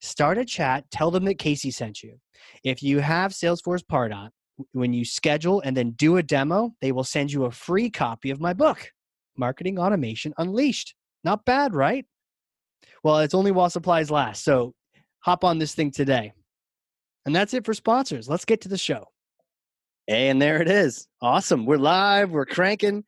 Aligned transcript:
start 0.00 0.38
a 0.38 0.44
chat, 0.44 0.84
tell 0.90 1.10
them 1.10 1.24
that 1.24 1.38
Casey 1.38 1.70
sent 1.70 2.02
you. 2.02 2.18
If 2.64 2.82
you 2.82 3.00
have 3.00 3.32
Salesforce 3.32 3.82
Pardot, 3.84 4.30
when 4.72 4.92
you 4.92 5.04
schedule 5.04 5.60
and 5.60 5.76
then 5.76 5.90
do 5.92 6.16
a 6.16 6.22
demo, 6.22 6.72
they 6.80 6.92
will 6.92 7.04
send 7.04 7.32
you 7.32 7.44
a 7.44 7.50
free 7.50 7.90
copy 7.90 8.30
of 8.30 8.40
my 8.40 8.52
book, 8.52 8.90
Marketing 9.36 9.78
Automation 9.78 10.32
Unleashed. 10.38 10.94
Not 11.24 11.44
bad, 11.44 11.74
right? 11.74 12.06
Well, 13.02 13.18
it's 13.18 13.34
only 13.34 13.50
while 13.50 13.70
supplies 13.70 14.10
last. 14.10 14.44
So 14.44 14.74
hop 15.20 15.44
on 15.44 15.58
this 15.58 15.74
thing 15.74 15.90
today. 15.90 16.32
And 17.24 17.34
that's 17.34 17.54
it 17.54 17.64
for 17.64 17.74
sponsors. 17.74 18.28
Let's 18.28 18.44
get 18.44 18.62
to 18.62 18.68
the 18.68 18.78
show. 18.78 19.08
And 20.08 20.40
there 20.40 20.62
it 20.62 20.70
is. 20.70 21.08
Awesome. 21.20 21.66
We're 21.66 21.78
live. 21.78 22.30
We're 22.30 22.46
cranking 22.46 23.04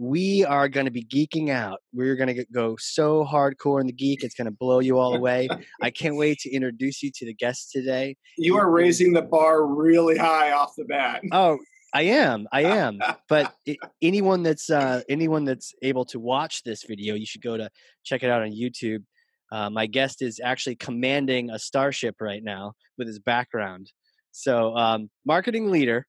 we 0.00 0.46
are 0.46 0.66
going 0.66 0.86
to 0.86 0.90
be 0.90 1.04
geeking 1.04 1.50
out. 1.50 1.80
We're 1.92 2.16
going 2.16 2.34
to 2.34 2.46
go 2.46 2.74
so 2.80 3.22
hardcore 3.22 3.82
in 3.82 3.86
the 3.86 3.92
geek. 3.92 4.24
It's 4.24 4.34
going 4.34 4.46
to 4.46 4.50
blow 4.50 4.80
you 4.80 4.98
all 4.98 5.14
away. 5.14 5.46
I 5.82 5.90
can't 5.90 6.16
wait 6.16 6.38
to 6.38 6.50
introduce 6.50 7.02
you 7.02 7.10
to 7.16 7.26
the 7.26 7.34
guests 7.34 7.70
today. 7.70 8.16
You 8.38 8.56
are 8.56 8.70
raising 8.70 9.12
the 9.12 9.20
bar 9.20 9.66
really 9.66 10.16
high 10.16 10.52
off 10.52 10.72
the 10.74 10.84
bat. 10.84 11.20
Oh, 11.32 11.58
I 11.92 12.02
am. 12.02 12.48
I 12.50 12.62
am. 12.62 12.98
but 13.28 13.52
it, 13.66 13.76
anyone 14.00 14.42
that's 14.42 14.70
uh, 14.70 15.02
anyone 15.10 15.44
that's 15.44 15.74
able 15.82 16.06
to 16.06 16.18
watch 16.18 16.62
this 16.62 16.84
video, 16.84 17.14
you 17.14 17.26
should 17.26 17.42
go 17.42 17.58
to 17.58 17.68
check 18.02 18.22
it 18.22 18.30
out 18.30 18.40
on 18.40 18.52
YouTube. 18.52 19.04
Uh, 19.52 19.68
my 19.68 19.84
guest 19.84 20.22
is 20.22 20.40
actually 20.42 20.76
commanding 20.76 21.50
a 21.50 21.58
starship 21.58 22.16
right 22.22 22.42
now 22.42 22.72
with 22.96 23.06
his 23.06 23.18
background. 23.18 23.92
So, 24.32 24.74
um, 24.76 25.10
marketing 25.26 25.70
leader, 25.70 26.06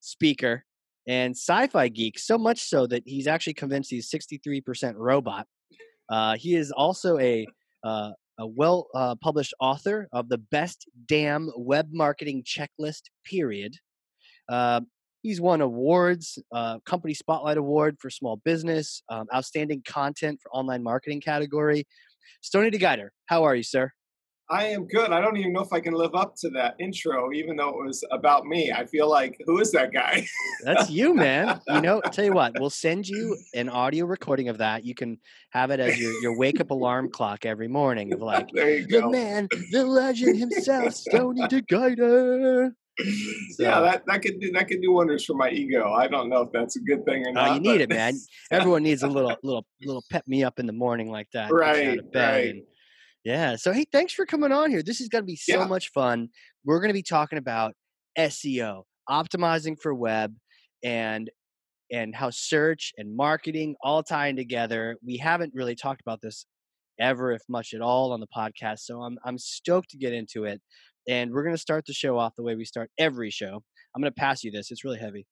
speaker, 0.00 0.64
and 1.08 1.34
sci-fi 1.34 1.88
geek 1.88 2.18
so 2.18 2.36
much 2.38 2.60
so 2.60 2.86
that 2.86 3.02
he's 3.06 3.26
actually 3.26 3.54
convinced 3.54 3.90
he's 3.90 4.10
63% 4.10 4.94
robot. 4.96 5.46
Uh, 6.08 6.36
he 6.36 6.54
is 6.54 6.70
also 6.70 7.18
a 7.18 7.46
uh, 7.82 8.10
a 8.40 8.46
well 8.46 8.86
uh, 8.94 9.16
published 9.16 9.52
author 9.58 10.08
of 10.12 10.28
the 10.28 10.38
best 10.38 10.88
damn 11.06 11.50
web 11.56 11.88
marketing 11.92 12.44
checklist 12.44 13.02
period. 13.24 13.74
Uh, 14.48 14.80
he's 15.22 15.40
won 15.40 15.60
awards 15.60 16.38
uh, 16.52 16.78
company 16.86 17.14
spotlight 17.14 17.56
award 17.56 17.96
for 17.98 18.10
small 18.10 18.36
business 18.44 19.02
um, 19.08 19.26
outstanding 19.34 19.82
content 19.86 20.38
for 20.40 20.52
online 20.52 20.82
marketing 20.82 21.20
category. 21.20 21.84
Stoney 22.40 22.70
deGeyter, 22.70 23.08
how 23.26 23.42
are 23.42 23.56
you 23.56 23.64
sir 23.64 23.90
I 24.50 24.66
am 24.66 24.86
good. 24.86 25.12
I 25.12 25.20
don't 25.20 25.36
even 25.36 25.52
know 25.52 25.60
if 25.60 25.72
I 25.74 25.80
can 25.80 25.92
live 25.92 26.14
up 26.14 26.34
to 26.36 26.48
that 26.50 26.76
intro, 26.80 27.32
even 27.32 27.56
though 27.56 27.68
it 27.68 27.86
was 27.86 28.02
about 28.10 28.46
me. 28.46 28.72
I 28.72 28.86
feel 28.86 29.08
like, 29.08 29.36
who 29.44 29.60
is 29.60 29.72
that 29.72 29.92
guy? 29.92 30.26
That's 30.64 30.88
you, 30.88 31.12
man. 31.12 31.60
You 31.68 31.82
know, 31.82 32.00
tell 32.00 32.24
you 32.24 32.32
what, 32.32 32.58
we'll 32.58 32.70
send 32.70 33.06
you 33.06 33.36
an 33.54 33.68
audio 33.68 34.06
recording 34.06 34.48
of 34.48 34.58
that. 34.58 34.86
You 34.86 34.94
can 34.94 35.18
have 35.50 35.70
it 35.70 35.80
as 35.80 36.00
your, 36.00 36.12
your 36.22 36.38
wake 36.38 36.60
up 36.60 36.70
alarm 36.70 37.10
clock 37.10 37.44
every 37.44 37.68
morning 37.68 38.14
of 38.14 38.20
like, 38.20 38.48
the 38.48 38.86
go. 38.88 39.10
man, 39.10 39.48
the 39.70 39.84
legend 39.84 40.38
himself, 40.38 40.94
Stoney 40.94 41.42
deGeyter. 41.42 42.72
So, 43.50 43.62
yeah, 43.62 43.80
that, 43.80 44.04
that 44.06 44.22
could 44.22 44.40
do 44.40 44.50
that 44.52 44.66
could 44.66 44.82
do 44.82 44.90
wonders 44.90 45.24
for 45.24 45.34
my 45.34 45.50
ego. 45.50 45.92
I 45.92 46.08
don't 46.08 46.28
know 46.28 46.40
if 46.40 46.52
that's 46.52 46.74
a 46.74 46.80
good 46.80 47.04
thing 47.04 47.24
or 47.24 47.32
not. 47.32 47.50
Oh, 47.50 47.54
you 47.54 47.60
need 47.60 47.80
it, 47.80 47.88
man. 47.88 48.14
Everyone 48.50 48.82
needs 48.82 49.04
a 49.04 49.06
little 49.06 49.36
little 49.44 49.64
little 49.82 50.02
pep 50.10 50.26
me 50.26 50.42
up 50.42 50.58
in 50.58 50.66
the 50.66 50.72
morning 50.72 51.08
like 51.08 51.28
that. 51.32 51.52
Right, 51.52 52.00
right. 52.12 52.48
And, 52.48 52.62
yeah. 53.28 53.56
So, 53.56 53.72
hey, 53.72 53.84
thanks 53.92 54.14
for 54.14 54.24
coming 54.24 54.52
on 54.52 54.70
here. 54.70 54.82
This 54.82 55.02
is 55.02 55.08
going 55.08 55.22
to 55.22 55.26
be 55.26 55.36
so 55.36 55.58
yeah. 55.58 55.66
much 55.66 55.90
fun. 55.92 56.30
We're 56.64 56.80
going 56.80 56.88
to 56.88 56.94
be 56.94 57.02
talking 57.02 57.38
about 57.38 57.74
SEO, 58.18 58.84
optimizing 59.08 59.76
for 59.78 59.94
web, 59.94 60.34
and 60.82 61.30
and 61.92 62.14
how 62.14 62.30
search 62.30 62.92
and 62.96 63.14
marketing 63.14 63.76
all 63.82 64.02
tying 64.02 64.36
together. 64.36 64.96
We 65.04 65.18
haven't 65.18 65.52
really 65.54 65.74
talked 65.74 66.00
about 66.00 66.22
this 66.22 66.46
ever, 66.98 67.32
if 67.32 67.42
much 67.50 67.74
at 67.74 67.82
all, 67.82 68.12
on 68.12 68.20
the 68.20 68.26
podcast. 68.34 68.80
So 68.80 69.02
I'm 69.02 69.18
I'm 69.26 69.36
stoked 69.36 69.90
to 69.90 69.98
get 69.98 70.14
into 70.14 70.44
it. 70.44 70.62
And 71.06 71.30
we're 71.30 71.42
going 71.42 71.54
to 71.54 71.60
start 71.60 71.84
the 71.86 71.92
show 71.92 72.18
off 72.18 72.34
the 72.34 72.42
way 72.42 72.54
we 72.54 72.64
start 72.64 72.90
every 72.98 73.30
show. 73.30 73.62
I'm 73.94 74.00
going 74.00 74.12
to 74.12 74.18
pass 74.18 74.42
you 74.42 74.50
this. 74.50 74.70
It's 74.70 74.84
really 74.84 74.98
heavy. 74.98 75.26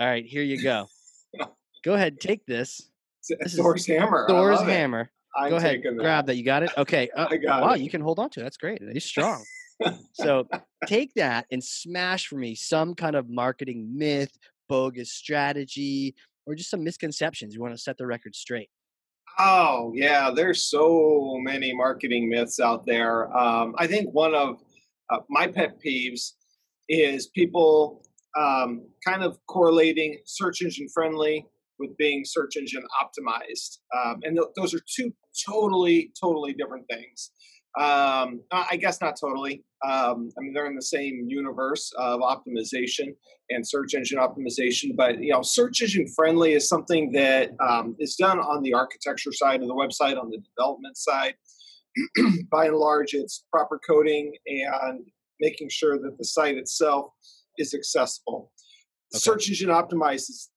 All 0.00 0.08
right, 0.08 0.24
here 0.26 0.42
you 0.42 0.60
go. 0.60 0.86
go 1.84 1.94
ahead, 1.94 2.18
take 2.18 2.44
this. 2.44 2.90
It's 3.28 3.54
Thor's 3.56 3.86
hammer. 3.86 4.26
Thor's 4.28 4.60
hammer. 4.60 5.02
It. 5.02 5.08
I'm 5.36 5.50
Go 5.50 5.56
ahead, 5.56 5.80
that. 5.82 5.96
grab 5.98 6.26
that. 6.26 6.36
You 6.36 6.44
got 6.44 6.62
it. 6.62 6.70
Okay. 6.76 7.08
Uh, 7.16 7.26
I 7.30 7.36
got 7.36 7.62
wow, 7.62 7.72
it. 7.72 7.80
you 7.80 7.90
can 7.90 8.00
hold 8.00 8.18
on 8.18 8.30
to 8.30 8.40
it. 8.40 8.42
That's 8.44 8.56
great. 8.56 8.80
He's 8.92 9.04
strong. 9.04 9.44
so 10.12 10.46
take 10.86 11.12
that 11.14 11.46
and 11.50 11.62
smash 11.62 12.26
for 12.28 12.36
me 12.36 12.54
some 12.54 12.94
kind 12.94 13.16
of 13.16 13.28
marketing 13.28 13.90
myth, 13.96 14.30
bogus 14.68 15.12
strategy, 15.12 16.14
or 16.46 16.54
just 16.54 16.70
some 16.70 16.84
misconceptions. 16.84 17.54
You 17.54 17.60
want 17.60 17.74
to 17.74 17.78
set 17.78 17.98
the 17.98 18.06
record 18.06 18.34
straight. 18.36 18.68
Oh 19.38 19.90
yeah, 19.94 20.30
there's 20.30 20.64
so 20.70 21.38
many 21.42 21.74
marketing 21.74 22.28
myths 22.28 22.60
out 22.60 22.86
there. 22.86 23.36
Um, 23.36 23.74
I 23.78 23.86
think 23.88 24.12
one 24.14 24.34
of 24.34 24.60
Uh, 25.10 25.18
my 25.28 25.46
pet 25.46 25.72
peeves 25.84 26.32
is 26.88 27.26
people 27.34 28.02
um, 28.38 28.86
kind 29.06 29.22
of 29.22 29.36
correlating 29.48 30.18
search 30.24 30.62
engine 30.62 30.88
friendly 30.94 31.44
with 31.78 31.94
being 31.98 32.24
search 32.24 32.56
engine 32.56 32.84
optimized. 33.02 33.78
Um, 33.96 34.20
and 34.24 34.36
th- 34.36 34.48
those 34.56 34.72
are 34.74 34.80
two 34.96 35.12
totally, 35.46 36.12
totally 36.20 36.52
different 36.52 36.86
things. 36.90 37.30
Um, 37.78 38.42
I 38.52 38.76
guess 38.76 39.00
not 39.00 39.16
totally. 39.20 39.64
Um, 39.84 40.30
I 40.38 40.42
mean, 40.42 40.52
they're 40.54 40.68
in 40.68 40.76
the 40.76 40.82
same 40.82 41.24
universe 41.26 41.92
of 41.98 42.20
optimization 42.20 43.14
and 43.50 43.66
search 43.66 43.94
engine 43.94 44.18
optimization, 44.18 44.94
but 44.96 45.20
you 45.20 45.32
know, 45.32 45.42
search 45.42 45.82
engine 45.82 46.06
friendly 46.14 46.52
is 46.52 46.68
something 46.68 47.10
that 47.12 47.50
um, 47.60 47.96
is 47.98 48.14
done 48.14 48.38
on 48.38 48.62
the 48.62 48.72
architecture 48.72 49.32
side 49.32 49.60
of 49.60 49.66
the 49.66 49.74
website, 49.74 50.20
on 50.20 50.30
the 50.30 50.38
development 50.38 50.96
side. 50.96 51.34
By 52.50 52.66
and 52.66 52.76
large, 52.76 53.14
it's 53.14 53.44
proper 53.52 53.80
coding 53.86 54.32
and 54.46 55.04
making 55.40 55.68
sure 55.68 55.98
that 55.98 56.16
the 56.16 56.24
site 56.24 56.56
itself 56.56 57.06
is 57.58 57.74
accessible. 57.74 58.52
Okay. 59.12 59.20
Search 59.20 59.48
engine 59.48 59.70
optimized 59.70 60.30
is 60.30 60.50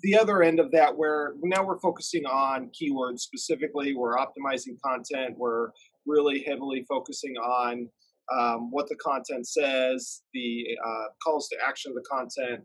the 0.00 0.16
other 0.16 0.42
end 0.42 0.58
of 0.58 0.70
that 0.70 0.96
where 0.96 1.34
now 1.42 1.62
we're 1.62 1.80
focusing 1.80 2.24
on 2.24 2.70
keywords 2.70 3.20
specifically 3.20 3.94
we're 3.94 4.16
optimizing 4.16 4.80
content 4.84 5.34
we're 5.36 5.68
really 6.06 6.42
heavily 6.46 6.84
focusing 6.88 7.34
on 7.36 7.88
um, 8.32 8.70
what 8.70 8.88
the 8.88 8.96
content 8.96 9.46
says 9.46 10.22
the 10.32 10.64
uh, 10.84 11.04
calls 11.22 11.48
to 11.48 11.56
action 11.66 11.90
of 11.90 11.96
the 11.96 12.08
content 12.10 12.64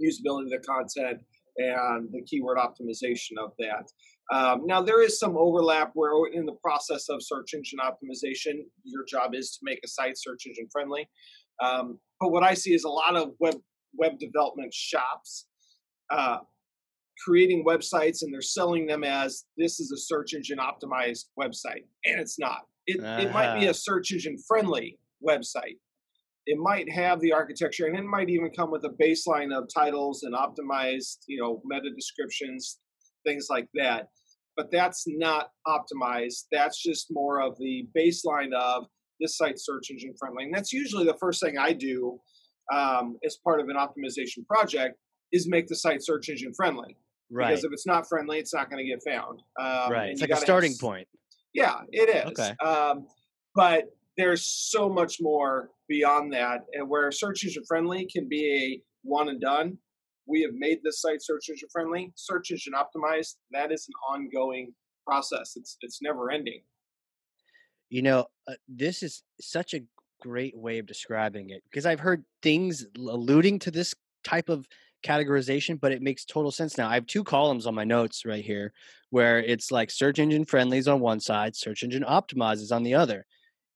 usability 0.00 0.44
of 0.44 0.50
the 0.50 0.58
content 0.66 1.20
and 1.58 2.08
the 2.12 2.22
keyword 2.22 2.58
optimization 2.58 3.32
of 3.38 3.52
that. 3.58 3.86
Um, 4.34 4.62
now 4.66 4.80
there 4.80 5.02
is 5.02 5.18
some 5.18 5.36
overlap 5.36 5.90
where 5.94 6.12
in 6.32 6.46
the 6.46 6.56
process 6.62 7.08
of 7.08 7.22
search 7.22 7.54
engine 7.54 7.78
optimization. 7.80 8.64
Your 8.84 9.04
job 9.04 9.34
is 9.34 9.52
to 9.52 9.58
make 9.62 9.80
a 9.84 9.88
site 9.88 10.16
search 10.16 10.46
engine 10.46 10.68
friendly. 10.72 11.08
Um, 11.62 11.98
but 12.18 12.30
what 12.30 12.42
i 12.42 12.54
see 12.54 12.72
is 12.72 12.84
a 12.84 12.88
lot 12.88 13.14
of 13.14 13.32
web 13.38 13.56
web 13.94 14.18
development 14.18 14.72
shops 14.72 15.46
uh, 16.10 16.38
creating 17.24 17.64
websites 17.64 18.22
and 18.22 18.32
they're 18.32 18.42
selling 18.42 18.86
them 18.86 19.04
as 19.04 19.44
this 19.56 19.80
is 19.80 19.92
a 19.92 19.96
search 19.96 20.34
engine 20.34 20.58
optimized 20.58 21.26
website 21.38 21.84
and 22.04 22.20
it's 22.20 22.38
not 22.38 22.66
it, 22.86 23.00
uh-huh. 23.00 23.20
it 23.20 23.32
might 23.32 23.54
be 23.58 23.66
a 23.66 23.70
uh-huh. 23.70 23.72
search 23.72 24.12
engine 24.12 24.36
friendly 24.46 24.98
website 25.26 25.76
it 26.46 26.58
might 26.58 26.90
have 26.90 27.20
the 27.20 27.32
architecture 27.32 27.86
and 27.86 27.96
it 27.96 28.04
might 28.04 28.28
even 28.28 28.50
come 28.50 28.70
with 28.70 28.84
a 28.84 29.02
baseline 29.02 29.56
of 29.56 29.68
titles 29.72 30.24
and 30.24 30.34
optimized 30.34 31.18
you 31.28 31.40
know 31.40 31.62
meta 31.64 31.90
descriptions 31.94 32.78
things 33.24 33.46
like 33.50 33.68
that 33.74 34.08
but 34.56 34.70
that's 34.72 35.04
not 35.06 35.50
optimized 35.66 36.44
that's 36.50 36.82
just 36.82 37.06
more 37.10 37.40
of 37.40 37.56
the 37.58 37.86
baseline 37.96 38.52
of 38.52 38.86
this 39.20 39.36
site 39.36 39.58
search 39.58 39.90
engine 39.90 40.14
friendly 40.18 40.44
and 40.44 40.54
that's 40.54 40.72
usually 40.72 41.04
the 41.04 41.16
first 41.20 41.40
thing 41.40 41.56
i 41.58 41.72
do 41.72 42.18
um, 42.72 43.16
as 43.24 43.36
part 43.44 43.60
of 43.60 43.68
an 43.68 43.76
optimization 43.76 44.46
project 44.48 44.96
is 45.32 45.48
make 45.48 45.66
the 45.66 45.76
site 45.76 46.04
search 46.04 46.28
engine 46.28 46.52
friendly. 46.54 46.96
Right. 47.30 47.48
Because 47.48 47.64
if 47.64 47.72
it's 47.72 47.86
not 47.86 48.06
friendly, 48.08 48.38
it's 48.38 48.52
not 48.52 48.70
going 48.70 48.84
to 48.84 48.88
get 48.88 49.02
found. 49.02 49.40
Um, 49.58 49.92
right. 49.92 50.10
It's 50.10 50.20
like 50.20 50.30
a 50.30 50.36
starting 50.36 50.72
have, 50.72 50.80
point. 50.80 51.08
Yeah, 51.54 51.80
it 51.90 52.08
is. 52.08 52.38
Okay. 52.38 52.54
Um, 52.64 53.06
but 53.54 53.84
there's 54.16 54.46
so 54.46 54.88
much 54.88 55.18
more 55.20 55.70
beyond 55.88 56.32
that, 56.34 56.60
and 56.74 56.88
where 56.88 57.10
search 57.10 57.44
engine 57.44 57.64
friendly 57.66 58.06
can 58.12 58.28
be 58.28 58.54
a 58.54 58.82
one 59.02 59.28
and 59.28 59.40
done. 59.40 59.78
We 60.26 60.42
have 60.42 60.52
made 60.54 60.78
this 60.84 61.00
site 61.00 61.22
search 61.22 61.48
engine 61.48 61.68
friendly, 61.72 62.12
search 62.14 62.50
engine 62.50 62.74
optimized. 62.74 63.36
That 63.50 63.72
is 63.72 63.88
an 63.88 63.94
ongoing 64.14 64.74
process. 65.06 65.54
It's 65.56 65.76
it's 65.80 66.00
never 66.02 66.30
ending. 66.30 66.62
You 67.88 68.02
know, 68.02 68.26
uh, 68.48 68.54
this 68.68 69.02
is 69.02 69.22
such 69.40 69.74
a 69.74 69.80
great 70.20 70.56
way 70.56 70.78
of 70.78 70.86
describing 70.86 71.50
it 71.50 71.62
because 71.64 71.84
I've 71.84 72.00
heard 72.00 72.24
things 72.42 72.86
alluding 72.96 73.58
to 73.60 73.70
this 73.70 73.94
type 74.24 74.48
of 74.48 74.66
categorization, 75.02 75.80
but 75.80 75.92
it 75.92 76.02
makes 76.02 76.24
total 76.24 76.50
sense 76.50 76.78
now. 76.78 76.88
I 76.88 76.94
have 76.94 77.06
two 77.06 77.24
columns 77.24 77.66
on 77.66 77.74
my 77.74 77.84
notes 77.84 78.24
right 78.24 78.44
here 78.44 78.72
where 79.10 79.40
it's 79.40 79.70
like 79.70 79.90
search 79.90 80.18
engine 80.18 80.44
friendlies 80.44 80.88
on 80.88 81.00
one 81.00 81.20
side, 81.20 81.54
search 81.54 81.82
engine 81.82 82.04
optimizes 82.04 82.74
on 82.74 82.82
the 82.82 82.94
other. 82.94 83.26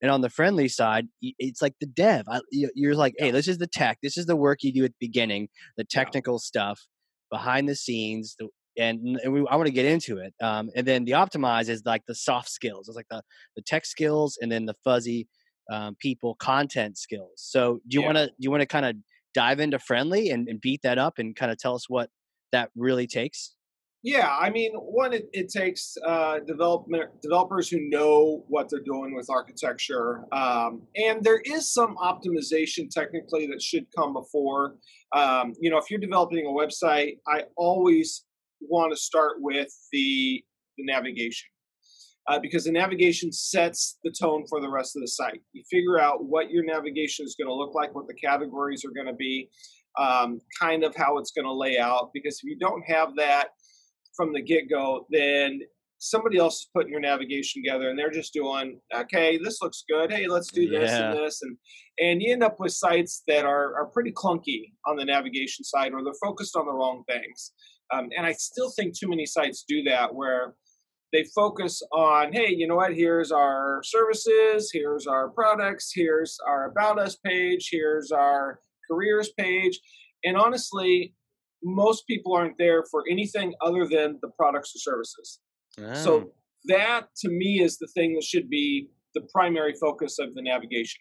And 0.03 0.11
on 0.11 0.21
the 0.21 0.31
friendly 0.31 0.69
side, 0.69 1.09
it's 1.21 1.63
like 1.63 1.75
the 1.81 1.87
dev. 1.87 2.27
You're 2.51 2.95
like, 2.95 3.15
hey, 3.19 3.31
this 3.31 3.49
is 3.49 3.59
the 3.59 3.67
tech. 3.67 3.99
This 4.03 4.19
is 4.19 4.27
the 4.27 4.37
work 4.37 4.63
you 4.63 4.73
do 4.73 4.85
at 4.85 4.91
the 4.91 5.07
beginning, 5.07 5.49
the 5.77 5.85
technical 5.85 6.35
yeah. 6.35 6.45
stuff 6.45 6.87
behind 7.31 7.69
the 7.69 7.75
scenes. 7.75 8.37
The, 8.39 8.49
and, 8.79 9.19
and 9.23 9.33
we, 9.33 9.47
I 9.51 9.57
want 9.57 9.67
to 9.67 9.73
get 9.73 9.87
into 9.87 10.19
it. 10.19 10.35
Um, 10.43 10.71
and 10.77 10.87
then 10.87 11.07
the 11.07 11.13
optimize 11.13 11.71
is 11.71 11.83
like 11.87 12.03
the 12.07 12.15
soft 12.15 12.51
skills. 12.51 12.89
It's 12.89 12.97
like 12.97 13.09
the, 13.11 13.23
the 13.57 13.63
tech 13.63 13.87
skills 13.87 14.39
and 14.41 14.53
then 14.53 14.67
the 14.67 14.75
fuzzy 14.85 15.29
um, 15.71 15.97
people 15.99 16.35
content 16.37 16.99
skills. 16.99 17.33
So 17.37 17.81
do 17.89 17.97
you 17.97 18.01
yeah. 18.01 18.07
want 18.07 18.19
to 18.19 18.27
do 18.27 18.35
you 18.39 18.51
want 18.51 18.61
to 18.61 18.67
kind 18.67 18.87
of 18.87 18.97
dive 19.37 19.61
into 19.61 19.79
friendly 19.79 20.31
and, 20.31 20.49
and 20.49 20.61
beat 20.63 20.81
that 20.83 20.97
up 20.97 21.19
and 21.19 21.37
kind 21.37 21.53
of 21.53 21.59
tell 21.59 21.75
us 21.75 21.91
what 21.91 22.09
that 22.53 22.71
really 22.75 23.07
takes? 23.07 23.55
Yeah, 24.03 24.35
I 24.41 24.51
mean, 24.51 24.73
one, 24.75 25.13
it, 25.13 25.29
it 25.33 25.51
takes 25.51 25.97
uh, 26.07 26.39
development 26.47 27.11
developers 27.21 27.69
who 27.69 27.81
know 27.91 28.45
what 28.49 28.71
they're 28.71 28.81
doing 28.81 29.15
with 29.15 29.29
architecture, 29.29 30.25
um, 30.33 30.83
and 30.95 31.23
there 31.25 31.41
is 31.45 31.73
some 31.73 31.97
optimization 31.97 32.89
technically 32.89 33.47
that 33.49 33.61
should 33.61 33.87
come 33.97 34.13
before. 34.13 34.77
Um, 35.15 35.55
you 35.61 35.71
know, 35.71 35.79
if 35.79 35.91
you're 35.91 36.01
developing 36.01 36.47
a 36.47 36.51
website, 36.51 37.19
I 37.27 37.45
always 37.57 38.25
want 38.61 38.93
to 38.93 38.97
start 38.97 39.37
with 39.41 39.69
the 39.93 40.43
the 40.79 40.85
navigation 40.85 41.49
uh, 42.29 42.39
because 42.41 42.65
the 42.65 42.73
navigation 42.73 43.33
sets 43.33 43.99
the 44.05 44.11
tone 44.11 44.45
for 44.49 44.61
the 44.61 44.69
rest 44.69 44.97
of 44.97 45.03
the 45.03 45.09
site. 45.09 45.41
You 45.53 45.63
figure 45.71 46.01
out 46.01 46.25
what 46.25 46.51
your 46.51 46.65
navigation 46.65 47.25
is 47.25 47.37
going 47.39 47.49
to 47.49 47.55
look 47.55 47.75
like, 47.75 47.95
what 47.95 48.09
the 48.09 48.15
categories 48.15 48.85
are 48.85 48.91
going 48.91 49.07
to 49.07 49.17
be, 49.17 49.49
um, 49.99 50.41
kind 50.61 50.85
of 50.85 50.95
how 50.97 51.19
it's 51.19 51.31
going 51.31 51.47
to 51.47 51.53
lay 51.53 51.79
out. 51.79 52.11
Because 52.13 52.41
if 52.43 52.45
you 52.45 52.59
don't 52.59 52.83
have 52.87 53.15
that 53.17 53.49
from 54.17 54.33
the 54.33 54.43
get 54.43 54.69
go, 54.69 55.07
then 55.11 55.61
somebody 55.99 56.37
else 56.39 56.61
is 56.61 56.69
putting 56.75 56.91
your 56.91 57.01
navigation 57.01 57.63
together 57.63 57.89
and 57.89 57.99
they're 57.99 58.11
just 58.11 58.35
doing 58.35 58.79
okay 58.95 59.39
this 59.43 59.63
looks 59.63 59.85
good 59.89 60.13
hey 60.13 60.27
let's 60.27 60.53
do 60.53 60.69
this 60.69 60.91
yeah. 60.91 61.11
and 61.11 61.19
this 61.19 61.41
and 61.43 61.57
and 61.99 62.23
you 62.23 62.33
end 62.33 62.43
up 62.43 62.57
with 62.59 62.73
sites 62.73 63.23
that 63.27 63.47
are, 63.47 63.75
are 63.77 63.87
pretty 63.87 64.13
clunky 64.13 64.73
on 64.87 64.97
the 64.97 65.05
navigation 65.05 65.65
side 65.65 65.93
or 65.93 66.05
they're 66.05 66.13
focused 66.23 66.55
on 66.55 66.67
the 66.67 66.73
wrong 66.73 67.03
things 67.09 67.53
um, 67.95 68.09
and 68.17 68.27
i 68.27 68.33
still 68.33 68.71
think 68.71 68.95
too 68.97 69.09
many 69.09 69.25
sites 69.25 69.65
do 69.67 69.83
that 69.83 70.15
where 70.15 70.55
they 71.13 71.25
focus 71.35 71.83
on 71.93 72.33
hey 72.33 72.49
you 72.51 72.67
know 72.67 72.77
what? 72.77 72.95
Here's 72.95 73.31
our 73.33 73.81
services 73.85 74.71
here's 74.73 75.07
our 75.07 75.29
products 75.31 75.93
here's 75.95 76.39
our 76.47 76.71
about 76.71 76.99
us 76.99 77.17
page 77.17 77.69
here's 77.71 78.11
our 78.11 78.61
careers 78.91 79.31
page. 79.39 79.79
And 80.25 80.37
honestly 80.37 81.15
most 81.63 82.07
people 82.07 82.35
aren't 82.35 82.59
there 82.59 82.85
for 82.91 83.05
anything 83.11 83.55
other 83.61 83.87
than 83.91 84.19
the 84.23 84.29
products 84.37 84.73
or 84.77 84.79
services. 84.79 85.41
Oh. 85.79 85.95
so 85.95 86.31
that 86.67 87.09
to 87.19 87.29
me 87.29 87.61
is 87.63 87.79
the 87.79 87.89
thing 87.95 88.15
that 88.15 88.25
should 88.25 88.49
be 88.49 88.89
the 89.15 89.23
primary 89.33 89.75
focus 89.81 90.19
of 90.19 90.35
the 90.35 90.43
navigation. 90.43 91.01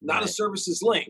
Not 0.00 0.20
right. 0.20 0.24
a 0.24 0.28
services 0.28 0.80
link 0.82 1.08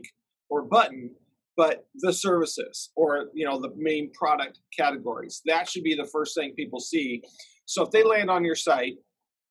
or 0.48 0.62
button 0.62 1.10
but 1.56 1.86
the 1.96 2.12
services 2.12 2.90
or 2.96 3.26
you 3.34 3.44
know 3.44 3.60
the 3.60 3.70
main 3.76 4.10
product 4.12 4.58
categories. 4.76 5.42
That 5.46 5.68
should 5.68 5.82
be 5.82 5.94
the 5.94 6.08
first 6.12 6.34
thing 6.34 6.54
people 6.56 6.80
see 6.80 7.22
so 7.66 7.82
if 7.84 7.90
they 7.90 8.02
land 8.02 8.30
on 8.30 8.44
your 8.44 8.56
site 8.56 8.94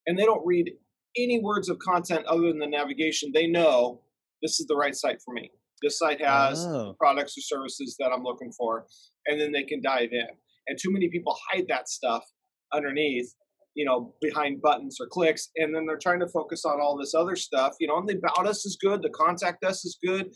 and 0.07 0.17
they 0.17 0.25
don't 0.25 0.45
read 0.45 0.71
any 1.17 1.39
words 1.39 1.69
of 1.69 1.79
content 1.79 2.25
other 2.25 2.47
than 2.47 2.59
the 2.59 2.67
navigation, 2.67 3.31
they 3.33 3.47
know 3.47 4.01
this 4.41 4.59
is 4.59 4.67
the 4.67 4.75
right 4.75 4.95
site 4.95 5.21
for 5.23 5.33
me. 5.33 5.51
This 5.81 5.97
site 5.97 6.21
has 6.23 6.65
oh. 6.65 6.95
products 6.99 7.37
or 7.37 7.41
services 7.41 7.95
that 7.99 8.11
I'm 8.13 8.23
looking 8.23 8.51
for, 8.51 8.85
and 9.25 9.39
then 9.39 9.51
they 9.51 9.63
can 9.63 9.81
dive 9.81 10.09
in. 10.11 10.27
And 10.67 10.77
too 10.79 10.91
many 10.91 11.09
people 11.09 11.35
hide 11.51 11.65
that 11.69 11.89
stuff 11.89 12.23
underneath, 12.71 13.33
you 13.73 13.85
know, 13.85 14.13
behind 14.21 14.61
buttons 14.61 14.97
or 14.99 15.07
clicks, 15.07 15.49
and 15.55 15.73
then 15.73 15.85
they're 15.87 15.97
trying 15.97 16.19
to 16.19 16.27
focus 16.27 16.65
on 16.65 16.79
all 16.79 16.97
this 16.97 17.15
other 17.15 17.35
stuff. 17.35 17.73
You 17.79 17.87
know, 17.87 17.97
and 17.97 18.07
the 18.07 18.17
about 18.17 18.47
us 18.47 18.65
is 18.65 18.77
good, 18.79 19.01
the 19.01 19.09
contact 19.09 19.63
us 19.63 19.83
is 19.83 19.97
good, 20.05 20.31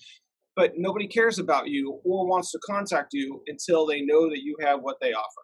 but 0.55 0.74
nobody 0.77 1.08
cares 1.08 1.38
about 1.38 1.67
you 1.67 2.00
or 2.03 2.27
wants 2.27 2.51
to 2.51 2.60
contact 2.65 3.10
you 3.13 3.41
until 3.48 3.86
they 3.86 4.01
know 4.01 4.29
that 4.29 4.41
you 4.41 4.55
have 4.62 4.79
what 4.82 4.98
they 5.00 5.13
offer. 5.13 5.41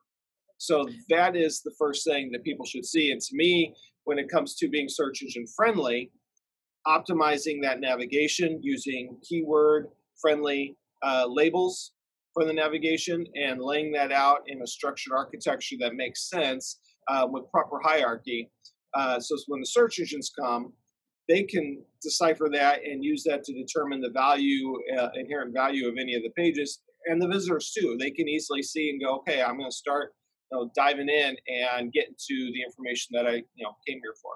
So 0.61 0.87
that 1.09 1.35
is 1.35 1.63
the 1.63 1.73
first 1.79 2.05
thing 2.05 2.29
that 2.31 2.43
people 2.43 2.67
should 2.67 2.85
see. 2.85 3.11
And 3.11 3.19
to 3.19 3.35
me, 3.35 3.73
when 4.03 4.19
it 4.19 4.29
comes 4.29 4.53
to 4.57 4.69
being 4.69 4.87
search 4.87 5.23
engine 5.23 5.47
friendly, 5.55 6.11
optimizing 6.87 7.63
that 7.63 7.79
navigation 7.79 8.59
using 8.61 9.17
keyword 9.27 9.87
friendly 10.21 10.77
uh, 11.01 11.25
labels 11.27 11.93
for 12.35 12.45
the 12.45 12.53
navigation 12.53 13.25
and 13.33 13.59
laying 13.59 13.91
that 13.93 14.11
out 14.11 14.41
in 14.45 14.61
a 14.61 14.67
structured 14.67 15.13
architecture 15.17 15.77
that 15.79 15.95
makes 15.95 16.29
sense 16.29 16.79
uh, 17.07 17.25
with 17.27 17.49
proper 17.49 17.79
hierarchy. 17.83 18.51
Uh, 18.93 19.19
so 19.19 19.35
when 19.47 19.61
the 19.61 19.65
search 19.65 19.97
engines 19.97 20.31
come, 20.39 20.73
they 21.27 21.41
can 21.41 21.83
decipher 22.03 22.49
that 22.53 22.83
and 22.85 23.03
use 23.03 23.23
that 23.23 23.43
to 23.45 23.53
determine 23.53 23.99
the 23.99 24.11
value, 24.11 24.77
uh, 24.95 25.09
inherent 25.15 25.55
value 25.55 25.87
of 25.87 25.95
any 25.99 26.13
of 26.13 26.21
the 26.21 26.31
pages, 26.37 26.83
and 27.07 27.19
the 27.19 27.27
visitors 27.27 27.73
too. 27.75 27.97
They 27.99 28.11
can 28.11 28.29
easily 28.29 28.61
see 28.61 28.91
and 28.91 29.01
go, 29.01 29.15
okay, 29.17 29.41
I'm 29.41 29.57
going 29.57 29.71
to 29.71 29.75
start 29.75 30.13
know, 30.51 30.71
diving 30.75 31.09
in 31.09 31.35
and 31.47 31.91
getting 31.91 32.15
to 32.17 32.51
the 32.53 32.61
information 32.63 33.09
that 33.13 33.27
I, 33.27 33.43
you 33.55 33.63
know, 33.63 33.75
came 33.87 33.99
here 34.03 34.15
for. 34.21 34.33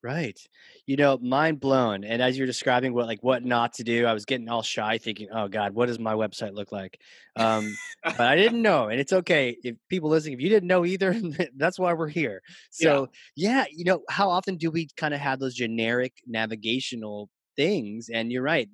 Right. 0.00 0.38
You 0.86 0.96
know, 0.96 1.18
mind 1.18 1.58
blown. 1.58 2.04
And 2.04 2.22
as 2.22 2.38
you're 2.38 2.46
describing 2.46 2.94
what 2.94 3.06
like 3.06 3.20
what 3.22 3.44
not 3.44 3.72
to 3.74 3.84
do, 3.84 4.06
I 4.06 4.12
was 4.12 4.24
getting 4.24 4.48
all 4.48 4.62
shy 4.62 4.96
thinking, 4.98 5.28
"Oh 5.32 5.48
god, 5.48 5.74
what 5.74 5.86
does 5.86 5.98
my 5.98 6.14
website 6.14 6.54
look 6.54 6.70
like?" 6.70 7.00
Um 7.34 7.76
but 8.04 8.20
I 8.20 8.36
didn't 8.36 8.62
know, 8.62 8.88
and 8.88 9.00
it's 9.00 9.12
okay 9.12 9.56
if 9.64 9.74
people 9.88 10.08
listening 10.08 10.34
if 10.34 10.40
you 10.40 10.50
didn't 10.50 10.68
know 10.68 10.84
either, 10.84 11.20
that's 11.56 11.80
why 11.80 11.94
we're 11.94 12.08
here. 12.08 12.42
So, 12.70 13.08
yeah, 13.34 13.50
yeah 13.50 13.64
you 13.72 13.84
know, 13.84 14.02
how 14.08 14.30
often 14.30 14.56
do 14.56 14.70
we 14.70 14.88
kind 14.96 15.14
of 15.14 15.20
have 15.20 15.40
those 15.40 15.54
generic 15.54 16.12
navigational 16.28 17.28
things? 17.56 18.08
And 18.08 18.30
you're 18.30 18.42
right. 18.42 18.68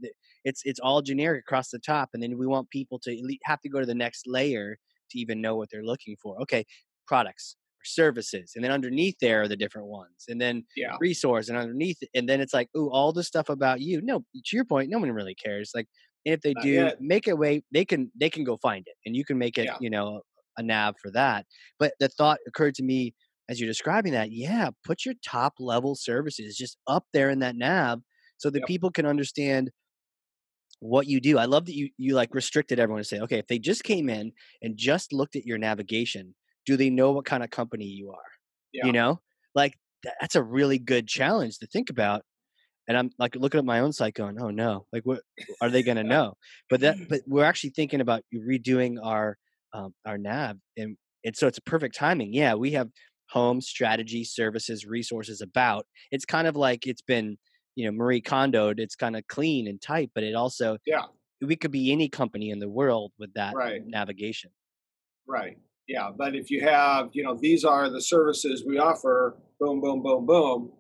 It's 0.45 0.61
it's 0.67 0.81
all 0.81 1.01
generic 1.01 1.41
across 1.41 1.71
the 1.71 1.79
top 1.79 2.11
and 2.13 2.23
then 2.23 2.37
we 2.37 2.47
want 2.47 2.69
people 2.69 2.99
to 2.99 3.37
have 3.45 3.63
to 3.63 3.71
go 3.71 3.81
to 3.81 3.87
the 3.87 3.95
next 3.95 4.27
layer 4.27 4.77
to 5.11 5.19
even 5.19 5.41
know 5.41 5.57
what 5.57 5.69
they're 5.71 5.85
looking 5.85 6.17
for. 6.23 6.41
Okay, 6.43 6.65
products 7.07 7.57
or 7.81 7.85
services 7.85 8.53
and 8.55 8.65
then 8.65 8.71
underneath 8.71 9.17
there 9.21 9.43
are 9.43 9.49
the 9.49 9.57
different 9.57 9.89
ones 9.89 10.25
and 10.29 10.41
then 10.41 10.65
yeah. 10.77 10.97
resource 11.01 11.49
and 11.49 11.59
underneath 11.59 11.99
and 12.15 12.29
then 12.29 12.41
it's 12.41 12.55
like 12.55 12.69
oh 12.75 12.89
all 12.91 13.13
the 13.13 13.23
stuff 13.23 13.49
about 13.49 13.81
you 13.81 14.01
no 14.03 14.21
to 14.45 14.57
your 14.57 14.65
point 14.65 14.91
no 14.91 14.99
one 14.99 15.11
really 15.11 15.35
cares 15.35 15.71
like 15.75 15.87
and 16.25 16.35
if 16.35 16.41
they 16.41 16.55
Not 16.55 16.63
do 16.63 16.71
yet. 16.71 16.97
make 17.01 17.29
a 17.29 17.37
way 17.37 17.63
they 17.73 17.85
can 17.85 18.11
they 18.19 18.31
can 18.31 18.45
go 18.45 18.59
find 18.63 18.85
it 18.87 18.95
and 19.07 19.15
you 19.15 19.25
can 19.25 19.39
make 19.39 19.59
it 19.59 19.67
yeah. 19.67 19.77
you 19.81 19.91
know 19.91 20.23
a 20.57 20.63
nav 20.63 20.95
for 21.03 21.11
that 21.11 21.47
but 21.79 21.93
the 22.01 22.09
thought 22.09 22.39
occurred 22.47 22.75
to 22.77 22.83
me 22.83 23.15
as 23.49 23.61
you're 23.61 23.69
describing 23.69 24.13
that 24.13 24.33
yeah 24.33 24.71
put 24.85 25.05
your 25.05 25.15
top 25.25 25.55
level 25.59 25.95
services 25.95 26.57
just 26.57 26.79
up 26.87 27.05
there 27.13 27.29
in 27.29 27.41
that 27.41 27.57
nav 27.57 28.01
so 28.39 28.51
that 28.51 28.61
yep. 28.61 28.69
people 28.69 28.91
can 28.91 29.07
understand 29.07 29.71
what 30.85 31.07
you 31.07 31.19
do. 31.19 31.39
I 31.39 31.47
love 31.47 31.65
that 31.65 31.75
you 31.75 31.89
you 31.97 32.15
like 32.15 32.35
restricted 32.35 32.79
everyone 32.79 33.03
to 33.03 33.09
say, 33.09 33.19
okay, 33.21 33.39
if 33.39 33.47
they 33.47 33.59
just 33.59 33.85
came 33.85 34.11
in 34.11 34.33
and 34.61 34.77
just 34.77 35.15
looked 35.15 35.35
at 35.35 35.47
your 35.47 35.57
navigation, 35.57 36.35
do 36.67 36.77
they 36.77 36.91
know 36.91 37.13
what 37.13 37.25
kind 37.25 37.43
of 37.43 37.49
company 37.49 37.87
you 37.87 38.11
are? 38.11 38.31
Yeah. 38.73 38.87
You 38.87 38.93
know, 38.93 39.21
like 39.55 39.79
that's 40.21 40.35
a 40.35 40.43
really 40.43 40.79
good 40.79 41.09
challenge 41.09 41.59
to 41.61 41.67
think 41.67 41.89
about. 41.89 42.23
And 42.87 42.99
I'm 42.99 43.11
like 43.19 43.35
looking 43.35 43.59
at 43.59 43.65
my 43.65 43.81
own 43.81 43.95
site 43.95 44.13
going, 44.13 44.39
oh 44.39 44.51
no, 44.51 44.85
like 44.93 45.05
what 45.05 45.21
are 45.63 45.71
they 45.71 45.83
going 45.83 45.97
to 46.03 46.05
know? 46.05 46.35
But 46.69 46.81
that, 46.81 46.97
but 47.09 47.23
we're 47.27 47.45
actually 47.45 47.71
thinking 47.71 48.03
about 48.03 48.23
redoing 48.35 48.97
our, 49.03 49.39
um, 49.73 49.95
our 50.05 50.19
nav. 50.19 50.57
And, 50.77 50.99
and 51.25 51.35
so 51.35 51.47
it's 51.47 51.57
a 51.57 51.63
perfect 51.63 51.95
timing. 51.95 52.35
Yeah. 52.35 52.55
We 52.55 52.73
have 52.73 52.89
home 53.31 53.63
strategy, 53.63 54.23
services, 54.23 54.85
resources 54.85 55.41
about, 55.41 55.87
it's 56.11 56.27
kind 56.27 56.47
of 56.47 56.57
like 56.57 56.87
it's 56.87 57.01
been, 57.01 57.39
you 57.75 57.87
know, 57.87 57.93
Marie 57.93 58.23
Kondoed. 58.23 58.79
It's 58.79 58.97
kind 58.97 59.17
of 59.17 59.27
clean 59.27 59.67
and 59.69 59.81
tight, 59.81 60.11
but 60.15 60.25
it 60.25 60.35
also, 60.35 60.79
yeah, 60.87 61.03
we 61.41 61.57
could 61.57 61.71
be 61.71 61.93
any 61.93 62.09
company 62.09 62.51
in 62.51 62.59
the 62.59 62.69
world 62.69 63.13
with 63.19 63.33
that 63.35 63.55
right. 63.55 63.83
navigation. 63.87 64.51
Right. 65.27 65.59
Yeah, 65.87 66.11
but 66.17 66.35
if 66.35 66.51
you 66.51 66.63
have, 66.63 67.11
you 67.13 67.23
know, 67.23 67.37
these 67.39 67.65
are 67.65 67.91
the 67.91 68.01
services 68.01 68.65
we 68.67 68.79
offer, 68.79 69.37
boom, 69.61 69.81
boom, 69.81 70.03
boom, 70.03 70.25
boom, 70.25 70.73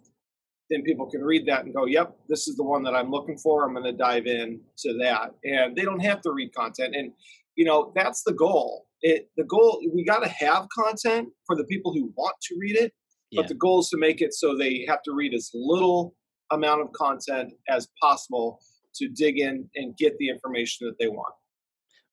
then 0.71 0.83
people 0.83 1.11
can 1.11 1.23
read 1.23 1.47
that 1.47 1.65
and 1.65 1.75
go, 1.75 1.85
yep, 1.85 2.17
this 2.29 2.49
is 2.49 2.57
the 2.57 2.65
one 2.65 2.83
that 2.85 2.95
I'm 2.95 3.11
looking 3.11 3.37
for. 3.37 3.65
I'm 3.65 3.75
going 3.75 3.85
to 3.85 3.93
dive 3.93 4.27
in 4.27 4.61
to 4.79 4.97
that. 4.99 5.33
And 5.45 5.77
they 5.77 5.83
don't 5.83 6.01
have 6.01 6.23
to 6.23 6.33
read 6.33 6.55
content. 6.55 6.95
And, 6.97 7.13
you 7.55 7.67
know, 7.67 7.93
that's 7.95 8.23
the 8.23 8.33
goal. 8.33 8.87
It, 9.03 9.29
the 9.37 9.45
goal, 9.45 9.83
we 9.95 10.05
got 10.05 10.21
to 10.21 10.29
have 10.29 10.67
content 10.75 11.29
for 11.47 11.55
the 11.55 11.65
people 11.65 11.93
who 11.93 12.11
want 12.17 12.37
to 12.45 12.57
read 12.59 12.77
it, 12.77 12.95
yeah. 13.31 13.43
but 13.43 13.49
the 13.49 13.55
goal 13.55 13.81
is 13.81 13.91
to 13.91 13.99
make 13.99 14.23
it 14.23 14.33
so 14.33 14.57
they 14.57 14.87
have 14.89 15.03
to 15.03 15.13
read 15.13 15.35
as 15.35 15.51
little 15.53 16.15
amount 16.51 16.83
of 16.83 16.93
content 16.93 17.53
as 17.69 17.89
possible 18.01 18.61
to 18.97 19.09
dig 19.09 19.39
in 19.39 19.69
and 19.75 19.97
get 19.97 20.17
the 20.19 20.29
information 20.29 20.87
that 20.87 20.95
they 20.99 21.09
want. 21.09 21.35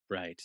Right. 0.09 0.41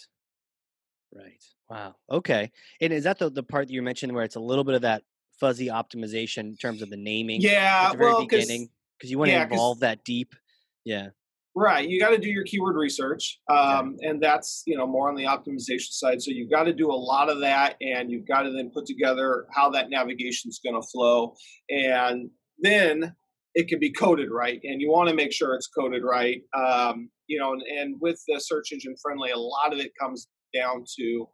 Right. 1.14 1.43
Wow. 1.71 1.95
Okay. 2.11 2.50
And 2.81 2.93
is 2.93 3.05
that 3.05 3.19
the, 3.19 3.31
the 3.31 3.43
part 3.43 3.69
that 3.69 3.73
you 3.73 3.83
mentioned 3.83 4.12
where 4.12 4.25
it's 4.25 4.37
a 4.37 4.40
little 4.40 4.64
bit 4.64 4.75
of 4.75 4.83
that 4.83 5.02
fuzzy 5.40 5.69
optimization 5.69 6.40
in 6.40 6.57
terms 6.57 6.83
of 6.83 6.90
the 6.90 6.97
naming? 6.97 7.40
Yeah. 7.40 7.87
At 7.87 7.93
the 7.93 7.99
very 7.99 8.12
well, 8.12 8.21
beginning, 8.26 8.69
because 8.99 9.11
you 9.11 9.19
want 9.19 9.31
to 9.31 9.33
yeah, 9.33 9.45
involve 9.45 9.81
that 9.81 10.05
deep. 10.05 10.35
Yeah. 10.85 11.09
Right. 11.55 11.88
You 11.88 11.99
got 11.99 12.11
to 12.11 12.19
do 12.19 12.28
your 12.28 12.45
keyword 12.45 12.76
research. 12.76 13.40
Um, 13.49 13.95
okay. 13.95 14.09
And 14.09 14.23
that's, 14.23 14.62
you 14.66 14.76
know, 14.76 14.87
more 14.87 15.09
on 15.09 15.14
the 15.14 15.25
optimization 15.25 15.90
side. 15.90 16.21
So 16.21 16.31
you've 16.31 16.50
got 16.50 16.64
to 16.64 16.75
do 16.75 16.90
a 16.90 16.93
lot 16.93 17.31
of 17.31 17.40
that 17.40 17.76
and 17.81 18.11
you've 18.11 18.28
got 18.28 18.43
to 18.43 18.52
then 18.52 18.71
put 18.71 18.85
together 18.85 19.47
how 19.55 19.71
that 19.71 19.88
navigation 19.88 20.50
is 20.50 20.61
going 20.62 20.81
to 20.81 20.87
flow. 20.87 21.35
And 21.71 22.28
then 22.59 23.14
it 23.57 23.69
can 23.69 23.81
be 23.81 23.91
coded 23.91 24.29
right. 24.31 24.61
And 24.65 24.83
you 24.83 24.91
want 24.91 25.09
to 25.09 25.15
make 25.15 25.33
sure 25.33 25.55
it's 25.55 25.67
coded 25.67 26.03
right. 26.05 26.43
Um, 26.55 27.09
you 27.27 27.39
know, 27.41 27.55
and, 27.55 27.63
and 27.63 27.97
with 28.01 28.23
the 28.29 28.39
search 28.39 28.71
engine 28.71 28.95
friendly, 29.03 29.31
a 29.31 29.39
lot 29.39 29.73
of 29.73 29.79
it 29.81 29.93
comes 29.99 30.29
down 30.55 30.85
to 30.99 31.29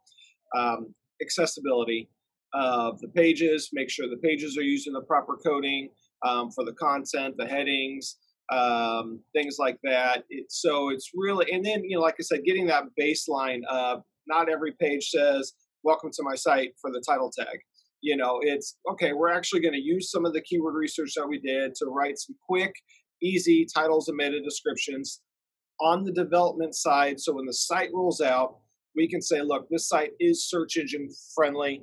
um, 0.57 0.95
accessibility 1.21 2.09
of 2.53 2.99
the 3.01 3.09
pages, 3.09 3.69
make 3.73 3.89
sure 3.89 4.07
the 4.07 4.27
pages 4.27 4.57
are 4.57 4.63
using 4.63 4.93
the 4.93 5.01
proper 5.01 5.37
coding 5.45 5.89
um, 6.25 6.49
for 6.51 6.63
the 6.63 6.71
content, 6.73 7.35
the 7.37 7.45
headings, 7.45 8.17
um, 8.53 9.19
things 9.33 9.57
like 9.59 9.77
that. 9.83 10.23
It, 10.29 10.45
so 10.49 10.91
it's 10.91 11.09
really, 11.13 11.51
and 11.51 11.65
then, 11.65 11.83
you 11.83 11.97
know, 11.97 12.01
like 12.01 12.15
I 12.19 12.23
said, 12.23 12.45
getting 12.45 12.67
that 12.67 12.85
baseline 12.97 13.61
of 13.69 14.01
not 14.27 14.49
every 14.49 14.73
page 14.79 15.09
says, 15.09 15.53
welcome 15.83 16.11
to 16.13 16.23
my 16.23 16.35
site 16.35 16.71
for 16.79 16.89
the 16.89 17.03
title 17.05 17.29
tag. 17.37 17.59
You 18.03 18.17
know, 18.17 18.39
it's 18.41 18.75
okay, 18.91 19.13
we're 19.13 19.31
actually 19.31 19.61
going 19.61 19.73
to 19.73 19.81
use 19.81 20.11
some 20.11 20.25
of 20.25 20.33
the 20.33 20.41
keyword 20.41 20.75
research 20.75 21.13
that 21.15 21.25
we 21.25 21.39
did 21.39 21.73
to 21.75 21.85
write 21.85 22.19
some 22.19 22.35
quick, 22.45 22.73
easy 23.21 23.65
titles 23.73 24.09
and 24.09 24.17
meta 24.17 24.41
descriptions 24.41 25.21
on 25.79 26.03
the 26.03 26.11
development 26.11 26.75
side. 26.75 27.17
So 27.17 27.33
when 27.33 27.45
the 27.45 27.53
site 27.53 27.91
rolls 27.93 28.19
out, 28.19 28.57
we 28.93 29.07
can 29.07 29.21
say, 29.21 29.41
look, 29.41 29.69
this 29.69 29.87
site 29.87 30.11
is 30.19 30.49
search 30.49 30.75
engine 30.75 31.09
friendly. 31.33 31.81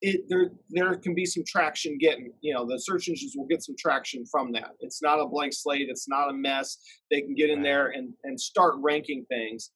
It, 0.00 0.22
there 0.28 0.50
there 0.70 0.96
can 0.96 1.14
be 1.14 1.26
some 1.26 1.44
traction 1.46 1.96
getting 1.96 2.32
you 2.40 2.52
know 2.52 2.66
the 2.66 2.76
search 2.76 3.08
engines 3.08 3.34
will 3.36 3.46
get 3.46 3.62
some 3.62 3.76
traction 3.78 4.24
from 4.26 4.50
that 4.50 4.70
it's 4.80 5.00
not 5.00 5.20
a 5.20 5.28
blank 5.28 5.52
slate 5.54 5.86
it's 5.88 6.08
not 6.08 6.28
a 6.28 6.32
mess 6.32 6.76
they 7.08 7.20
can 7.20 7.36
get 7.36 7.50
in 7.50 7.62
there 7.62 7.90
and 7.90 8.12
and 8.24 8.40
start 8.40 8.74
ranking 8.80 9.24
things 9.28 9.70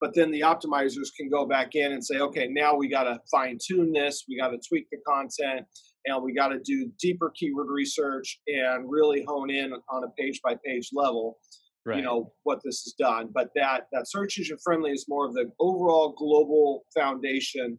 but 0.00 0.14
then 0.14 0.30
the 0.30 0.40
optimizers 0.40 1.08
can 1.16 1.28
go 1.30 1.46
back 1.46 1.74
in 1.74 1.92
and 1.92 2.04
say 2.04 2.18
okay 2.18 2.48
now 2.48 2.74
we 2.74 2.88
got 2.88 3.04
to 3.04 3.18
fine 3.30 3.58
tune 3.64 3.92
this 3.92 4.24
we 4.28 4.38
got 4.38 4.48
to 4.48 4.58
tweak 4.68 4.86
the 4.90 4.98
content 5.06 5.66
and 6.06 6.22
we 6.22 6.34
got 6.34 6.48
to 6.48 6.60
do 6.60 6.90
deeper 7.00 7.32
keyword 7.34 7.68
research 7.68 8.40
and 8.46 8.90
really 8.90 9.24
hone 9.26 9.50
in 9.50 9.72
on 9.90 10.04
a 10.04 10.08
page 10.18 10.40
by 10.42 10.54
page 10.64 10.90
level 10.92 11.38
right. 11.84 11.96
you 11.96 12.02
know 12.02 12.32
what 12.42 12.60
this 12.64 12.82
has 12.82 12.94
done. 12.98 13.30
But 13.32 13.50
that 13.54 13.86
that 13.92 14.08
search 14.08 14.38
engine 14.38 14.58
friendly 14.62 14.90
is 14.90 15.06
more 15.08 15.26
of 15.26 15.34
the 15.34 15.50
overall 15.60 16.14
global 16.16 16.84
foundation 16.94 17.78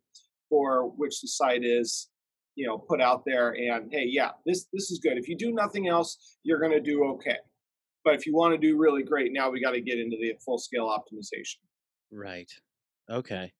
for 0.50 0.90
which 0.98 1.22
the 1.22 1.28
site 1.28 1.64
is 1.64 2.10
you 2.56 2.66
know 2.66 2.78
put 2.78 3.02
out 3.02 3.24
there 3.26 3.50
and 3.52 3.90
hey 3.92 4.06
yeah 4.08 4.32
this 4.46 4.68
this 4.74 4.92
is 4.92 5.00
good. 5.00 5.18
If 5.18 5.28
you 5.28 5.38
do 5.38 5.52
nothing 5.52 5.88
else 5.88 6.38
you're 6.44 6.60
going 6.60 6.74
to 6.74 6.82
do 6.82 7.06
okay. 7.06 7.38
But 8.04 8.14
if 8.14 8.28
you 8.28 8.36
want 8.36 8.54
to 8.54 8.58
do 8.60 8.78
really 8.78 9.04
great 9.04 9.32
now 9.34 9.50
we 9.50 9.62
got 9.62 9.72
to 9.72 9.82
get 9.82 10.00
into 10.00 10.18
the 10.20 10.34
full 10.44 10.60
scale 10.60 10.88
optimization 10.88 11.58
right 12.16 12.52
okay 13.10 13.52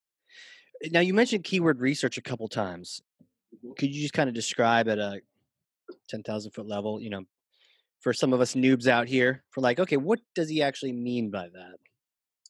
now 0.90 1.00
you 1.00 1.14
mentioned 1.14 1.44
keyword 1.44 1.80
research 1.80 2.18
a 2.18 2.22
couple 2.22 2.48
times 2.48 3.00
mm-hmm. 3.54 3.72
could 3.78 3.94
you 3.94 4.02
just 4.02 4.14
kind 4.14 4.28
of 4.28 4.34
describe 4.34 4.88
at 4.88 4.98
a 4.98 5.20
10,000 6.08 6.50
foot 6.50 6.66
level 6.66 7.00
you 7.00 7.10
know 7.10 7.24
for 8.06 8.12
some 8.12 8.32
of 8.32 8.40
us 8.40 8.54
noobs 8.54 8.86
out 8.86 9.08
here 9.08 9.42
for 9.50 9.60
like, 9.60 9.80
okay, 9.80 9.96
what 9.96 10.20
does 10.34 10.48
he 10.48 10.62
actually 10.62 10.92
mean 10.92 11.28
by 11.28 11.48
that? 11.48 11.76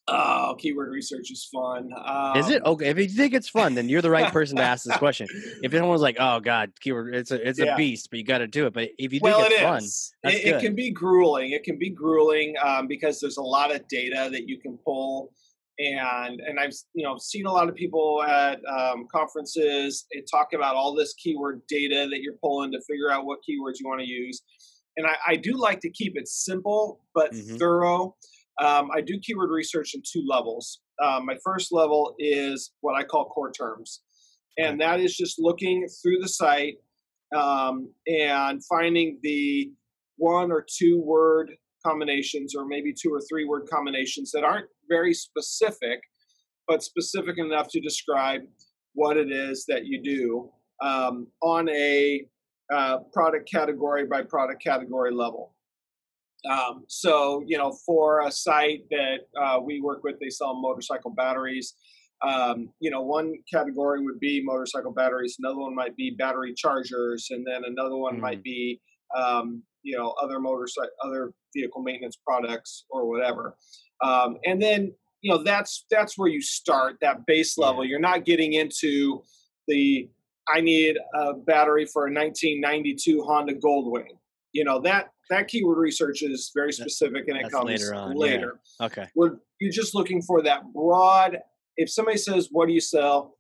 Oh, 0.07 0.55
keyword 0.59 0.91
research 0.91 1.31
is 1.33 1.49
fun. 1.51 1.91
Um, 2.05 2.37
is 2.37 2.51
it 2.51 2.65
um 2.67 2.75
okay? 2.75 2.91
If 2.91 2.99
you 2.99 3.09
think 3.09 3.33
it's 3.33 3.49
fun, 3.49 3.75
then 3.75 3.89
you're 3.89 4.03
the 4.03 4.11
right 4.11 4.31
person 4.31 4.57
to 4.59 4.63
ask 4.63 4.85
this 4.85 4.99
question. 4.99 5.27
If 5.63 5.73
anyone's 5.75 6.03
like, 6.03 6.19
"Oh 6.21 6.39
God, 6.41 6.73
keyword, 6.79 7.13
it's 7.15 7.31
a 7.31 7.49
it's 7.49 7.59
yeah. 7.59 7.73
a 7.73 7.77
beast," 7.77 8.09
but 8.11 8.19
you 8.21 8.25
got 8.25 8.39
to 8.39 8.47
do 8.47 8.67
it. 8.67 8.75
But 8.75 8.91
if 8.99 9.15
you 9.15 9.19
think 9.19 9.23
well, 9.23 9.45
it's 9.45 9.55
it 9.55 9.63
fun, 9.63 10.33
it, 10.33 10.55
it, 10.55 10.61
can 10.61 10.77
be 10.77 10.93
grueling. 10.93 11.53
It 11.53 11.65
can 11.65 11.79
be 11.79 11.89
grueling 11.89 12.55
um, 12.63 12.87
because 12.87 13.19
there's 13.19 13.39
a 13.39 13.43
lot 13.43 13.75
of 13.75 13.89
data 13.89 14.29
that 14.31 14.47
you 14.47 14.61
can 14.61 14.77
pull, 14.85 15.33
and 15.79 16.41
and 16.41 16.59
I've 16.59 16.73
you 16.95 17.05
know 17.05 17.17
seen 17.19 17.47
a 17.47 17.53
lot 17.53 17.69
of 17.69 17.75
people 17.75 18.23
at 18.23 18.61
um, 18.67 19.07
conferences 19.13 20.07
talk 20.31 20.53
about 20.55 20.75
all 20.75 20.95
this 20.95 21.15
keyword 21.15 21.63
data 21.69 22.09
that 22.11 22.21
you're 22.23 22.39
pulling 22.43 22.73
to 22.73 22.81
figure 22.89 23.11
out 23.11 23.27
what 23.27 23.39
keywords 23.39 23.75
you 23.81 23.87
want 23.87 24.01
to 24.01 24.07
use 24.07 24.43
and 24.97 25.07
I, 25.07 25.33
I, 25.33 25.37
do 25.37 25.53
like 25.53 25.81
to 25.81 25.91
keep 25.91 26.17
it 26.17 26.29
simple 26.29 27.01
but 27.15 27.33
mm-hmm. 27.33 27.57
thorough. 27.57 28.17
Um, 28.59 28.89
I 28.95 29.03
do 29.03 29.19
keyword 29.21 29.51
research 29.51 29.95
in 29.95 30.01
two 30.01 30.25
levels. 30.27 30.81
Um, 31.03 31.27
my 31.27 31.37
first 31.45 31.73
level 31.73 32.15
is 32.19 32.73
what 32.81 32.97
I 32.97 33.05
call 33.05 33.27
core 33.27 33.53
terms, 33.53 34.01
and 34.57 34.81
that 34.81 34.99
is 35.01 35.15
just 35.15 35.39
looking 35.39 35.87
through 36.03 36.19
the 36.21 36.29
site 36.29 36.77
um, 37.37 37.91
and 38.07 38.65
finding 38.65 39.19
the 39.23 39.71
one 40.17 40.51
or 40.51 40.65
two 40.67 41.01
word 41.03 41.51
combinations, 41.87 42.55
or 42.57 42.67
maybe 42.67 42.93
two 42.93 43.13
or 43.13 43.21
three 43.29 43.45
word 43.45 43.65
combinations 43.71 44.31
that 44.33 44.45
aren't 44.45 44.69
very 44.89 45.15
specific, 45.15 46.01
but 46.69 46.83
specific 46.83 47.37
enough 47.39 47.69
to 47.69 47.81
describe 47.81 48.43
what 48.95 49.17
it 49.17 49.31
is 49.31 49.65
that 49.69 49.87
you 49.87 50.03
do 50.03 50.51
um, 50.83 51.27
on 51.43 51.69
a 51.69 52.27
uh, 52.73 52.99
product 53.13 53.49
category 53.51 54.05
by 54.07 54.23
product 54.23 54.63
category 54.63 55.13
level. 55.13 55.55
Um, 56.51 56.85
so, 56.89 57.43
you 57.47 57.59
know, 57.59 57.73
for 57.85 58.27
a 58.27 58.31
site 58.31 58.83
that 58.91 59.19
uh, 59.41 59.59
we 59.61 59.81
work 59.81 60.03
with, 60.05 60.17
they 60.21 60.31
sell 60.31 60.55
motorcycle 60.61 61.11
batteries. 61.11 61.75
Um, 62.27 62.71
you 62.81 62.91
know, 62.91 63.03
one 63.03 63.35
category 63.53 64.03
would 64.03 64.21
be 64.21 64.43
motorcycle 64.43 64.93
batteries, 64.93 65.37
another 65.39 65.59
one 65.59 65.75
might 65.75 65.97
be 65.97 66.17
battery 66.19 66.55
chargers, 66.55 67.29
and 67.31 67.45
then 67.47 67.63
another 67.67 67.97
one 67.97 68.15
mm-hmm. 68.15 68.23
might 68.23 68.43
be 68.43 68.81
um, 69.17 69.63
you 69.87 69.97
know 69.97 70.15
other 70.21 70.41
motorcycle 70.41 70.91
other 71.03 71.33
vehicle 71.55 71.81
maintenance 71.81 72.19
products 72.27 72.85
or 72.91 73.09
whatever. 73.09 73.57
Um, 74.03 74.37
and 74.45 74.61
then 74.61 74.93
you 75.23 75.33
know 75.33 75.43
that's 75.43 75.87
that's 75.91 76.19
where 76.19 76.29
you 76.29 76.43
start 76.43 76.97
that 77.01 77.25
base 77.27 77.57
level. 77.57 77.85
You're 77.85 78.01
not 78.01 78.25
getting 78.25 78.53
into 78.53 79.23
the 79.69 80.09
i 80.49 80.61
need 80.61 80.97
a 81.15 81.35
battery 81.35 81.87
for 81.87 82.07
a 82.07 82.13
1992 82.13 83.23
honda 83.23 83.55
goldwing. 83.55 84.19
You 84.53 84.65
know 84.65 84.81
that 84.81 85.11
that 85.31 85.49
keyword 85.49 85.79
research 85.79 86.23
is 86.23 86.51
very 86.55 86.73
specific 86.73 87.29
and 87.29 87.37
it 87.37 87.45
that's 87.45 87.55
comes 87.55 87.67
later 87.67 87.95
on, 87.95 88.13
yeah. 88.13 88.19
later. 88.19 88.61
Okay. 88.81 89.07
We're, 89.17 89.39
you're 89.61 89.73
just 89.73 89.95
looking 89.95 90.23
for 90.23 90.43
that 90.43 90.63
broad 90.73 91.39
if 91.77 91.91
somebody 91.91 92.19
says 92.19 92.49
what 92.51 92.67
do 92.67 92.75
you 92.75 92.81
sell? 92.81 93.37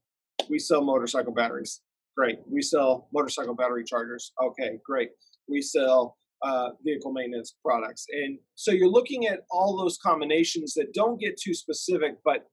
We 0.48 0.58
sell 0.58 0.82
motorcycle 0.82 1.32
batteries. 1.32 1.80
Great. 2.16 2.38
We 2.48 2.62
sell 2.62 3.08
motorcycle 3.12 3.54
battery 3.54 3.84
chargers. 3.84 4.32
Okay 4.42 4.78
great. 4.84 5.10
We 5.48 5.60
sell 5.60 6.16
uh, 6.46 6.70
vehicle 6.84 7.12
maintenance 7.12 7.56
products. 7.64 8.06
And 8.12 8.38
so 8.54 8.70
you're 8.70 8.88
looking 8.88 9.26
at 9.26 9.40
all 9.50 9.76
those 9.76 9.98
combinations 9.98 10.74
that 10.74 10.94
don't 10.94 11.20
get 11.20 11.36
too 11.36 11.54
specific 11.54 12.14
but 12.24 12.46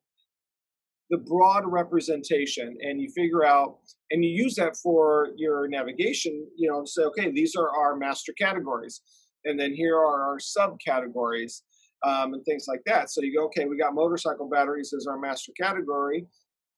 the 1.10 1.18
broad 1.18 1.64
representation 1.68 2.76
and 2.82 3.00
you 3.00 3.10
figure 3.16 3.46
out 3.46 3.78
and 4.10 4.24
you 4.24 4.32
use 4.32 4.56
that 4.56 4.76
for 4.78 5.30
your 5.36 5.68
navigation 5.68 6.48
you 6.56 6.70
know 6.70 6.84
say 6.86 7.04
okay 7.04 7.30
these 7.30 7.56
are 7.56 7.70
our 7.78 7.96
master 7.96 8.34
categories 8.40 9.02
and 9.46 9.60
then 9.60 9.74
here 9.74 9.98
are 9.98 10.24
our 10.24 10.38
subcategories 10.40 11.62
um, 12.04 12.34
and 12.34 12.44
things 12.46 12.66
like 12.68 12.82
that. 12.86 13.10
So 13.10 13.22
you 13.22 13.34
go 13.36 13.46
okay 13.46 13.66
we 13.66 13.78
got 13.78 13.94
motorcycle 13.94 14.50
batteries 14.50 14.94
as 14.98 15.08
our 15.08 15.20
master 15.20 15.52
category. 15.60 16.26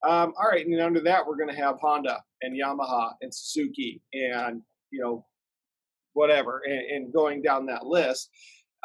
Um, 0.04 0.34
all 0.38 0.50
right 0.52 0.66
and 0.66 0.82
under 0.82 1.02
that 1.02 1.26
we're 1.26 1.38
going 1.38 1.50
to 1.50 1.62
have 1.62 1.78
honda 1.82 2.20
and 2.42 2.60
yamaha 2.62 3.12
and 3.22 3.34
suzuki 3.34 4.02
and 4.14 4.62
you 4.92 5.02
know 5.02 5.26
whatever 6.16 6.62
and, 6.66 6.80
and 6.80 7.14
going 7.14 7.42
down 7.42 7.66
that 7.68 7.86
list 7.86 8.30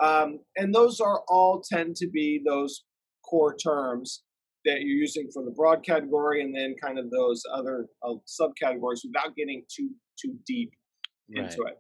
um, 0.03 0.39
and 0.57 0.75
those 0.75 1.01
are 1.01 1.23
all 1.29 1.63
tend 1.67 1.97
to 1.97 2.09
be 2.09 2.41
those 2.47 2.85
core 3.29 3.57
terms 3.57 4.23
that 4.67 4.83
you're 4.83 4.99
using 4.99 5.31
for 5.33 5.43
the 5.43 5.51
broad 5.51 5.83
category 5.85 6.43
and 6.43 6.55
then 6.55 6.75
kind 6.83 6.99
of 6.99 7.11
those 7.11 7.43
other 7.53 7.87
uh, 8.07 8.15
subcategories 8.27 9.01
without 9.05 9.35
getting 9.37 9.63
too 9.75 9.91
too 10.21 10.35
deep 10.47 10.73
Right. 11.37 11.45
into 11.45 11.63
it 11.63 11.79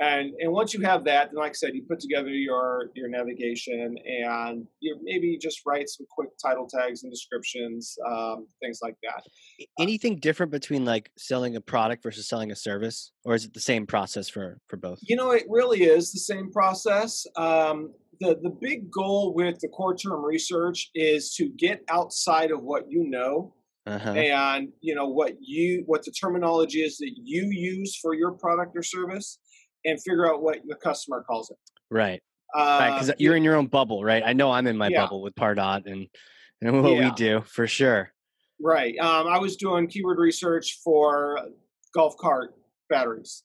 and 0.00 0.32
and 0.40 0.50
once 0.50 0.72
you 0.74 0.80
have 0.80 1.04
that 1.04 1.28
then 1.30 1.38
like 1.38 1.50
i 1.50 1.54
said 1.54 1.74
you 1.74 1.82
put 1.88 2.00
together 2.00 2.28
your 2.30 2.90
your 2.94 3.08
navigation 3.08 3.96
and 4.26 4.66
you 4.80 4.98
maybe 5.02 5.36
just 5.38 5.60
write 5.66 5.88
some 5.88 6.06
quick 6.10 6.30
title 6.42 6.66
tags 6.66 7.02
and 7.02 7.12
descriptions 7.12 7.96
um, 8.10 8.46
things 8.62 8.80
like 8.82 8.96
that 9.02 9.22
A- 9.60 9.68
Anything 9.82 10.16
different 10.16 10.50
between 10.52 10.84
like 10.84 11.10
selling 11.18 11.56
a 11.56 11.60
product 11.60 12.02
versus 12.02 12.28
selling 12.28 12.50
a 12.50 12.56
service, 12.56 13.12
or 13.24 13.34
is 13.34 13.44
it 13.44 13.52
the 13.54 13.60
same 13.60 13.86
process 13.86 14.28
for 14.28 14.58
for 14.68 14.76
both? 14.76 14.98
You 15.02 15.16
know, 15.16 15.30
it 15.32 15.44
really 15.48 15.82
is 15.82 16.12
the 16.12 16.18
same 16.20 16.50
process. 16.52 17.26
Um, 17.36 17.92
the 18.20 18.38
the 18.42 18.50
big 18.60 18.90
goal 18.90 19.34
with 19.34 19.58
the 19.60 19.68
core 19.68 19.96
term 19.96 20.24
research 20.24 20.90
is 20.94 21.34
to 21.36 21.48
get 21.58 21.82
outside 21.88 22.50
of 22.50 22.62
what 22.62 22.84
you 22.90 23.04
know 23.08 23.54
Uh-huh. 23.86 24.10
and 24.12 24.68
you 24.80 24.94
know 24.94 25.08
what 25.08 25.32
you 25.40 25.82
what 25.86 26.02
the 26.04 26.12
terminology 26.12 26.80
is 26.82 26.98
that 26.98 27.12
you 27.32 27.44
use 27.50 27.96
for 28.02 28.12
your 28.14 28.32
product 28.32 28.72
or 28.76 28.82
service, 28.82 29.38
and 29.84 30.00
figure 30.02 30.32
out 30.32 30.42
what 30.42 30.58
the 30.66 30.74
customer 30.76 31.22
calls 31.22 31.50
it. 31.50 31.56
Right. 31.90 32.22
Right. 32.54 32.90
Because 32.94 33.10
Uh, 33.10 33.14
you're 33.18 33.36
in 33.36 33.44
your 33.44 33.56
own 33.56 33.66
bubble, 33.66 34.04
right? 34.04 34.22
I 34.24 34.32
know 34.32 34.50
I'm 34.50 34.66
in 34.66 34.76
my 34.76 34.88
Yeah. 34.88 35.02
bubble 35.02 35.22
with 35.22 35.34
Pardot 35.34 35.86
and 35.86 36.08
and 36.62 36.82
what 36.82 36.98
we 36.98 37.10
do 37.12 37.40
for 37.46 37.66
sure. 37.66 38.12
Right. 38.60 38.98
Um, 38.98 39.26
I 39.26 39.38
was 39.38 39.56
doing 39.56 39.86
keyword 39.86 40.18
research 40.18 40.80
for 40.84 41.48
golf 41.94 42.16
cart 42.18 42.54
batteries 42.90 43.44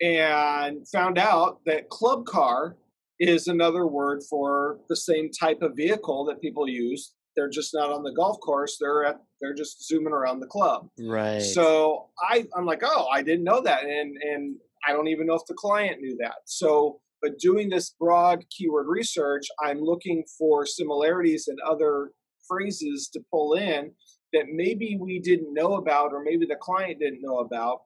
and 0.00 0.86
found 0.88 1.18
out 1.18 1.60
that 1.66 1.88
club 1.88 2.26
car 2.26 2.76
is 3.18 3.48
another 3.48 3.86
word 3.86 4.22
for 4.28 4.78
the 4.88 4.94
same 4.96 5.30
type 5.30 5.62
of 5.62 5.74
vehicle 5.74 6.24
that 6.26 6.40
people 6.40 6.68
use. 6.68 7.14
They're 7.36 7.48
just 7.50 7.74
not 7.74 7.90
on 7.90 8.04
the 8.04 8.12
golf 8.12 8.38
course. 8.40 8.76
They're 8.80 9.04
at 9.04 9.20
they're 9.40 9.54
just 9.54 9.86
zooming 9.88 10.12
around 10.12 10.38
the 10.40 10.46
club. 10.46 10.88
Right. 11.00 11.40
So 11.40 12.10
I 12.20 12.46
I'm 12.56 12.66
like, 12.66 12.82
oh, 12.84 13.06
I 13.08 13.22
didn't 13.22 13.44
know 13.44 13.60
that, 13.62 13.84
and 13.84 14.16
and 14.22 14.56
I 14.86 14.92
don't 14.92 15.08
even 15.08 15.26
know 15.26 15.34
if 15.34 15.46
the 15.48 15.54
client 15.54 16.00
knew 16.00 16.16
that. 16.20 16.36
So, 16.44 17.00
but 17.22 17.38
doing 17.38 17.70
this 17.70 17.94
broad 17.98 18.44
keyword 18.50 18.86
research, 18.88 19.46
I'm 19.62 19.80
looking 19.80 20.24
for 20.38 20.66
similarities 20.66 21.48
and 21.48 21.58
other 21.60 22.10
phrases 22.46 23.08
to 23.14 23.20
pull 23.30 23.54
in 23.54 23.92
that 24.32 24.46
maybe 24.52 24.98
we 25.00 25.20
didn't 25.20 25.54
know 25.54 25.74
about, 25.74 26.12
or 26.12 26.22
maybe 26.22 26.44
the 26.44 26.56
client 26.56 26.98
didn't 26.98 27.22
know 27.22 27.38
about. 27.38 27.82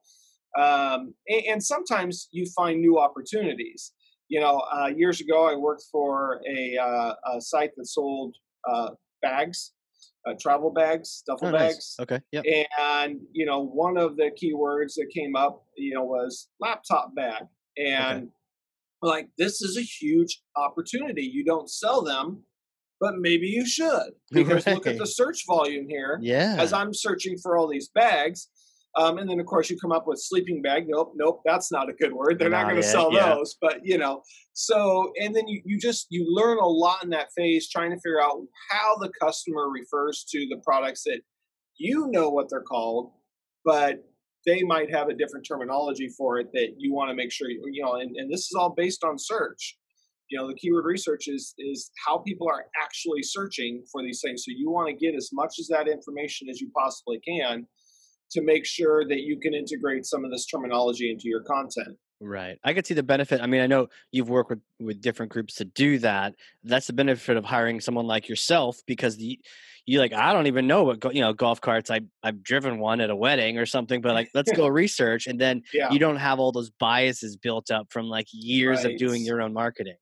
Um, 0.57 1.13
and, 1.27 1.43
and 1.47 1.63
sometimes 1.63 2.27
you 2.31 2.47
find 2.55 2.81
new 2.81 2.99
opportunities. 2.99 3.93
You 4.27 4.41
know, 4.41 4.63
uh, 4.71 4.87
years 4.87 5.21
ago, 5.21 5.49
I 5.49 5.55
worked 5.55 5.85
for 5.91 6.41
a, 6.47 6.77
uh, 6.77 7.13
a 7.35 7.41
site 7.41 7.71
that 7.77 7.85
sold 7.85 8.35
uh, 8.69 8.89
bags, 9.21 9.73
uh, 10.29 10.33
travel 10.39 10.71
bags, 10.71 11.23
duffel 11.25 11.47
Oh, 11.47 11.51
nice. 11.51 11.59
bags. 11.73 11.95
Okay. 12.01 12.19
Yep. 12.31 12.45
And 12.79 13.19
you 13.31 13.45
know, 13.45 13.61
one 13.65 13.97
of 13.97 14.15
the 14.17 14.31
keywords 14.41 14.93
that 14.95 15.07
came 15.13 15.35
up, 15.35 15.63
you 15.75 15.93
know, 15.93 16.03
was 16.03 16.47
laptop 16.59 17.15
bag. 17.15 17.43
And 17.77 18.29
we're 19.01 19.09
like, 19.09 19.29
this 19.37 19.61
is 19.61 19.77
a 19.77 19.81
huge 19.81 20.41
opportunity. 20.55 21.21
You 21.23 21.45
don't 21.45 21.69
sell 21.69 22.03
them, 22.03 22.43
but 22.99 23.15
maybe 23.17 23.47
you 23.47 23.65
should 23.65 24.11
because 24.31 24.67
look 24.67 24.87
at 24.87 24.97
the 24.97 25.07
search 25.07 25.45
volume 25.47 25.87
here. 25.87 26.19
Yeah. 26.21 26.55
As 26.59 26.73
I'm 26.73 26.93
searching 26.93 27.37
for 27.37 27.55
all 27.57 27.67
these 27.67 27.89
bags, 27.89 28.49
um, 28.95 29.17
and 29.17 29.29
then 29.29 29.39
of 29.39 29.45
course 29.45 29.69
you 29.69 29.77
come 29.77 29.91
up 29.91 30.07
with 30.07 30.19
sleeping 30.19 30.61
bag. 30.61 30.85
Nope, 30.87 31.13
nope, 31.15 31.41
that's 31.45 31.71
not 31.71 31.89
a 31.89 31.93
good 31.93 32.11
word. 32.11 32.39
They're 32.39 32.49
not 32.49 32.63
Not 32.63 32.71
going 32.71 32.81
to 32.81 32.87
sell 32.87 33.13
yeah. 33.13 33.35
those. 33.35 33.55
But 33.61 33.79
you 33.83 33.97
know, 33.97 34.21
so 34.53 35.13
and 35.19 35.35
then 35.35 35.47
you, 35.47 35.61
you 35.63 35.77
just 35.77 36.07
you 36.09 36.25
learn 36.27 36.57
a 36.57 36.67
lot 36.67 37.03
in 37.03 37.09
that 37.11 37.29
phase, 37.35 37.69
trying 37.69 37.91
to 37.91 37.97
figure 37.97 38.21
out 38.21 38.41
how 38.71 38.97
the 38.97 39.09
customer 39.21 39.69
refers 39.69 40.25
to 40.31 40.47
the 40.49 40.57
products 40.63 41.03
that 41.03 41.21
you 41.77 42.07
know 42.09 42.29
what 42.29 42.47
they're 42.49 42.61
called, 42.61 43.11
but 43.63 44.03
they 44.45 44.63
might 44.63 44.91
have 44.93 45.09
a 45.09 45.13
different 45.13 45.45
terminology 45.45 46.09
for 46.09 46.39
it 46.39 46.47
that 46.53 46.75
you 46.77 46.93
want 46.93 47.09
to 47.09 47.15
make 47.15 47.31
sure 47.31 47.49
you, 47.49 47.61
you 47.71 47.83
know. 47.83 47.95
And, 47.95 48.15
and 48.15 48.31
this 48.31 48.41
is 48.41 48.55
all 48.57 48.71
based 48.71 49.03
on 49.03 49.19
search. 49.19 49.77
You 50.29 50.37
know, 50.37 50.47
the 50.47 50.55
keyword 50.55 50.85
research 50.85 51.27
is 51.27 51.53
is 51.59 51.91
how 52.05 52.19
people 52.19 52.47
are 52.49 52.65
actually 52.81 53.21
searching 53.21 53.83
for 53.91 54.01
these 54.01 54.21
things. 54.21 54.45
So 54.45 54.51
you 54.55 54.71
want 54.71 54.87
to 54.87 54.93
get 54.93 55.15
as 55.15 55.29
much 55.31 55.59
of 55.59 55.67
that 55.69 55.87
information 55.87 56.49
as 56.49 56.59
you 56.59 56.71
possibly 56.75 57.19
can 57.19 57.67
to 58.31 58.41
make 58.41 58.65
sure 58.65 59.07
that 59.07 59.21
you 59.21 59.39
can 59.39 59.53
integrate 59.53 60.05
some 60.05 60.23
of 60.25 60.31
this 60.31 60.45
terminology 60.45 61.11
into 61.11 61.27
your 61.27 61.41
content. 61.41 61.97
Right. 62.21 62.59
I 62.65 62.73
could 62.73 62.85
see 62.85 62.93
the 62.93 63.03
benefit. 63.03 63.39
I 63.41 63.47
mean, 63.47 63.61
I 63.61 63.67
know 63.67 63.87
you've 64.11 64.29
worked 64.29 64.49
with 64.49 64.59
with 64.79 65.01
different 65.01 65.31
groups 65.31 65.55
to 65.55 65.65
do 65.65 65.99
that. 65.99 66.35
That's 66.63 66.87
the 66.87 66.93
benefit 66.93 67.37
of 67.37 67.45
hiring 67.45 67.79
someone 67.79 68.07
like 68.07 68.27
yourself 68.27 68.81
because 68.85 69.15
the 69.15 69.39
you 69.85 69.99
like 69.99 70.11
I 70.11 70.33
don't 70.33 70.47
even 70.47 70.67
know 70.67 70.83
what 70.83 70.99
go, 70.99 71.11
you 71.11 71.21
know 71.21 71.31
golf 71.31 71.61
carts. 71.61 71.89
I 71.89 72.01
I've 72.21 72.43
driven 72.43 72.77
one 72.79 72.99
at 72.99 73.09
a 73.09 73.15
wedding 73.15 73.57
or 73.57 73.65
something, 73.65 74.01
but 74.01 74.13
like 74.13 74.29
let's 74.33 74.51
go 74.51 74.67
research 74.83 75.27
and 75.27 75.39
then 75.39 75.63
Yeah, 75.73 75.91
you 75.91 75.97
don't 75.97 76.17
have 76.17 76.39
all 76.39 76.51
those 76.51 76.69
biases 76.71 77.37
built 77.37 77.71
up 77.71 77.87
from 77.89 78.07
like 78.07 78.27
years 78.33 78.83
of 78.83 78.97
doing 78.97 79.23
your 79.23 79.41
own 79.41 79.53
marketing. 79.53 79.95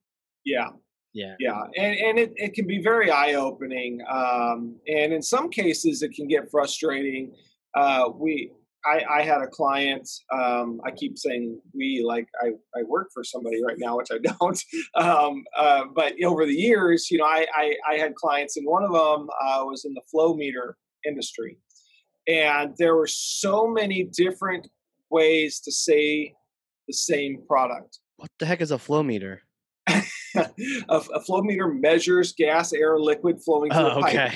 yeah, 0.44 0.70
Yeah. 1.14 1.36
yeah, 1.40 1.62
and 1.78 1.96
and 1.96 2.20
it, 2.20 2.34
it 2.36 2.54
can 2.56 2.66
be 2.66 2.82
very 2.82 3.12
eye 3.12 3.36
opening, 3.36 4.02
um, 4.10 4.76
and 4.88 5.14
in 5.14 5.22
some 5.22 5.50
cases 5.50 6.02
it 6.02 6.14
can 6.14 6.28
get 6.28 6.50
frustrating. 6.50 7.36
Uh, 7.78 8.10
we 8.16 8.52
I, 8.86 9.20
I 9.20 9.22
had 9.24 9.42
a 9.42 9.48
client. 9.48 10.08
Um, 10.32 10.80
I 10.86 10.92
keep 10.92 11.18
saying 11.18 11.60
we 11.74 12.04
like 12.06 12.28
I, 12.42 12.48
I 12.80 12.84
work 12.84 13.10
for 13.14 13.24
somebody 13.24 13.62
right 13.64 13.76
now, 13.78 13.98
which 13.98 14.08
I 14.12 14.18
don't. 14.40 14.60
Um, 14.96 15.44
uh, 15.58 15.84
but 15.94 16.14
over 16.24 16.46
the 16.46 16.54
years, 16.54 17.12
you 17.12 17.18
know, 17.18 17.26
I, 17.26 17.46
I, 17.56 17.76
I 17.92 17.94
had 17.98 18.16
clients, 18.16 18.56
and 18.58 18.66
one 18.66 18.84
of 18.84 18.92
them 18.92 19.28
uh, 19.42 19.62
was 19.66 19.84
in 19.86 19.94
the 19.94 20.02
flow 20.10 20.36
meter 20.36 20.78
industry, 21.06 21.58
and 22.28 22.76
there 22.78 22.96
were 22.96 23.08
so 23.08 23.68
many 23.68 24.04
different 24.16 24.68
ways 25.10 25.60
to 25.62 25.72
say 25.72 26.34
the 26.88 26.94
same 26.94 27.42
product. 27.48 28.00
What 28.18 28.30
the 28.40 28.46
heck 28.46 28.62
is 28.62 28.72
a 28.72 28.80
flow 28.80 29.04
meter? 29.04 29.42
a, 29.88 30.02
a 30.90 31.22
flow 31.22 31.42
meter 31.42 31.68
measures 31.68 32.34
gas, 32.34 32.74
air, 32.74 32.98
liquid 33.00 33.42
flowing 33.44 33.72
through 33.72 33.82
Oh, 33.82 34.00
a 34.00 34.02
pipe. 34.02 34.16
okay. 34.16 34.32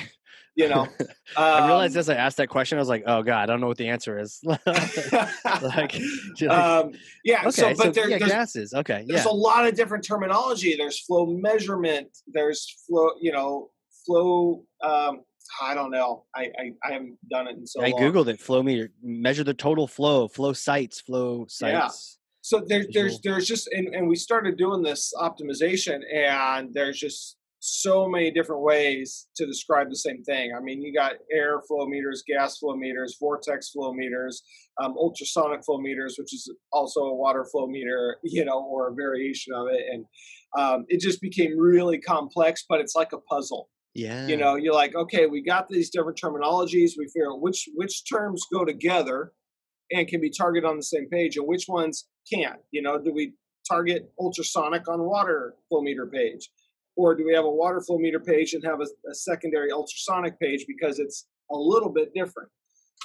You 0.54 0.68
know, 0.68 0.86
I 1.36 1.66
realized 1.66 1.96
Um, 1.96 2.00
as 2.00 2.08
I 2.10 2.14
asked 2.14 2.36
that 2.36 2.48
question, 2.48 2.76
I 2.76 2.80
was 2.80 2.88
like, 2.88 3.04
"Oh 3.06 3.22
God, 3.22 3.42
I 3.44 3.46
don't 3.46 3.60
know 3.60 3.68
what 3.68 3.78
the 3.78 3.88
answer 3.88 4.18
is." 4.18 4.40
like, 4.44 5.98
um, 6.48 6.92
yeah. 7.24 7.40
okay, 7.40 7.50
so, 7.50 7.74
but 7.74 7.94
there, 7.94 8.10
yeah, 8.10 8.18
there's, 8.18 8.30
gases. 8.30 8.74
Okay, 8.74 9.04
there's 9.06 9.24
yeah, 9.24 9.30
a 9.30 9.32
lot 9.32 9.66
of 9.66 9.74
different 9.74 10.04
terminology. 10.04 10.76
There's 10.76 11.00
flow 11.00 11.26
measurement. 11.26 12.08
There's 12.26 12.84
flow. 12.86 13.10
You 13.20 13.32
know, 13.32 13.70
flow. 14.04 14.64
Um, 14.82 15.20
I 15.60 15.74
don't 15.74 15.90
know. 15.90 16.24
I, 16.34 16.50
I 16.58 16.72
I 16.84 16.92
haven't 16.92 17.16
done 17.30 17.48
it 17.48 17.56
in 17.56 17.66
so 17.66 17.82
I 17.82 17.88
long. 17.88 18.00
googled 18.00 18.28
it. 18.28 18.38
Flow 18.38 18.62
meter, 18.62 18.90
measure 19.02 19.44
the 19.44 19.54
total 19.54 19.86
flow, 19.86 20.28
flow 20.28 20.52
sites, 20.52 21.00
flow 21.00 21.46
sites. 21.48 21.72
Yeah. 21.72 21.88
So 22.42 22.64
there's 22.66 22.86
there's 22.92 23.20
there's 23.20 23.46
just 23.46 23.68
and, 23.68 23.94
and 23.94 24.08
we 24.08 24.16
started 24.16 24.58
doing 24.58 24.82
this 24.82 25.14
optimization 25.16 26.00
and 26.12 26.74
there's 26.74 26.98
just 26.98 27.36
so 27.64 28.08
many 28.08 28.28
different 28.32 28.60
ways 28.60 29.28
to 29.36 29.46
describe 29.46 29.88
the 29.88 29.94
same 29.94 30.24
thing. 30.24 30.50
I 30.52 30.60
mean, 30.60 30.82
you 30.82 30.92
got 30.92 31.12
air 31.30 31.60
flow 31.68 31.86
meters, 31.86 32.24
gas 32.26 32.58
flow 32.58 32.74
meters, 32.74 33.16
vortex 33.20 33.70
flow 33.70 33.92
meters, 33.92 34.42
um, 34.82 34.96
ultrasonic 34.98 35.64
flow 35.64 35.78
meters, 35.78 36.16
which 36.18 36.34
is 36.34 36.52
also 36.72 37.02
a 37.02 37.14
water 37.14 37.46
flow 37.52 37.68
meter, 37.68 38.16
you 38.24 38.44
know, 38.44 38.64
or 38.64 38.88
a 38.88 38.94
variation 38.94 39.54
of 39.54 39.68
it. 39.70 39.80
And 39.92 40.04
um, 40.58 40.86
it 40.88 41.00
just 41.00 41.20
became 41.20 41.56
really 41.56 42.00
complex, 42.00 42.64
but 42.68 42.80
it's 42.80 42.96
like 42.96 43.12
a 43.12 43.18
puzzle. 43.18 43.68
Yeah. 43.94 44.26
You 44.26 44.36
know, 44.36 44.56
you're 44.56 44.74
like, 44.74 44.96
okay, 44.96 45.26
we 45.26 45.40
got 45.40 45.68
these 45.68 45.88
different 45.88 46.18
terminologies. 46.20 46.92
We 46.98 47.06
figure 47.06 47.30
out 47.30 47.42
which 47.42 47.68
which 47.76 48.02
terms 48.10 48.42
go 48.52 48.64
together 48.64 49.34
and 49.92 50.08
can 50.08 50.20
be 50.20 50.30
targeted 50.30 50.68
on 50.68 50.78
the 50.78 50.82
same 50.82 51.08
page, 51.08 51.36
and 51.36 51.46
which 51.46 51.66
ones 51.68 52.08
can't. 52.32 52.58
You 52.72 52.82
know, 52.82 52.98
do 53.00 53.12
we 53.14 53.34
target 53.70 54.10
ultrasonic 54.18 54.88
on 54.88 55.04
water 55.04 55.54
flow 55.68 55.82
meter 55.82 56.08
page? 56.08 56.50
Or 56.96 57.14
do 57.14 57.24
we 57.24 57.34
have 57.34 57.44
a 57.44 57.50
water 57.50 57.80
flow 57.80 57.98
meter 57.98 58.20
page 58.20 58.54
and 58.54 58.64
have 58.64 58.80
a, 58.80 58.86
a, 59.10 59.14
secondary 59.14 59.70
ultrasonic 59.72 60.38
page 60.38 60.64
because 60.66 60.98
it's 60.98 61.26
a 61.50 61.56
little 61.56 61.90
bit 61.90 62.12
different? 62.14 62.50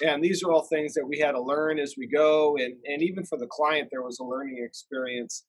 And 0.06 0.24
these 0.24 0.44
are 0.44 0.52
all 0.52 0.64
things 0.64 0.94
that 0.94 1.06
we 1.08 1.20
had 1.20 1.32
to 1.32 1.42
learn 1.42 1.80
as 1.80 1.96
we 1.98 2.08
go. 2.08 2.56
And, 2.58 2.76
and 2.86 3.02
even 3.02 3.26
for 3.26 3.38
the 3.38 3.48
client 3.48 3.90
there 3.92 4.04
was 4.04 4.20
a 4.20 4.24
learning 4.24 4.64
experience 4.64 5.46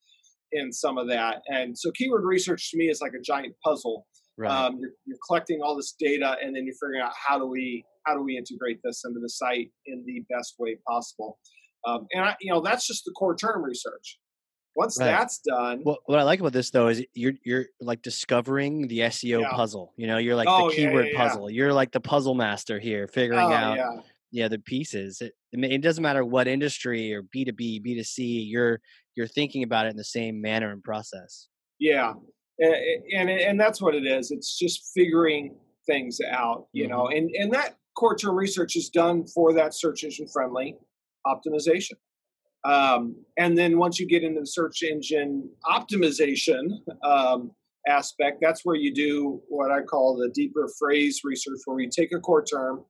in 0.52 0.72
some 0.72 0.96
of 0.96 1.08
that. 1.08 1.42
And 1.48 1.76
so 1.76 1.90
keyword 1.90 2.24
research 2.24 2.70
to 2.70 2.78
me 2.78 2.88
is 2.88 3.00
like 3.00 3.12
a 3.12 3.20
giant 3.20 3.54
puzzle. 3.64 4.06
Right. 4.38 4.50
Um, 4.50 4.78
you're, 4.80 4.92
you're 5.04 5.18
collecting 5.26 5.60
all 5.62 5.76
this 5.76 5.94
data 5.98 6.36
and 6.42 6.54
then 6.54 6.64
you're 6.64 6.76
figuring 6.80 7.02
out 7.02 7.12
how 7.14 7.38
do 7.38 7.46
we 7.46 7.84
how 8.06 8.14
do 8.14 8.22
we 8.22 8.38
integrate 8.38 8.78
this 8.82 9.02
into 9.04 9.20
the 9.20 9.28
site 9.28 9.70
in 9.86 10.02
the 10.06 10.24
best 10.30 10.54
way 10.58 10.78
possible. 10.88 11.38
Um, 11.86 12.06
and 12.12 12.24
I, 12.24 12.36
you 12.40 12.52
know 12.52 12.60
that's 12.60 12.86
just 12.86 13.04
the 13.04 13.12
core 13.12 13.36
term 13.36 13.62
research 13.62 14.18
once 14.78 14.96
right. 15.00 15.06
that's 15.06 15.40
done, 15.40 15.82
well, 15.84 15.98
what 16.06 16.20
I 16.20 16.22
like 16.22 16.38
about 16.38 16.52
this 16.52 16.70
though 16.70 16.86
is 16.86 17.04
you're 17.12 17.32
you're 17.42 17.66
like 17.80 18.00
discovering 18.00 18.86
the 18.86 19.00
SEO 19.00 19.40
yeah. 19.40 19.50
puzzle. 19.50 19.92
You 19.96 20.06
know, 20.06 20.18
you're 20.18 20.36
like 20.36 20.46
oh, 20.48 20.70
the 20.70 20.76
keyword 20.76 21.06
yeah, 21.06 21.12
yeah, 21.14 21.28
puzzle. 21.28 21.50
You're 21.50 21.72
like 21.72 21.90
the 21.90 22.00
puzzle 22.00 22.36
master 22.36 22.78
here, 22.78 23.08
figuring 23.08 23.40
oh, 23.40 23.52
out 23.52 24.04
yeah. 24.30 24.46
the 24.46 24.60
pieces. 24.60 25.20
It, 25.20 25.32
it 25.52 25.82
doesn't 25.82 26.00
matter 26.00 26.24
what 26.24 26.46
industry 26.46 27.12
or 27.12 27.22
B 27.22 27.44
two 27.44 27.52
B, 27.52 27.80
B 27.80 27.96
two 27.96 28.04
C. 28.04 28.22
You're 28.40 28.80
you're 29.16 29.26
thinking 29.26 29.64
about 29.64 29.86
it 29.86 29.90
in 29.90 29.96
the 29.96 30.04
same 30.04 30.40
manner 30.40 30.70
and 30.70 30.80
process. 30.80 31.48
Yeah, 31.80 32.14
and, 32.60 32.74
and 33.16 33.30
and 33.30 33.60
that's 33.60 33.82
what 33.82 33.96
it 33.96 34.06
is. 34.06 34.30
It's 34.30 34.56
just 34.56 34.92
figuring 34.94 35.56
things 35.88 36.20
out. 36.30 36.68
You 36.72 36.84
mm-hmm. 36.84 36.92
know, 36.92 37.08
and 37.08 37.28
and 37.34 37.52
that 37.52 37.74
core 37.96 38.16
term 38.16 38.36
research 38.36 38.76
is 38.76 38.90
done 38.90 39.26
for 39.26 39.52
that 39.54 39.74
search 39.74 40.04
engine 40.04 40.28
friendly 40.28 40.76
optimization. 41.26 41.94
Um, 42.68 43.16
and 43.38 43.56
then 43.56 43.78
once 43.78 43.98
you 43.98 44.06
get 44.06 44.22
into 44.22 44.40
the 44.40 44.46
search 44.46 44.82
engine 44.82 45.48
optimization 45.64 46.68
um, 47.02 47.50
aspect, 47.86 48.40
that's 48.42 48.62
where 48.62 48.76
you 48.76 48.92
do 48.92 49.40
what 49.48 49.70
I 49.70 49.80
call 49.80 50.18
the 50.18 50.28
deeper 50.34 50.68
phrase 50.78 51.22
research, 51.24 51.60
where 51.64 51.80
you 51.80 51.88
take 51.88 52.12
a 52.12 52.20
core 52.20 52.44
term, 52.44 52.84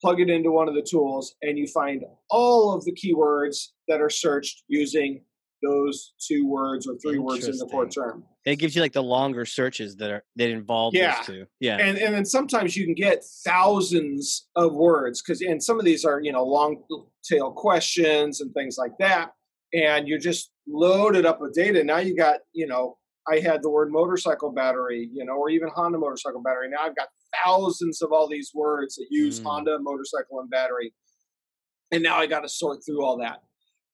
plug 0.00 0.20
it 0.20 0.30
into 0.30 0.52
one 0.52 0.68
of 0.68 0.74
the 0.76 0.82
tools, 0.88 1.34
and 1.42 1.58
you 1.58 1.66
find 1.66 2.04
all 2.30 2.72
of 2.72 2.84
the 2.84 2.92
keywords 2.92 3.70
that 3.88 4.00
are 4.00 4.10
searched 4.10 4.62
using 4.68 5.24
those 5.60 6.12
two 6.20 6.46
words 6.46 6.86
or 6.86 6.96
three 6.98 7.18
words 7.18 7.48
in 7.48 7.56
the 7.56 7.66
core 7.66 7.88
term. 7.88 8.24
It 8.46 8.56
gives 8.56 8.74
you 8.74 8.80
like 8.80 8.92
the 8.92 9.02
longer 9.02 9.44
searches 9.44 9.96
that 9.96 10.10
are 10.10 10.24
that 10.36 10.48
involve 10.48 10.94
yeah. 10.94 11.16
those 11.16 11.26
two. 11.26 11.46
Yeah. 11.60 11.76
And 11.76 11.98
and 11.98 12.14
then 12.14 12.24
sometimes 12.24 12.76
you 12.76 12.84
can 12.84 12.94
get 12.94 13.22
thousands 13.44 14.48
of 14.56 14.72
words 14.72 15.22
because 15.22 15.40
and 15.42 15.62
some 15.62 15.78
of 15.78 15.84
these 15.84 16.04
are, 16.04 16.20
you 16.20 16.32
know, 16.32 16.44
long 16.44 16.82
tail 17.22 17.50
questions 17.50 18.40
and 18.40 18.52
things 18.54 18.76
like 18.78 18.92
that. 18.98 19.32
And 19.74 20.08
you're 20.08 20.18
just 20.18 20.50
loaded 20.66 21.26
up 21.26 21.40
with 21.40 21.52
data. 21.52 21.84
Now 21.84 21.98
you 21.98 22.16
got, 22.16 22.40
you 22.52 22.66
know, 22.66 22.96
I 23.30 23.40
had 23.40 23.62
the 23.62 23.70
word 23.70 23.92
motorcycle 23.92 24.50
battery, 24.50 25.10
you 25.12 25.24
know, 25.24 25.34
or 25.34 25.50
even 25.50 25.68
Honda 25.68 25.98
motorcycle 25.98 26.42
battery. 26.42 26.70
Now 26.70 26.82
I've 26.82 26.96
got 26.96 27.08
thousands 27.44 28.00
of 28.00 28.10
all 28.10 28.26
these 28.26 28.52
words 28.54 28.96
that 28.96 29.06
use 29.10 29.38
mm. 29.38 29.44
Honda 29.44 29.78
motorcycle 29.80 30.40
and 30.40 30.48
battery. 30.50 30.94
And 31.92 32.02
now 32.02 32.16
I 32.16 32.26
got 32.26 32.40
to 32.40 32.48
sort 32.48 32.80
through 32.84 33.04
all 33.04 33.18
that 33.18 33.40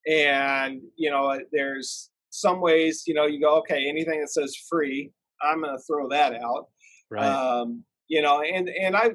and 0.06 0.80
you 0.96 1.10
know 1.10 1.38
there's 1.52 2.10
some 2.36 2.60
ways 2.60 3.04
you 3.06 3.14
know 3.14 3.26
you 3.26 3.40
go 3.40 3.56
okay 3.56 3.88
anything 3.88 4.20
that 4.20 4.30
says 4.30 4.56
free 4.68 5.10
i'm 5.42 5.62
going 5.62 5.76
to 5.76 5.82
throw 5.84 6.08
that 6.08 6.34
out. 6.34 6.66
Right. 7.10 7.24
Um, 7.24 7.84
you 8.08 8.22
know 8.22 8.42
and 8.42 8.68
and 8.68 8.96
i 8.96 9.10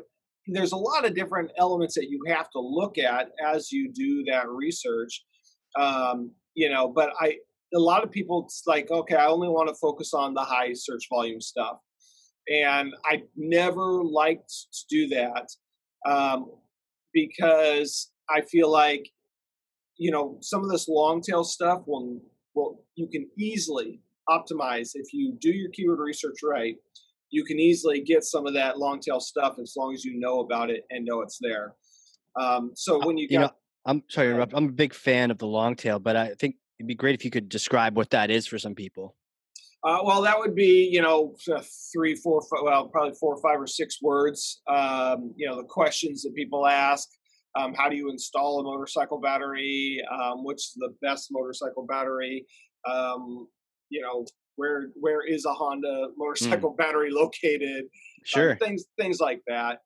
there's 0.48 0.72
a 0.72 0.78
lot 0.78 1.06
of 1.06 1.14
different 1.14 1.52
elements 1.58 1.96
that 1.96 2.10
you 2.10 2.20
have 2.28 2.50
to 2.52 2.60
look 2.60 2.98
at 2.98 3.30
as 3.46 3.72
you 3.72 3.92
do 3.94 4.24
that 4.26 4.50
research 4.50 5.24
um, 5.80 6.32
you 6.56 6.70
know 6.70 6.88
but 6.88 7.12
i 7.20 7.36
a 7.74 7.80
lot 7.80 8.04
of 8.04 8.12
people 8.12 8.44
it's 8.46 8.64
like 8.66 8.90
okay 8.92 9.16
i 9.16 9.28
only 9.28 9.48
want 9.48 9.70
to 9.70 9.76
focus 9.76 10.14
on 10.14 10.34
the 10.34 10.42
high 10.42 10.74
search 10.74 11.04
volume 11.10 11.42
stuff. 11.42 11.78
And 12.50 12.94
i 13.06 13.24
never 13.36 14.04
liked 14.04 14.52
to 14.74 14.86
do 14.90 15.08
that 15.10 15.48
um, 16.06 16.52
because 17.14 18.12
i 18.30 18.42
feel 18.42 18.72
like 18.72 19.06
you 20.02 20.10
know, 20.10 20.40
some 20.42 20.64
of 20.64 20.70
this 20.72 20.88
long 20.88 21.22
tail 21.22 21.44
stuff 21.44 21.84
will, 21.86 22.20
will 22.56 22.84
you 22.96 23.08
can 23.08 23.30
easily 23.38 24.02
optimize 24.30 24.92
if 24.94 25.14
you 25.14 25.38
do 25.40 25.52
your 25.52 25.70
keyword 25.72 26.00
research 26.00 26.38
right. 26.44 26.76
You 27.30 27.44
can 27.46 27.60
easily 27.60 28.02
get 28.02 28.24
some 28.24 28.46
of 28.46 28.54
that 28.56 28.78
long 28.78 29.00
tail 29.00 29.20
stuff 29.20 29.56
as 29.62 29.74
long 29.78 29.94
as 29.94 30.04
you 30.04 30.20
know 30.20 30.42
about 30.42 30.70
it 30.70 30.86
and 30.90 31.06
know 31.06 31.22
it's 31.22 31.38
there. 31.40 31.76
Um, 32.40 32.72
so 32.76 33.02
uh, 33.02 33.06
when 33.06 33.18
you, 33.18 33.28
you 33.30 33.40
got, 33.40 33.42
know, 33.42 33.52
I'm 33.86 34.04
sorry 34.10 34.28
to 34.28 34.34
interrupt. 34.34 34.54
I'm 34.54 34.66
a 34.66 34.72
big 34.72 34.94
fan 34.94 35.32
of 35.32 35.38
the 35.38 35.48
long 35.48 35.76
tail, 35.76 36.00
but 36.00 36.16
I 36.16 36.34
think 36.40 36.56
it'd 36.80 36.88
be 36.88 36.96
great 36.96 37.16
if 37.16 37.24
you 37.24 37.32
could 37.32 37.50
describe 37.50 37.96
what 37.96 38.10
that 38.12 38.30
is 38.30 38.48
for 38.48 38.60
some 38.60 38.76
people. 38.76 39.16
Uh, 39.84 40.00
well, 40.04 40.22
that 40.22 40.38
would 40.38 40.54
be 40.54 40.90
you 40.92 41.02
know 41.02 41.36
three, 41.92 42.16
four, 42.16 42.42
five, 42.42 42.64
well, 42.64 42.88
probably 42.88 43.16
four, 43.20 43.42
five, 43.42 43.60
or 43.60 43.68
six 43.68 44.02
words. 44.02 44.62
Um, 44.68 45.34
you 45.36 45.48
know 45.48 45.56
the 45.56 45.64
questions 45.68 46.22
that 46.24 46.36
people 46.36 46.68
ask, 46.68 47.10
um, 47.56 47.74
how 47.74 47.90
do 47.90 47.96
you 47.96 48.10
install 48.10 48.60
a 48.60 48.64
motorcycle 48.64 49.20
battery? 49.20 50.02
Um, 50.12 50.44
what's 50.44 50.74
the 50.76 50.94
best 51.02 51.30
motorcycle 51.32 51.86
battery? 51.86 52.46
Um, 52.90 53.48
you 53.90 54.02
know, 54.02 54.26
where 54.56 54.90
where 55.00 55.26
is 55.26 55.46
a 55.46 55.54
Honda 55.54 56.08
motorcycle 56.18 56.74
mm. 56.74 56.78
battery 56.78 57.12
located? 57.12 57.84
Um, 57.84 57.90
sure, 58.24 58.56
things 58.58 58.86
things 59.00 59.20
like 59.20 59.42
that, 59.48 59.80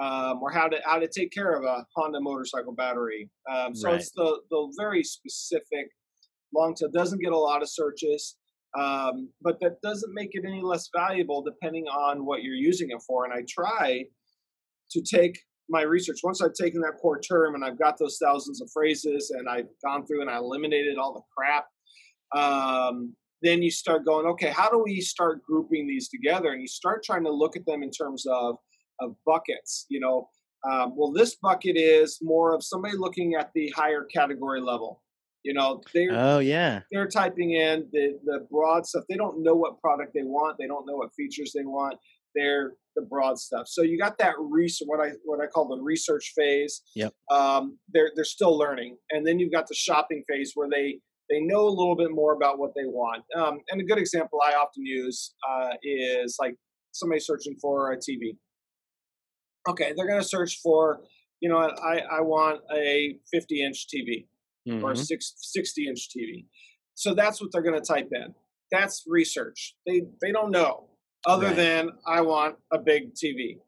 um, 0.00 0.40
or 0.42 0.50
how 0.50 0.68
to 0.68 0.78
how 0.84 0.98
to 0.98 1.08
take 1.08 1.32
care 1.32 1.52
of 1.52 1.64
a 1.64 1.84
Honda 1.94 2.20
motorcycle 2.20 2.74
battery. 2.74 3.28
Um, 3.52 3.74
so 3.74 3.88
right. 3.88 4.00
it's 4.00 4.12
the 4.12 4.40
the 4.50 4.72
very 4.78 5.04
specific 5.04 5.88
long 6.54 6.74
tail. 6.74 6.90
Doesn't 6.90 7.20
get 7.20 7.32
a 7.32 7.38
lot 7.38 7.62
of 7.62 7.68
searches. 7.68 8.36
Um, 8.78 9.30
but 9.42 9.58
that 9.60 9.80
doesn't 9.82 10.14
make 10.14 10.30
it 10.32 10.44
any 10.46 10.62
less 10.62 10.90
valuable 10.94 11.42
depending 11.42 11.86
on 11.86 12.24
what 12.24 12.44
you're 12.44 12.54
using 12.54 12.90
it 12.90 13.02
for. 13.04 13.24
And 13.24 13.34
I 13.34 13.42
try 13.48 14.04
to 14.92 15.02
take 15.02 15.40
my 15.70 15.82
research, 15.82 16.18
once 16.22 16.42
I've 16.42 16.54
taken 16.54 16.80
that 16.82 16.98
core 17.00 17.20
term 17.20 17.54
and 17.54 17.64
I've 17.64 17.78
got 17.78 17.98
those 17.98 18.18
thousands 18.22 18.60
of 18.60 18.68
phrases 18.72 19.30
and 19.30 19.48
I've 19.48 19.68
gone 19.84 20.06
through 20.06 20.20
and 20.20 20.30
I 20.30 20.36
eliminated 20.36 20.98
all 20.98 21.14
the 21.14 21.22
crap, 21.36 21.66
um, 22.36 23.14
then 23.42 23.62
you 23.62 23.70
start 23.70 24.04
going, 24.04 24.26
okay, 24.26 24.50
how 24.50 24.68
do 24.68 24.82
we 24.84 25.00
start 25.00 25.42
grouping 25.42 25.86
these 25.86 26.08
together? 26.08 26.52
And 26.52 26.60
you 26.60 26.68
start 26.68 27.02
trying 27.02 27.24
to 27.24 27.30
look 27.30 27.56
at 27.56 27.64
them 27.66 27.82
in 27.82 27.90
terms 27.90 28.26
of 28.26 28.56
of 29.00 29.14
buckets. 29.24 29.86
You 29.88 30.00
know, 30.00 30.28
um, 30.70 30.92
well, 30.94 31.10
this 31.10 31.36
bucket 31.36 31.76
is 31.76 32.18
more 32.20 32.54
of 32.54 32.62
somebody 32.62 32.96
looking 32.96 33.34
at 33.34 33.50
the 33.54 33.72
higher 33.74 34.04
category 34.04 34.60
level. 34.60 35.02
You 35.42 35.54
know, 35.54 35.80
they're 35.94 36.10
oh 36.12 36.40
yeah, 36.40 36.80
they're 36.92 37.08
typing 37.08 37.52
in 37.52 37.88
the 37.92 38.18
the 38.24 38.46
broad 38.50 38.86
stuff. 38.86 39.04
They 39.08 39.16
don't 39.16 39.42
know 39.42 39.54
what 39.54 39.80
product 39.80 40.12
they 40.14 40.22
want. 40.22 40.58
They 40.58 40.66
don't 40.66 40.86
know 40.86 40.96
what 40.96 41.14
features 41.16 41.52
they 41.54 41.64
want. 41.64 41.94
They're 42.34 42.72
the 42.96 43.02
broad 43.02 43.38
stuff. 43.38 43.66
So 43.68 43.82
you 43.82 43.98
got 43.98 44.18
that 44.18 44.34
research, 44.38 44.86
what 44.86 45.00
I 45.00 45.12
what 45.24 45.40
I 45.40 45.46
call 45.46 45.68
the 45.68 45.82
research 45.82 46.32
phase. 46.36 46.82
Yep. 46.94 47.12
Um, 47.30 47.78
they're 47.92 48.10
they're 48.14 48.24
still 48.24 48.56
learning, 48.56 48.96
and 49.10 49.26
then 49.26 49.38
you've 49.38 49.52
got 49.52 49.66
the 49.68 49.74
shopping 49.74 50.24
phase 50.28 50.52
where 50.54 50.68
they 50.68 50.98
they 51.30 51.40
know 51.40 51.66
a 51.66 51.70
little 51.70 51.96
bit 51.96 52.10
more 52.10 52.34
about 52.34 52.58
what 52.58 52.72
they 52.74 52.84
want. 52.84 53.22
Um, 53.36 53.60
and 53.70 53.80
a 53.80 53.84
good 53.84 53.98
example 53.98 54.40
I 54.44 54.54
often 54.54 54.84
use 54.84 55.32
uh, 55.48 55.70
is 55.82 56.36
like 56.40 56.56
somebody 56.92 57.20
searching 57.20 57.56
for 57.60 57.92
a 57.92 57.96
TV. 57.96 58.36
Okay, 59.68 59.92
they're 59.96 60.08
going 60.08 60.20
to 60.20 60.26
search 60.26 60.58
for, 60.62 61.02
you 61.40 61.48
know, 61.48 61.58
I 61.58 62.00
I 62.10 62.20
want 62.20 62.60
a 62.74 63.16
50 63.32 63.64
inch 63.64 63.86
TV 63.94 64.26
mm-hmm. 64.68 64.84
or 64.84 64.92
a 64.92 64.96
six, 64.96 65.34
60 65.36 65.86
inch 65.86 66.08
TV. 66.08 66.46
So 66.94 67.14
that's 67.14 67.40
what 67.40 67.50
they're 67.52 67.62
going 67.62 67.80
to 67.80 67.86
type 67.86 68.08
in. 68.12 68.34
That's 68.72 69.04
research. 69.06 69.76
They 69.86 70.02
they 70.20 70.32
don't 70.32 70.50
know 70.50 70.89
other 71.26 71.48
right. 71.48 71.56
than 71.56 71.90
I 72.06 72.20
want 72.20 72.56
a 72.72 72.78
big 72.78 73.14
TV. 73.14 73.58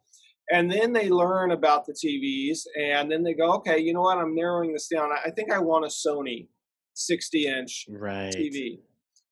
And 0.51 0.71
then 0.71 0.93
they 0.93 1.09
learn 1.09 1.53
about 1.53 1.87
the 1.87 1.93
TVs 1.93 2.61
and 2.79 3.11
then 3.11 3.23
they 3.23 3.35
go, 3.35 3.53
okay, 3.55 3.79
you 3.79 3.95
know 3.95 4.03
what? 4.03 4.19
I'm 4.19 4.35
narrowing 4.35 4.73
this 4.73 4.89
down. 4.89 5.11
I 5.13 5.31
think 5.31 5.53
I 5.53 5.59
want 5.59 5.85
a 5.85 5.89
Sony 5.89 6.49
60 6.95 7.47
inch 7.47 7.87
right. 7.89 8.35
TV. 8.35 8.81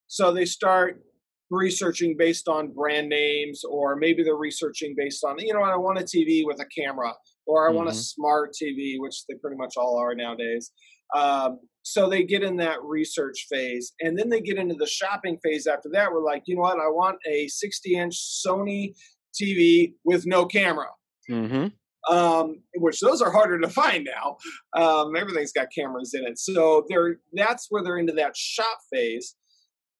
So 0.06 0.32
they 0.32 0.44
start 0.44 1.02
researching 1.50 2.16
based 2.16 2.48
on 2.48 2.72
brand 2.72 3.08
names, 3.08 3.64
or 3.64 3.96
maybe 3.96 4.22
they're 4.22 4.36
researching 4.36 4.94
based 4.96 5.24
on, 5.24 5.38
you 5.38 5.52
know, 5.52 5.62
I 5.62 5.76
want 5.76 5.98
a 5.98 6.02
TV 6.02 6.42
with 6.44 6.60
a 6.60 6.66
camera, 6.66 7.12
or 7.46 7.66
I 7.66 7.68
mm-hmm. 7.68 7.76
want 7.76 7.88
a 7.88 7.92
mm-hmm. 7.92 7.98
smart 7.98 8.50
TV, 8.60 8.94
which 8.98 9.24
they 9.28 9.34
pretty 9.34 9.56
much 9.56 9.74
all 9.76 9.98
are 9.98 10.14
nowadays. 10.14 10.72
Um, 11.14 11.58
so 11.82 12.08
they 12.08 12.24
get 12.24 12.42
in 12.42 12.56
that 12.56 12.82
research 12.82 13.46
phase 13.48 13.92
and 14.00 14.18
then 14.18 14.28
they 14.28 14.40
get 14.40 14.58
into 14.58 14.74
the 14.74 14.86
shopping 14.86 15.38
phase 15.42 15.66
after 15.66 15.88
that. 15.92 16.12
We're 16.12 16.22
like 16.22 16.42
you 16.46 16.56
know 16.56 16.62
what? 16.62 16.78
I 16.78 16.88
want 16.88 17.18
a 17.26 17.48
60 17.48 17.94
inch 17.94 18.16
sony 18.16 18.94
tv 19.40 19.94
with 20.04 20.26
no 20.26 20.46
camera. 20.46 20.88
Mm-hmm. 21.30 22.12
um, 22.12 22.62
which 22.74 22.98
those 22.98 23.22
are 23.22 23.30
harder 23.30 23.60
to 23.60 23.68
find 23.68 24.04
now. 24.04 24.36
Um, 24.74 25.14
everything's 25.14 25.52
got 25.52 25.68
cameras 25.72 26.12
in 26.12 26.26
it. 26.26 26.38
So 26.38 26.84
they're 26.88 27.20
that's 27.34 27.66
where 27.70 27.84
they're 27.84 27.98
into 27.98 28.14
that 28.14 28.36
shop 28.36 28.78
phase. 28.92 29.36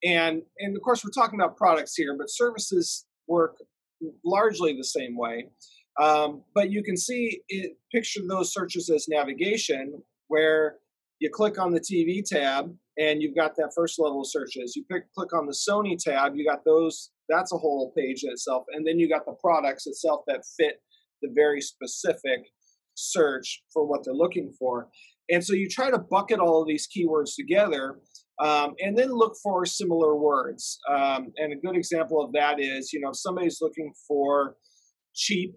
And 0.03 0.43
and 0.59 0.77
of 0.77 0.83
course 0.83 1.05
we're 1.05 1.11
talking 1.11 1.41
about 1.41 1.57
products 1.57 1.95
here 1.95 2.17
but 2.19 2.31
services 2.31 3.07
work 3.29 3.57
largely 4.25 4.77
the 4.77 4.85
same 4.85 5.17
way. 5.17 5.47
Um, 6.01 6.43
but 6.55 6.71
you 6.71 6.83
can 6.83 6.97
see 6.97 7.43
it 7.49 7.77
picture 7.93 8.21
those 8.27 8.53
searches 8.53 8.89
as 8.89 9.07
navigation 9.09 10.03
where 10.29 10.77
you 11.21 11.29
click 11.31 11.59
on 11.59 11.71
the 11.71 11.81
TV 11.81 12.25
tab 12.25 12.75
and 12.99 13.23
you've 13.23 13.37
got 13.37 13.55
that 13.57 13.73
first 13.77 14.01
level 14.01 14.23
of 14.23 14.29
searches. 14.29 14.75
You 14.75 14.85
pick, 14.91 15.13
click 15.15 15.33
on 15.35 15.47
the 15.47 15.53
Sony 15.53 15.97
tab, 15.99 16.35
you 16.35 16.45
got 16.45 16.65
those, 16.65 17.11
that's 17.29 17.53
a 17.53 17.59
whole 17.59 17.93
page 17.97 18.25
in 18.25 18.31
itself. 18.31 18.65
And 18.73 18.87
then 18.87 18.99
you 18.99 19.09
got 19.09 19.27
the 19.27 19.35
products 19.35 19.87
itself 19.87 20.23
that 20.27 20.43
fit 20.59 20.81
the 21.23 21.29
very 21.35 21.61
specific 21.61 22.41
search 22.95 23.63
for 23.73 23.87
what 23.87 24.05
they're 24.05 24.15
looking 24.15 24.53
for. 24.59 24.89
And 25.31 25.45
so 25.45 25.53
you 25.53 25.69
try 25.69 25.91
to 25.91 25.99
bucket 25.99 26.41
all 26.41 26.63
of 26.63 26.67
these 26.67 26.89
keywords 26.89 27.37
together 27.37 28.01
um, 28.41 28.75
and 28.81 28.97
then 28.97 29.11
look 29.11 29.35
for 29.43 29.67
similar 29.67 30.17
words. 30.17 30.79
Um, 30.89 31.33
and 31.37 31.53
a 31.53 31.57
good 31.57 31.77
example 31.77 32.25
of 32.25 32.33
that 32.33 32.59
is, 32.59 32.93
you 32.93 33.01
know, 33.01 33.11
if 33.11 33.17
somebody's 33.17 33.61
looking 33.61 33.93
for 34.09 34.57
cheap, 35.15 35.55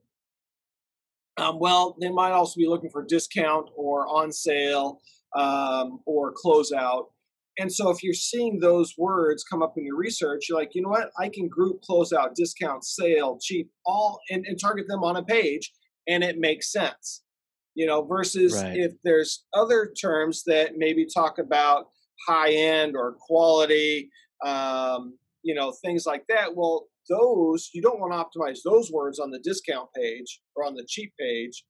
um, 1.38 1.58
well, 1.58 1.96
they 2.00 2.10
might 2.10 2.32
also 2.32 2.60
be 2.60 2.68
looking 2.68 2.92
for 2.92 3.04
discount 3.04 3.70
or 3.76 4.06
on 4.08 4.32
sale 4.32 5.00
um, 5.36 6.00
or 6.06 6.34
closeout. 6.34 7.06
And 7.60 7.72
so 7.72 7.90
if 7.92 8.02
you're 8.02 8.14
seeing 8.14 8.60
those 8.60 8.96
words 8.98 9.44
come 9.44 9.62
up 9.62 9.74
in 9.78 9.86
your 9.86 9.96
research, 9.98 10.50
you're 10.50 10.58
like, 10.58 10.72
you 10.74 10.82
know 10.82 10.90
what? 10.90 11.12
I 11.20 11.30
can 11.30 11.48
group 11.48 11.82
closeout, 11.88 12.34
discount, 12.34 12.84
sale, 12.84 13.38
cheap, 13.42 13.70
all 13.86 14.20
and, 14.32 14.46
and 14.48 14.60
target 14.60 14.88
them 14.88 15.04
on 15.04 15.18
a 15.18 15.24
page 15.24 15.72
and 16.08 16.24
it 16.24 16.40
makes 16.40 16.72
sense. 16.72 17.24
You 17.76 17.86
know, 17.88 18.04
versus 18.04 18.54
Right. 18.54 18.78
if 18.78 18.94
there's 19.04 19.46
other 19.54 19.92
terms 20.00 20.44
that 20.46 20.78
maybe 20.78 21.06
talk 21.06 21.38
about 21.40 21.88
high 22.28 22.54
end 22.54 22.96
or 22.96 23.16
quality, 23.20 24.10
um, 24.46 25.18
you 25.44 25.54
know, 25.56 25.74
things 25.84 26.06
like 26.06 26.26
that. 26.30 26.56
Well, 26.56 26.88
those 27.10 27.70
you 27.74 27.82
don't 27.82 28.00
want 28.00 28.14
to 28.14 28.40
optimize 28.40 28.60
those 28.64 28.92
words 28.92 29.20
on 29.20 29.30
the 29.30 29.40
discount 29.40 29.90
page 29.96 30.42
or 30.56 30.66
on 30.66 30.76
the 30.76 30.86
cheap 30.88 31.14
page. 31.20 31.66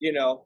You 0.00 0.12
know, 0.12 0.44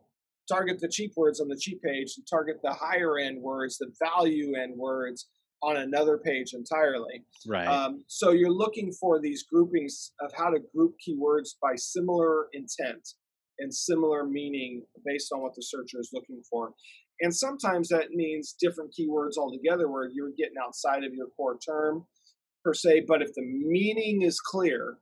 target 0.49 0.81
the 0.81 0.89
cheap 0.89 1.13
words 1.17 1.41
on 1.41 1.49
the 1.49 1.59
cheap 1.61 1.83
page 1.83 2.15
and 2.17 2.27
target 2.29 2.61
the 2.63 2.73
higher 2.73 3.19
end 3.19 3.43
words, 3.43 3.79
the 3.79 3.93
value 4.01 4.55
end 4.57 4.75
words 4.77 5.29
on 5.63 5.77
another 5.77 6.19
page 6.19 6.55
entirely. 6.55 7.25
Right. 7.47 7.67
Um, 7.67 8.05
so 8.07 8.31
you're 8.31 8.51
looking 8.51 8.93
for 8.93 9.21
these 9.21 9.45
groupings 9.45 10.13
of 10.21 10.31
how 10.37 10.51
to 10.51 10.61
group 10.75 10.95
keywords 11.07 11.51
by 11.61 11.75
similar 11.77 12.47
intent 12.53 13.09
and 13.59 13.75
similar 13.75 14.25
meaning 14.25 14.83
based 15.05 15.33
on 15.33 15.43
what 15.43 15.55
the 15.55 15.63
searcher 15.63 15.99
is 15.99 16.11
looking 16.13 16.43
for. 16.49 16.73
And 17.21 17.35
sometimes 17.35 17.89
that 17.89 18.11
means 18.11 18.55
different 18.61 18.95
keywords 18.99 19.37
altogether 19.37 19.91
where 19.91 20.09
you're 20.09 20.33
getting 20.39 20.55
outside 20.65 21.03
of 21.03 21.13
your 21.13 21.27
core 21.37 21.59
term 21.59 22.07
per 22.65 22.73
se. 22.73 23.05
But 23.09 23.23
if 23.23 23.35
the 23.35 23.43
meaning 23.43 24.23
is 24.23 24.39
clear, 24.41 24.99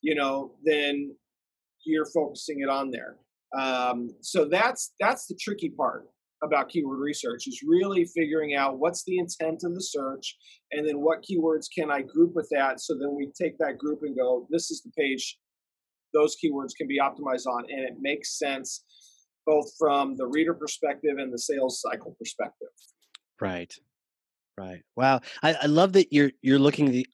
you 0.00 0.14
know, 0.14 0.52
then 0.64 1.14
you're 1.84 2.06
focusing 2.06 2.60
it 2.60 2.70
on 2.70 2.90
there. 2.90 3.16
Um, 3.58 4.10
so 4.20 4.44
that's 4.44 4.92
that's 5.00 5.26
the 5.26 5.38
tricky 5.40 5.70
part 5.70 6.06
about 6.42 6.68
keyword 6.70 7.00
research 7.00 7.46
is 7.46 7.62
really 7.66 8.04
figuring 8.04 8.54
out 8.54 8.78
what's 8.78 9.04
the 9.04 9.18
intent 9.18 9.62
of 9.64 9.74
the 9.74 9.82
search 9.82 10.36
and 10.72 10.88
then 10.88 11.00
what 11.00 11.22
keywords 11.22 11.66
can 11.76 11.90
I 11.90 12.00
group 12.00 12.34
with 12.34 12.48
that 12.50 12.80
so 12.80 12.94
then 12.94 13.14
we 13.14 13.30
take 13.38 13.58
that 13.58 13.76
group 13.76 14.00
and 14.02 14.16
go 14.16 14.46
this 14.48 14.70
is 14.70 14.80
the 14.80 14.90
page 14.96 15.38
those 16.14 16.36
keywords 16.42 16.74
can 16.74 16.86
be 16.86 16.98
optimized 16.98 17.46
on 17.46 17.64
and 17.68 17.80
it 17.80 17.96
makes 18.00 18.38
sense 18.38 18.84
both 19.44 19.70
from 19.78 20.16
the 20.16 20.26
reader 20.28 20.54
perspective 20.54 21.18
and 21.18 21.30
the 21.30 21.38
sales 21.38 21.82
cycle 21.82 22.16
perspective 22.18 22.68
Right. 23.40 23.74
Right. 24.58 24.82
Wow. 24.96 25.22
I, 25.42 25.54
I 25.62 25.66
love 25.66 25.94
that 25.94 26.12
you're 26.12 26.32
you're 26.42 26.58
looking 26.58 26.90
the 26.90 27.06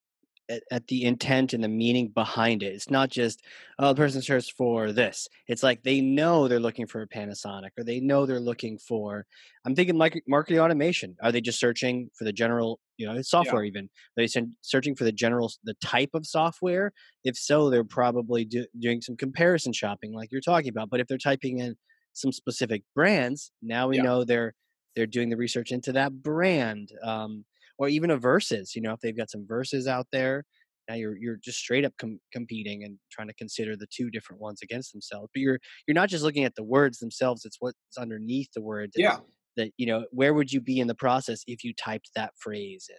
at, 0.48 0.62
at 0.70 0.86
the 0.88 1.04
intent 1.04 1.52
and 1.52 1.62
the 1.64 1.68
meaning 1.68 2.08
behind 2.08 2.62
it. 2.62 2.74
It's 2.74 2.90
not 2.90 3.10
just 3.10 3.42
oh 3.78 3.88
the 3.88 3.94
person 3.94 4.22
searched 4.22 4.52
for 4.52 4.92
this. 4.92 5.28
It's 5.48 5.62
like 5.62 5.82
they 5.82 6.00
know 6.00 6.48
they're 6.48 6.60
looking 6.60 6.86
for 6.86 7.02
a 7.02 7.08
Panasonic 7.08 7.70
or 7.78 7.84
they 7.84 8.00
know 8.00 8.26
they're 8.26 8.40
looking 8.40 8.78
for 8.78 9.26
I'm 9.64 9.74
thinking 9.74 9.96
like 9.96 10.22
marketing 10.28 10.60
automation. 10.60 11.16
Are 11.22 11.32
they 11.32 11.40
just 11.40 11.58
searching 11.58 12.10
for 12.14 12.24
the 12.24 12.32
general, 12.32 12.80
you 12.96 13.06
know, 13.06 13.20
software 13.22 13.64
even? 13.64 13.84
Are 13.86 13.88
they 14.26 14.28
searching 14.62 14.94
for 14.94 15.04
the 15.04 15.12
general 15.12 15.52
the 15.64 15.74
type 15.74 16.10
of 16.14 16.26
software? 16.26 16.92
If 17.24 17.36
so, 17.36 17.70
they're 17.70 17.84
probably 17.84 18.44
do, 18.44 18.66
doing 18.78 19.00
some 19.00 19.16
comparison 19.16 19.72
shopping 19.72 20.12
like 20.12 20.30
you're 20.32 20.40
talking 20.40 20.68
about. 20.70 20.90
But 20.90 21.00
if 21.00 21.06
they're 21.08 21.18
typing 21.18 21.58
in 21.58 21.76
some 22.12 22.32
specific 22.32 22.82
brands, 22.94 23.50
now 23.62 23.88
we 23.88 23.98
Yeah. 23.98 24.00
know 24.00 24.24
they're 24.24 24.54
they're 24.94 25.06
doing 25.06 25.28
the 25.28 25.36
research 25.36 25.72
into 25.72 25.92
that 25.92 26.22
brand 26.22 26.90
um, 27.02 27.44
or 27.78 27.88
even 27.88 28.10
a 28.10 28.16
verses 28.16 28.74
you 28.74 28.82
know 28.82 28.92
if 28.92 29.00
they've 29.00 29.16
got 29.16 29.30
some 29.30 29.46
verses 29.46 29.86
out 29.86 30.06
there 30.12 30.44
now 30.88 30.94
you're 30.94 31.16
you're 31.16 31.36
just 31.36 31.58
straight 31.58 31.84
up 31.84 31.92
com- 31.98 32.20
competing 32.32 32.84
and 32.84 32.98
trying 33.10 33.28
to 33.28 33.34
consider 33.34 33.76
the 33.76 33.86
two 33.94 34.10
different 34.10 34.40
ones 34.40 34.60
against 34.62 34.92
themselves 34.92 35.28
but 35.34 35.40
you're 35.40 35.58
you're 35.86 35.94
not 35.94 36.08
just 36.08 36.24
looking 36.24 36.44
at 36.44 36.54
the 36.54 36.64
words 36.64 36.98
themselves 36.98 37.44
it's 37.44 37.56
what's 37.60 37.76
underneath 37.98 38.48
the 38.54 38.62
word 38.62 38.90
that, 38.94 39.02
yeah 39.02 39.16
that 39.56 39.72
you 39.76 39.86
know 39.86 40.04
where 40.10 40.34
would 40.34 40.52
you 40.52 40.60
be 40.60 40.80
in 40.80 40.86
the 40.86 40.94
process 40.94 41.42
if 41.46 41.64
you 41.64 41.72
typed 41.74 42.10
that 42.14 42.32
phrase 42.38 42.88
in 42.90 42.96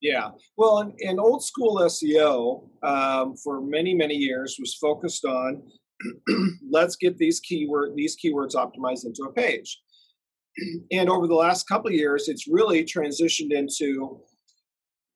Yeah. 0.00 0.30
Well, 0.56 0.78
in, 0.78 0.94
in 0.98 1.18
old 1.18 1.42
school 1.42 1.78
SEO, 1.78 2.68
um, 2.82 3.36
for 3.36 3.60
many 3.60 3.94
many 3.94 4.14
years, 4.14 4.56
was 4.58 4.74
focused 4.74 5.24
on 5.24 5.62
let's 6.70 6.96
get 6.96 7.18
these 7.18 7.40
keyword 7.40 7.96
these 7.96 8.16
keywords 8.16 8.54
optimized 8.54 9.06
into 9.06 9.24
a 9.24 9.32
page. 9.32 9.80
And 10.92 11.08
over 11.08 11.26
the 11.26 11.34
last 11.34 11.68
couple 11.68 11.88
of 11.88 11.94
years, 11.94 12.28
it's 12.28 12.48
really 12.48 12.84
transitioned 12.84 13.52
into 13.52 14.20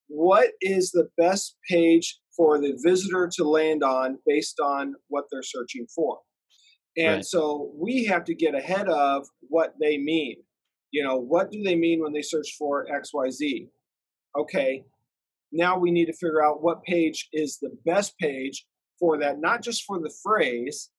what 0.08 0.50
is 0.60 0.90
the 0.92 1.08
best 1.16 1.56
page 1.68 2.18
for 2.36 2.60
the 2.60 2.78
visitor 2.84 3.28
to 3.36 3.44
land 3.44 3.82
on 3.82 4.18
based 4.26 4.60
on 4.60 4.94
what 5.08 5.24
they're 5.30 5.42
searching 5.42 5.86
for. 5.94 6.20
And 6.96 7.16
Right. 7.16 7.24
so 7.24 7.72
we 7.74 8.04
have 8.04 8.24
to 8.24 8.34
get 8.34 8.54
ahead 8.54 8.88
of 8.88 9.26
what 9.40 9.74
they 9.80 9.98
mean. 9.98 10.36
You 10.90 11.02
know, 11.04 11.16
what 11.16 11.50
do 11.50 11.62
they 11.62 11.74
mean 11.76 12.02
when 12.02 12.12
they 12.12 12.22
search 12.22 12.54
for 12.58 12.86
XYZ? 12.86 13.68
okay, 14.38 14.84
now 15.52 15.78
we 15.78 15.90
need 15.90 16.06
to 16.06 16.12
figure 16.14 16.44
out 16.44 16.62
what 16.62 16.82
page 16.84 17.28
is 17.32 17.58
the 17.60 17.70
best 17.84 18.16
page 18.18 18.66
for 18.98 19.18
that, 19.18 19.40
not 19.40 19.62
just 19.62 19.84
for 19.84 19.98
the 19.98 20.12
phrase, 20.22 20.90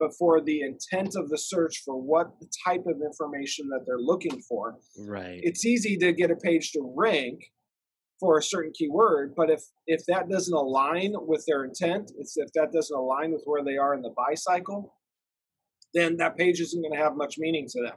but 0.00 0.14
for 0.18 0.40
the 0.40 0.62
intent 0.62 1.14
of 1.14 1.28
the 1.28 1.38
search 1.38 1.82
for 1.84 2.00
what 2.00 2.40
the 2.40 2.48
type 2.66 2.86
of 2.86 3.02
information 3.02 3.68
that 3.68 3.84
they're 3.86 3.98
looking 3.98 4.40
for. 4.40 4.76
right. 4.98 5.40
It's 5.42 5.66
easy 5.66 5.96
to 5.98 6.12
get 6.12 6.30
a 6.30 6.36
page 6.36 6.72
to 6.72 6.92
rank 6.96 7.52
for 8.18 8.38
a 8.38 8.42
certain 8.42 8.72
keyword, 8.74 9.34
but 9.36 9.50
if 9.50 9.62
if 9.86 10.04
that 10.06 10.28
doesn't 10.28 10.54
align 10.54 11.14
with 11.20 11.44
their 11.46 11.64
intent, 11.64 12.10
it's 12.18 12.36
if 12.36 12.52
that 12.54 12.72
doesn't 12.72 12.96
align 12.96 13.32
with 13.32 13.42
where 13.44 13.62
they 13.62 13.76
are 13.76 13.94
in 13.94 14.02
the 14.02 14.14
buy 14.16 14.34
cycle, 14.34 14.94
then 15.94 16.16
that 16.16 16.36
page 16.36 16.60
isn't 16.60 16.82
going 16.82 16.92
to 16.92 17.02
have 17.02 17.16
much 17.16 17.36
meaning 17.38 17.66
to 17.68 17.82
them. 17.82 17.96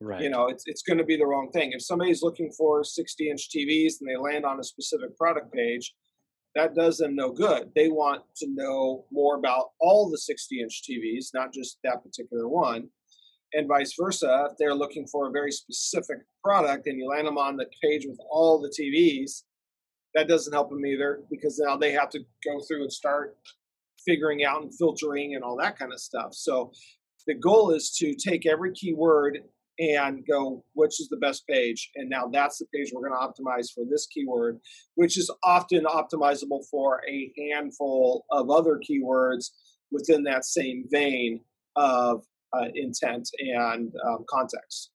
Right. 0.00 0.20
you 0.20 0.30
know 0.30 0.46
it's, 0.46 0.62
it's 0.66 0.82
going 0.82 0.98
to 0.98 1.04
be 1.04 1.16
the 1.16 1.26
wrong 1.26 1.50
thing. 1.52 1.72
If 1.72 1.82
somebody's 1.82 2.22
looking 2.22 2.52
for 2.56 2.84
60 2.84 3.30
inch 3.30 3.48
tvs 3.50 3.94
and 4.00 4.08
they 4.08 4.16
land 4.16 4.44
on 4.44 4.60
a 4.60 4.64
specific 4.64 5.16
product 5.16 5.52
page 5.52 5.92
that 6.58 6.74
does 6.74 6.98
them 6.98 7.14
no 7.14 7.30
good. 7.30 7.70
They 7.74 7.88
want 7.88 8.22
to 8.36 8.46
know 8.48 9.04
more 9.10 9.36
about 9.36 9.70
all 9.80 10.10
the 10.10 10.18
60 10.18 10.60
inch 10.60 10.82
tvs 10.82 11.28
not 11.32 11.52
just 11.52 11.78
that 11.84 12.02
particular 12.02 12.48
one. 12.48 12.88
And 13.54 13.68
vice 13.68 13.94
versa 13.98 14.48
if 14.50 14.58
they're 14.58 14.74
looking 14.74 15.06
for 15.06 15.28
a 15.28 15.32
very 15.32 15.52
specific 15.52 16.18
product 16.44 16.86
and 16.86 16.98
you 16.98 17.08
land 17.08 17.26
them 17.26 17.38
on 17.38 17.56
the 17.56 17.66
page 17.82 18.04
with 18.06 18.18
all 18.30 18.60
the 18.60 18.68
tvs 18.68 19.42
that 20.14 20.28
doesn't 20.28 20.52
help 20.52 20.70
them 20.70 20.84
either 20.84 21.22
because 21.30 21.62
now 21.64 21.76
they 21.76 21.92
have 21.92 22.10
to 22.10 22.20
go 22.44 22.60
through 22.66 22.82
and 22.82 22.92
start 22.92 23.36
figuring 24.04 24.44
out 24.44 24.62
and 24.62 24.74
filtering 24.74 25.34
and 25.34 25.44
all 25.44 25.56
that 25.56 25.78
kind 25.78 25.92
of 25.92 26.00
stuff. 26.00 26.32
So 26.32 26.72
the 27.26 27.34
goal 27.34 27.70
is 27.70 27.90
to 27.98 28.14
take 28.14 28.46
every 28.46 28.72
keyword 28.72 29.40
and 29.78 30.26
go 30.26 30.64
which 30.74 31.00
is 31.00 31.08
the 31.08 31.16
best 31.16 31.46
page 31.46 31.90
and 31.96 32.08
now 32.08 32.26
that's 32.32 32.58
the 32.58 32.66
page 32.74 32.90
we're 32.92 33.08
going 33.08 33.12
to 33.12 33.42
optimize 33.42 33.72
for 33.72 33.84
this 33.88 34.06
keyword 34.06 34.58
which 34.94 35.16
is 35.16 35.30
often 35.44 35.84
optimizable 35.84 36.64
for 36.70 37.00
a 37.08 37.32
handful 37.36 38.24
of 38.30 38.50
other 38.50 38.78
keywords 38.78 39.50
within 39.90 40.22
that 40.24 40.44
same 40.44 40.84
vein 40.90 41.40
of 41.76 42.24
uh, 42.52 42.66
intent 42.74 43.28
and 43.40 43.92
um, 44.06 44.24
context 44.28 44.90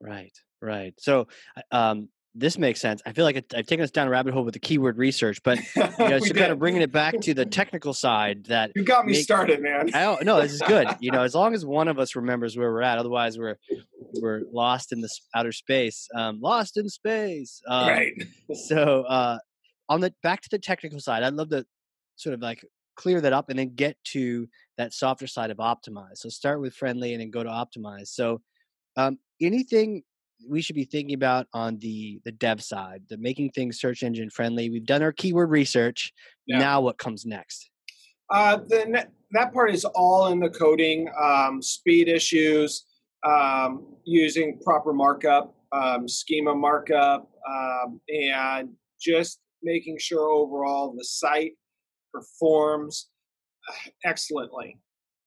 Right, 0.00 0.32
right. 0.60 0.94
So, 0.98 1.28
uh, 1.56 1.76
um, 1.76 2.08
this 2.34 2.56
makes 2.58 2.80
sense. 2.80 3.02
I 3.04 3.12
feel 3.12 3.24
like 3.24 3.44
I've 3.54 3.66
taken 3.66 3.82
us 3.82 3.90
down 3.90 4.06
a 4.06 4.10
rabbit 4.10 4.32
hole 4.32 4.44
with 4.44 4.54
the 4.54 4.60
keyword 4.60 4.98
research, 4.98 5.42
but 5.42 5.58
you 5.76 5.82
know, 5.98 6.18
so 6.20 6.32
kind 6.32 6.52
of 6.52 6.60
bringing 6.60 6.80
it 6.80 6.92
back 6.92 7.20
to 7.22 7.34
the 7.34 7.44
technical 7.60 7.92
side 7.92 8.44
that 8.44 8.70
you 8.76 8.84
got 8.84 9.04
me 9.04 9.14
make- 9.14 9.22
started 9.22 9.60
man 9.60 9.90
I 9.92 10.02
don't 10.02 10.24
no, 10.24 10.40
this 10.40 10.52
is 10.52 10.62
good. 10.62 10.86
You 11.00 11.10
know, 11.10 11.22
as 11.24 11.34
long 11.34 11.54
as 11.54 11.66
one 11.66 11.88
of 11.88 11.98
us 11.98 12.14
remembers 12.14 12.56
where 12.56 12.70
we're 12.70 12.82
at, 12.82 12.98
otherwise 12.98 13.36
we're 13.36 13.56
we're 14.14 14.42
lost 14.52 14.92
in 14.92 15.00
the 15.00 15.08
outer 15.34 15.52
space. 15.52 16.08
Um, 16.14 16.40
lost 16.40 16.76
in 16.76 16.88
space. 16.88 17.60
Um, 17.68 17.88
right. 17.88 18.12
so 18.68 19.02
uh, 19.02 19.38
on 19.88 20.00
the 20.00 20.14
back 20.22 20.40
to 20.42 20.48
the 20.50 20.58
technical 20.58 21.00
side, 21.00 21.22
I'd 21.22 21.34
love 21.34 21.50
to 21.50 21.64
sort 22.16 22.34
of 22.34 22.40
like 22.40 22.64
clear 22.96 23.20
that 23.20 23.32
up 23.32 23.48
and 23.48 23.58
then 23.58 23.74
get 23.74 23.96
to 24.04 24.48
that 24.76 24.92
softer 24.92 25.26
side 25.26 25.50
of 25.50 25.58
optimize. 25.58 26.16
So 26.16 26.28
start 26.28 26.60
with 26.60 26.74
friendly 26.74 27.12
and 27.12 27.20
then 27.20 27.30
go 27.30 27.42
to 27.42 27.48
optimize. 27.48 28.08
So 28.08 28.40
um, 28.96 29.18
anything 29.40 30.02
we 30.48 30.62
should 30.62 30.76
be 30.76 30.84
thinking 30.84 31.14
about 31.14 31.46
on 31.52 31.78
the 31.78 32.20
the 32.24 32.32
dev 32.32 32.62
side, 32.62 33.02
the 33.08 33.18
making 33.18 33.50
things 33.50 33.78
search 33.78 34.02
engine 34.02 34.30
friendly. 34.30 34.70
We've 34.70 34.86
done 34.86 35.02
our 35.02 35.12
keyword 35.12 35.50
research. 35.50 36.12
Yeah. 36.46 36.58
Now 36.58 36.80
what 36.80 36.98
comes 36.98 37.26
next? 37.26 37.70
Uh, 38.30 38.58
then 38.68 38.96
that 39.32 39.52
part 39.52 39.74
is 39.74 39.84
all 39.84 40.28
in 40.28 40.40
the 40.40 40.50
coding, 40.50 41.08
um, 41.20 41.60
speed 41.60 42.08
issues, 42.08 42.84
um, 43.24 43.86
using 44.04 44.58
proper 44.64 44.92
markup, 44.92 45.54
um, 45.72 46.08
schema 46.08 46.54
markup, 46.54 47.30
um, 47.48 48.00
and 48.08 48.70
just 49.00 49.40
making 49.62 49.98
sure 49.98 50.30
overall 50.30 50.94
the 50.96 51.04
site 51.04 51.52
performs 52.12 53.08
uh, 53.68 53.90
excellently. 54.04 54.78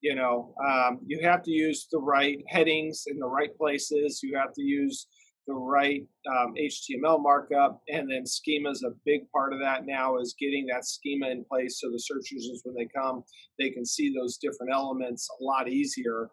You 0.02 0.16
know, 0.16 0.54
um, 0.66 1.00
you 1.06 1.22
have 1.24 1.44
to 1.44 1.52
use 1.52 1.88
the 1.90 2.00
right 2.00 2.38
headings 2.48 3.04
in 3.08 3.18
the 3.20 3.28
right 3.28 3.56
places. 3.58 4.20
You 4.22 4.38
have 4.38 4.54
to 4.54 4.62
use 4.62 5.08
the 5.48 5.54
right 5.54 6.04
um, 6.30 6.54
HTML 6.60 7.22
markup, 7.22 7.82
and 7.90 8.10
then 8.10 8.26
schema 8.26 8.70
is 8.70 8.84
a 8.84 8.96
big 9.06 9.30
part 9.32 9.54
of 9.54 9.60
that 9.60 9.86
now. 9.86 10.18
Is 10.18 10.36
getting 10.38 10.66
that 10.68 10.86
schema 10.86 11.30
in 11.30 11.46
place 11.46 11.80
so 11.80 11.90
the 11.90 12.00
search 12.00 12.32
users, 12.32 12.62
when 12.64 12.76
they 12.76 12.88
come, 12.94 13.24
they 13.60 13.70
can 13.70 13.86
see 13.86 14.14
those 14.14 14.38
different 14.38 14.74
elements 14.74 15.30
a 15.40 15.44
lot 15.44 15.70
easier 15.70 16.30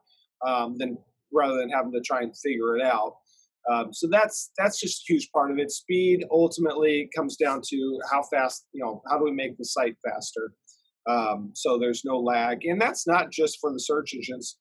um, 0.47 0.77
than 0.79 0.99
rather 1.33 1.57
than 1.57 1.69
having 1.69 1.93
to 1.93 2.01
try 2.01 2.23
and 2.23 2.37
figure 2.37 2.77
it 2.77 2.83
out. 2.83 3.17
Um, 3.71 3.93
so 3.93 4.09
that's 4.11 4.51
that's 4.57 4.81
just 4.81 5.03
a 5.03 5.13
huge 5.13 5.31
part 5.33 5.51
of 5.51 5.59
it. 5.59 5.71
Speed 5.71 6.25
ultimately 6.31 7.11
comes 7.15 7.37
down 7.37 7.61
to 7.69 8.01
how 8.11 8.23
fast, 8.23 8.67
you 8.73 8.83
know, 8.83 9.03
how 9.09 9.19
do 9.19 9.25
we 9.25 9.33
make 9.33 9.59
the 9.59 9.65
site 9.65 9.97
faster? 10.05 10.55
Um, 11.09 11.51
so 11.55 11.79
there's 11.79 12.05
no 12.05 12.19
lag, 12.19 12.65
and 12.65 12.81
that's 12.81 13.07
not 13.07 13.31
just 13.31 13.59
for 13.61 13.73
the 13.73 13.81
search 13.81 14.15
engines; 14.15 14.59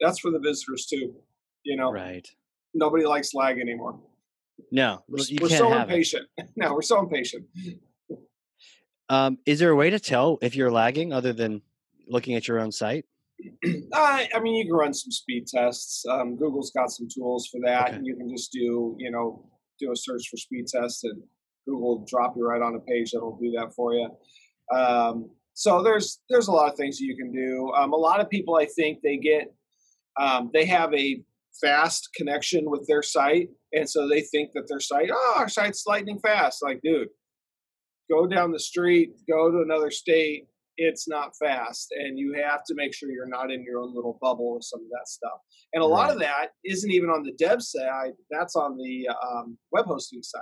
that's 0.00 0.18
for 0.18 0.30
the 0.30 0.38
visitors 0.38 0.86
too. 0.86 1.14
You 1.64 1.76
know, 1.76 1.92
right? 1.92 2.26
Nobody 2.74 3.04
likes 3.04 3.34
lag 3.34 3.58
anymore. 3.58 4.00
No, 4.70 5.02
we're, 5.08 5.24
we're 5.40 5.48
so 5.48 5.72
impatient. 5.72 6.26
no, 6.56 6.74
we're 6.74 6.82
so 6.82 7.00
impatient. 7.00 7.46
Um, 9.08 9.38
is 9.44 9.58
there 9.58 9.70
a 9.70 9.76
way 9.76 9.90
to 9.90 10.00
tell 10.00 10.38
if 10.40 10.56
you're 10.56 10.70
lagging 10.70 11.12
other 11.12 11.32
than 11.32 11.60
looking 12.06 12.34
at 12.34 12.48
your 12.48 12.60
own 12.60 12.72
site? 12.72 13.04
I, 13.94 14.28
I 14.34 14.40
mean, 14.40 14.54
you 14.54 14.64
can 14.64 14.74
run 14.74 14.94
some 14.94 15.10
speed 15.10 15.46
tests. 15.46 16.04
Um, 16.08 16.36
Google's 16.36 16.70
got 16.70 16.90
some 16.90 17.08
tools 17.12 17.48
for 17.48 17.60
that. 17.64 17.94
Okay. 17.94 18.00
You 18.02 18.16
can 18.16 18.28
just 18.30 18.52
do, 18.52 18.96
you 18.98 19.10
know, 19.10 19.48
do 19.78 19.92
a 19.92 19.96
search 19.96 20.28
for 20.30 20.36
speed 20.36 20.66
test, 20.66 21.04
and 21.04 21.22
Google 21.66 21.98
will 21.98 22.06
drop 22.08 22.34
you 22.36 22.46
right 22.46 22.62
on 22.62 22.74
a 22.74 22.80
page 22.80 23.12
that'll 23.12 23.38
do 23.40 23.52
that 23.52 23.72
for 23.74 23.94
you. 23.94 24.08
Um, 24.74 25.30
so 25.54 25.82
there's 25.82 26.20
there's 26.30 26.48
a 26.48 26.52
lot 26.52 26.70
of 26.70 26.76
things 26.76 27.00
you 27.00 27.16
can 27.16 27.32
do. 27.32 27.72
Um, 27.76 27.92
a 27.92 27.96
lot 27.96 28.20
of 28.20 28.30
people, 28.30 28.56
I 28.56 28.66
think, 28.66 29.00
they 29.02 29.16
get 29.16 29.52
um, 30.18 30.50
they 30.52 30.64
have 30.66 30.92
a 30.94 31.22
fast 31.60 32.08
connection 32.16 32.70
with 32.70 32.86
their 32.86 33.02
site, 33.02 33.50
and 33.72 33.88
so 33.88 34.08
they 34.08 34.22
think 34.22 34.52
that 34.54 34.66
their 34.68 34.80
site, 34.80 35.10
oh, 35.12 35.34
our 35.38 35.48
site's 35.48 35.86
lightning 35.86 36.18
fast. 36.20 36.62
Like, 36.62 36.80
dude, 36.82 37.08
go 38.10 38.26
down 38.26 38.52
the 38.52 38.58
street, 38.58 39.12
go 39.28 39.50
to 39.50 39.60
another 39.60 39.90
state, 39.90 40.46
it's 40.76 41.08
not 41.08 41.32
fast 41.36 41.92
and 41.92 42.18
you 42.18 42.34
have 42.34 42.64
to 42.64 42.74
make 42.74 42.94
sure 42.94 43.10
you're 43.10 43.26
not 43.26 43.50
in 43.50 43.62
your 43.62 43.80
own 43.80 43.94
little 43.94 44.18
bubble 44.20 44.54
with 44.54 44.64
some 44.64 44.80
of 44.80 44.88
that 44.90 45.06
stuff 45.06 45.38
and 45.72 45.82
a 45.82 45.86
right. 45.86 45.92
lot 45.92 46.10
of 46.10 46.18
that 46.18 46.48
isn't 46.64 46.90
even 46.90 47.10
on 47.10 47.22
the 47.22 47.32
dev 47.32 47.62
side 47.62 48.12
that's 48.30 48.56
on 48.56 48.76
the 48.76 49.08
um, 49.08 49.56
web 49.70 49.84
hosting 49.86 50.22
side 50.22 50.40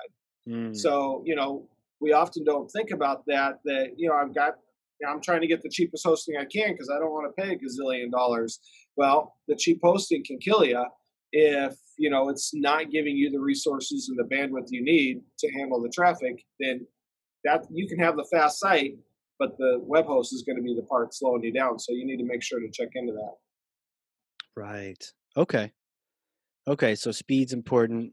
mm. 0.49 0.77
so 0.77 1.23
you 1.27 1.35
know 1.35 1.69
we 2.01 2.13
often 2.13 2.45
don't 2.45 2.69
think 2.69 2.91
about 2.91 3.25
that 3.27 3.59
that 3.65 3.91
you 3.97 4.09
know 4.09 4.15
i've 4.15 4.35
got 4.35 4.55
you 5.01 5.07
know, 5.07 5.13
i'm 5.13 5.21
trying 5.21 5.41
to 5.41 5.47
get 5.47 5.63
the 5.63 5.71
cheapest 5.71 6.07
hosting 6.07 6.37
i 6.37 6.45
can 6.45 6.73
because 6.73 6.91
i 6.95 6.99
don't 6.99 7.13
want 7.13 7.27
to 7.27 7.43
pay 7.43 7.53
a 7.53 7.59
gazillion 7.59 8.11
dollars 8.11 8.61
well 8.97 9.35
the 9.49 9.57
cheap 9.57 9.81
hosting 9.83 10.23
can 10.25 10.39
kill 10.39 10.65
you 10.65 10.85
if 11.33 11.75
you 11.99 12.11
know 12.11 12.29
it's 12.29 12.53
not 12.55 12.91
giving 12.91 13.17
you 13.17 13.31
the 13.31 13.41
resources 13.41 14.09
and 14.09 14.19
the 14.19 14.35
bandwidth 14.35 14.67
you 14.71 14.83
need 14.83 15.21
to 15.39 15.51
handle 15.53 15.81
the 15.81 15.89
traffic 15.89 16.43
then 16.61 16.87
that 17.45 17.65
you 17.71 17.89
can 17.89 17.99
have 17.99 18.17
the 18.17 18.27
fast 18.31 18.59
site 18.59 18.95
but 19.41 19.57
the 19.57 19.81
web 19.83 20.05
host 20.05 20.33
is 20.35 20.45
going 20.47 20.57
to 20.57 20.63
be 20.63 20.77
the 20.77 20.83
part 20.83 21.13
slowing 21.15 21.43
you 21.43 21.53
down. 21.53 21.79
So 21.79 21.93
you 21.93 22.07
need 22.07 22.19
to 22.19 22.27
make 22.27 22.43
sure 22.43 22.61
to 22.61 22.71
check 22.71 22.91
into 22.95 23.15
that. 23.15 23.33
Right. 24.55 25.03
Okay. 25.37 25.73
Okay. 26.69 26.95
So 26.95 27.11
speed's 27.11 27.55
important. 27.55 28.13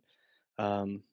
Um, 0.57 1.03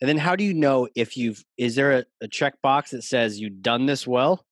and 0.00 0.08
then 0.08 0.18
how 0.18 0.36
do 0.36 0.44
you 0.44 0.54
know 0.54 0.86
if 0.94 1.16
you've, 1.16 1.42
is 1.56 1.74
there 1.74 1.92
a, 1.92 2.04
a 2.22 2.28
checkbox 2.28 2.90
that 2.90 3.02
says 3.02 3.40
you've 3.40 3.62
done 3.62 3.86
this 3.86 4.06
well 4.06 4.44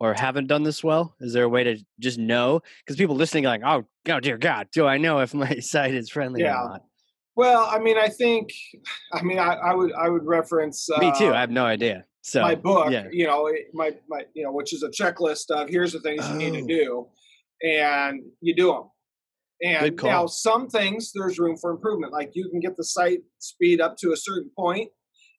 or 0.00 0.14
haven't 0.14 0.48
done 0.48 0.64
this 0.64 0.82
well? 0.82 1.14
Is 1.20 1.32
there 1.32 1.44
a 1.44 1.48
way 1.48 1.62
to 1.64 1.78
just 2.00 2.18
know? 2.18 2.60
Because 2.84 2.96
people 2.96 3.14
listening 3.14 3.46
are 3.46 3.50
like, 3.50 3.62
oh, 3.64 3.84
oh, 4.12 4.20
dear 4.20 4.36
God, 4.36 4.66
do 4.72 4.86
I 4.86 4.98
know 4.98 5.20
if 5.20 5.32
my 5.32 5.54
site 5.60 5.94
is 5.94 6.10
friendly 6.10 6.42
yeah. 6.42 6.60
or 6.60 6.68
not? 6.70 6.82
Well, 7.36 7.68
I 7.70 7.78
mean, 7.78 7.96
I 7.96 8.08
think, 8.08 8.52
I 9.12 9.22
mean, 9.22 9.38
I, 9.38 9.54
I 9.54 9.74
would, 9.74 9.92
I 9.92 10.08
would 10.08 10.26
reference. 10.26 10.88
Uh, 10.90 10.98
Me 10.98 11.12
too. 11.16 11.32
I 11.32 11.40
have 11.40 11.50
no 11.50 11.64
idea. 11.64 12.04
So 12.22 12.42
my 12.42 12.54
book, 12.54 12.90
yeah. 12.90 13.06
you 13.10 13.26
know, 13.26 13.50
my 13.72 13.92
my 14.08 14.24
you 14.34 14.44
know, 14.44 14.52
which 14.52 14.74
is 14.74 14.82
a 14.82 14.88
checklist 14.88 15.50
of 15.50 15.68
here's 15.68 15.92
the 15.92 16.00
things 16.00 16.20
oh. 16.24 16.32
you 16.32 16.38
need 16.38 16.52
to 16.52 16.62
oh. 16.64 17.10
do, 17.62 17.68
and 17.68 18.22
you 18.40 18.54
do 18.54 18.66
them. 18.72 18.90
And 19.62 20.00
now 20.02 20.26
some 20.26 20.68
things 20.68 21.12
there's 21.14 21.38
room 21.38 21.56
for 21.56 21.70
improvement. 21.70 22.12
Like 22.12 22.30
you 22.34 22.48
can 22.48 22.60
get 22.60 22.76
the 22.76 22.84
site 22.84 23.20
speed 23.38 23.80
up 23.80 23.96
to 23.98 24.12
a 24.12 24.16
certain 24.16 24.50
point 24.56 24.90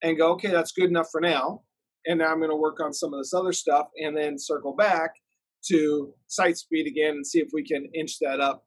and 0.03 0.17
go, 0.17 0.31
okay, 0.33 0.49
that's 0.49 0.71
good 0.71 0.89
enough 0.89 1.07
for 1.11 1.21
now. 1.21 1.61
And 2.05 2.19
now 2.19 2.31
I'm 2.31 2.37
going 2.37 2.51
to 2.51 2.55
work 2.55 2.79
on 2.79 2.93
some 2.93 3.13
of 3.13 3.19
this 3.19 3.33
other 3.33 3.51
stuff 3.51 3.87
and 3.97 4.15
then 4.15 4.37
circle 4.37 4.75
back 4.75 5.11
to 5.69 6.13
site 6.27 6.57
speed 6.57 6.87
again 6.87 7.15
and 7.15 7.25
see 7.25 7.39
if 7.39 7.49
we 7.51 7.63
can 7.63 7.89
inch 7.93 8.17
that 8.19 8.39
up 8.39 8.63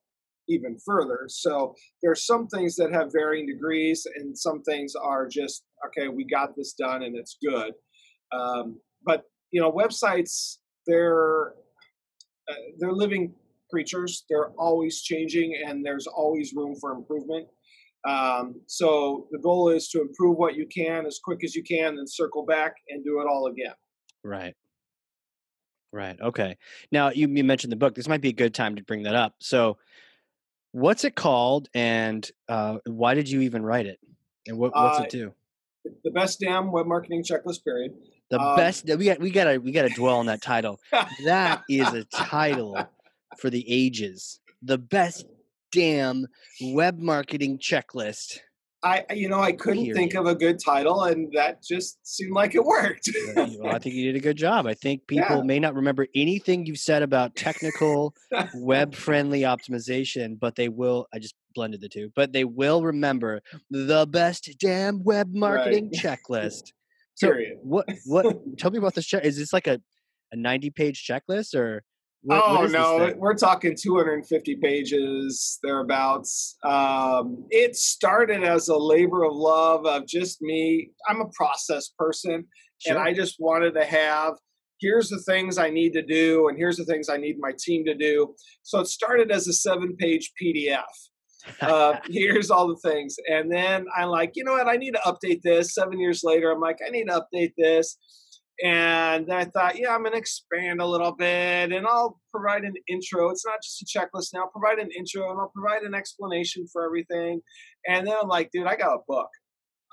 even 0.48 0.78
further. 0.84 1.26
So 1.28 1.74
there's 2.02 2.26
some 2.26 2.46
things 2.48 2.76
that 2.76 2.92
have 2.92 3.12
varying 3.12 3.46
degrees 3.46 4.06
and 4.16 4.36
some 4.36 4.62
things 4.62 4.94
are 4.94 5.26
just, 5.26 5.64
okay, 5.86 6.08
we 6.08 6.24
got 6.24 6.56
this 6.56 6.74
done 6.74 7.02
and 7.02 7.16
it's 7.16 7.36
good. 7.42 7.72
Um, 8.32 8.78
but 9.04 9.24
you 9.50 9.60
know, 9.60 9.70
websites 9.70 10.56
they're 10.86 11.54
uh, 12.48 12.54
they're 12.78 12.92
living 12.92 13.32
creatures. 13.70 14.24
They're 14.28 14.50
always 14.58 15.02
changing, 15.02 15.60
and 15.66 15.84
there's 15.84 16.06
always 16.06 16.52
room 16.54 16.76
for 16.80 16.92
improvement. 16.92 17.48
Um, 18.06 18.60
so 18.66 19.28
the 19.30 19.38
goal 19.38 19.70
is 19.70 19.88
to 19.88 20.00
improve 20.02 20.36
what 20.36 20.54
you 20.54 20.66
can 20.66 21.06
as 21.06 21.18
quick 21.24 21.42
as 21.42 21.54
you 21.54 21.62
can, 21.62 21.96
then 21.96 22.06
circle 22.06 22.44
back 22.44 22.74
and 22.90 23.02
do 23.02 23.20
it 23.20 23.26
all 23.26 23.46
again. 23.46 23.72
Right. 24.22 24.54
Right. 25.90 26.20
Okay. 26.20 26.56
Now 26.92 27.10
you, 27.10 27.28
you 27.28 27.44
mentioned 27.44 27.72
the 27.72 27.76
book. 27.76 27.94
This 27.94 28.08
might 28.08 28.20
be 28.20 28.28
a 28.28 28.34
good 28.34 28.52
time 28.52 28.76
to 28.76 28.82
bring 28.82 29.04
that 29.04 29.14
up. 29.14 29.36
So, 29.40 29.78
what's 30.74 31.04
it 31.04 31.14
called, 31.14 31.68
and 31.72 32.28
uh, 32.48 32.78
why 32.84 33.14
did 33.14 33.30
you 33.30 33.42
even 33.42 33.64
write 33.64 33.86
it? 33.86 34.00
And 34.46 34.58
what, 34.58 34.74
what's 34.74 34.98
uh, 34.98 35.04
it 35.04 35.10
do? 35.10 35.32
The 36.02 36.10
best 36.10 36.40
damn 36.40 36.72
web 36.72 36.86
marketing 36.86 37.22
checklist 37.22 37.64
period. 37.64 37.94
The 38.30 38.40
um, 38.40 38.56
best 38.56 38.84
we 38.84 39.04
got 39.04 39.20
we 39.20 39.30
gotta 39.30 39.60
we 39.60 39.72
gotta 39.72 39.90
dwell 39.90 40.16
on 40.16 40.26
that 40.26 40.42
title. 40.42 40.80
that 41.24 41.62
is 41.68 41.88
a 41.92 42.04
title 42.04 42.88
for 43.38 43.50
the 43.50 43.64
ages. 43.68 44.40
The 44.62 44.78
best 44.78 45.26
damn 45.72 46.26
web 46.60 46.98
marketing 46.98 47.58
checklist. 47.58 48.38
I 48.84 49.04
you 49.14 49.28
know 49.30 49.40
I 49.40 49.52
couldn't 49.52 49.84
Period. 49.84 49.96
think 49.96 50.14
of 50.14 50.26
a 50.26 50.34
good 50.34 50.60
title, 50.62 51.04
and 51.04 51.32
that 51.32 51.62
just 51.62 52.06
seemed 52.06 52.32
like 52.32 52.54
it 52.54 52.64
worked. 52.64 53.08
well, 53.34 53.74
I 53.74 53.78
think 53.78 53.94
you 53.94 54.12
did 54.12 54.16
a 54.16 54.22
good 54.22 54.36
job. 54.36 54.66
I 54.66 54.74
think 54.74 55.06
people 55.06 55.38
yeah. 55.38 55.42
may 55.42 55.58
not 55.58 55.74
remember 55.74 56.06
anything 56.14 56.66
you've 56.66 56.78
said 56.78 57.02
about 57.02 57.34
technical 57.34 58.14
web 58.54 58.94
friendly 59.06 59.40
optimization, 59.40 60.38
but 60.38 60.54
they 60.54 60.68
will. 60.68 61.06
I 61.14 61.18
just 61.18 61.34
blended 61.54 61.80
the 61.80 61.88
two, 61.88 62.12
but 62.14 62.32
they 62.32 62.44
will 62.44 62.82
remember 62.82 63.40
the 63.70 64.06
best 64.06 64.50
damn 64.60 65.02
web 65.02 65.32
marketing 65.32 65.90
right. 65.92 66.18
checklist. 66.18 66.72
So 67.14 67.28
Period. 67.28 67.58
What 67.62 67.88
what 68.04 68.26
tell 68.58 68.70
me 68.70 68.78
about 68.78 68.94
this 68.94 69.06
check 69.06 69.24
is 69.24 69.38
this 69.38 69.52
like 69.52 69.66
a, 69.66 69.80
a 70.32 70.36
90 70.36 70.70
page 70.70 71.06
checklist 71.06 71.54
or 71.54 71.82
what, 72.24 72.42
oh 72.44 72.60
what 72.60 72.70
no 72.70 73.12
we're 73.16 73.34
talking 73.34 73.76
250 73.80 74.56
pages 74.56 75.58
thereabouts 75.62 76.56
um, 76.64 77.44
it 77.50 77.76
started 77.76 78.42
as 78.42 78.68
a 78.68 78.76
labor 78.76 79.24
of 79.24 79.34
love 79.34 79.86
of 79.86 80.06
just 80.06 80.40
me 80.42 80.90
i'm 81.08 81.20
a 81.20 81.28
process 81.34 81.90
person 81.98 82.44
sure. 82.78 82.96
and 82.96 83.02
i 83.02 83.12
just 83.12 83.36
wanted 83.38 83.74
to 83.74 83.84
have 83.84 84.34
here's 84.80 85.08
the 85.08 85.22
things 85.26 85.58
i 85.58 85.70
need 85.70 85.92
to 85.92 86.02
do 86.02 86.48
and 86.48 86.58
here's 86.58 86.76
the 86.76 86.84
things 86.84 87.08
i 87.08 87.16
need 87.16 87.36
my 87.38 87.52
team 87.58 87.84
to 87.84 87.94
do 87.94 88.34
so 88.62 88.80
it 88.80 88.86
started 88.86 89.30
as 89.30 89.46
a 89.46 89.52
seven 89.52 89.94
page 89.96 90.32
pdf 90.42 90.82
uh, 91.60 91.96
here's 92.08 92.50
all 92.50 92.68
the 92.68 92.76
things. 92.76 93.16
And 93.28 93.52
then 93.52 93.86
I'm 93.96 94.08
like, 94.08 94.32
you 94.34 94.44
know 94.44 94.52
what? 94.52 94.68
I 94.68 94.76
need 94.76 94.94
to 94.94 95.00
update 95.00 95.42
this. 95.42 95.74
Seven 95.74 96.00
years 96.00 96.22
later, 96.24 96.50
I'm 96.50 96.60
like, 96.60 96.78
I 96.86 96.90
need 96.90 97.08
to 97.08 97.22
update 97.22 97.52
this. 97.56 97.98
And 98.62 99.26
then 99.26 99.36
I 99.36 99.44
thought, 99.44 99.78
yeah, 99.78 99.94
I'm 99.94 100.02
going 100.02 100.12
to 100.12 100.18
expand 100.18 100.80
a 100.80 100.86
little 100.86 101.12
bit 101.12 101.72
and 101.72 101.86
I'll 101.86 102.20
provide 102.30 102.64
an 102.64 102.74
intro. 102.88 103.30
It's 103.30 103.44
not 103.44 103.62
just 103.62 103.82
a 103.82 103.86
checklist 103.86 104.28
now. 104.32 104.42
I'll 104.42 104.50
provide 104.50 104.78
an 104.78 104.90
intro 104.96 105.30
and 105.30 105.40
I'll 105.40 105.52
provide 105.54 105.82
an 105.82 105.94
explanation 105.94 106.66
for 106.72 106.84
everything. 106.84 107.40
And 107.88 108.06
then 108.06 108.14
I'm 108.20 108.28
like, 108.28 108.50
dude, 108.52 108.66
I 108.66 108.76
got 108.76 108.94
a 108.94 109.00
book. 109.08 109.28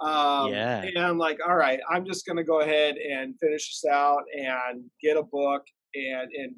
Um, 0.02 0.52
yeah. 0.52 0.84
And 0.84 0.98
I'm 0.98 1.18
like, 1.18 1.40
all 1.48 1.56
right, 1.56 1.80
I'm 1.90 2.06
just 2.06 2.26
going 2.26 2.38
to 2.38 2.44
go 2.44 2.62
ahead 2.62 2.96
and 2.98 3.36
finish 3.40 3.82
this 3.82 3.92
out 3.92 4.24
and 4.34 4.84
get 5.02 5.18
a 5.18 5.24
book 5.24 5.64
and, 5.96 6.30
and 6.32 6.56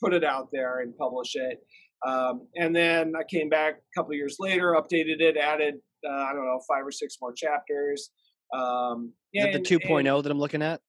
put 0.00 0.12
it 0.14 0.24
out 0.24 0.48
there 0.52 0.80
and 0.80 0.96
publish 0.96 1.34
it. 1.34 1.58
Um, 2.06 2.48
and 2.56 2.74
then 2.74 3.14
I 3.16 3.22
came 3.24 3.48
back 3.48 3.74
a 3.74 4.00
couple 4.00 4.14
years 4.14 4.36
later, 4.40 4.72
updated 4.72 5.20
it, 5.20 5.36
added, 5.36 5.74
uh, 6.08 6.12
I 6.12 6.32
don't 6.32 6.44
know, 6.44 6.60
five 6.68 6.84
or 6.84 6.90
six 6.90 7.18
more 7.20 7.32
chapters. 7.32 8.10
Um, 8.52 9.12
Is 9.32 9.46
it 9.46 9.52
the 9.52 9.78
2.0 9.78 10.22
that 10.22 10.30
I'm 10.30 10.38
looking 10.38 10.62
at? 10.62 10.80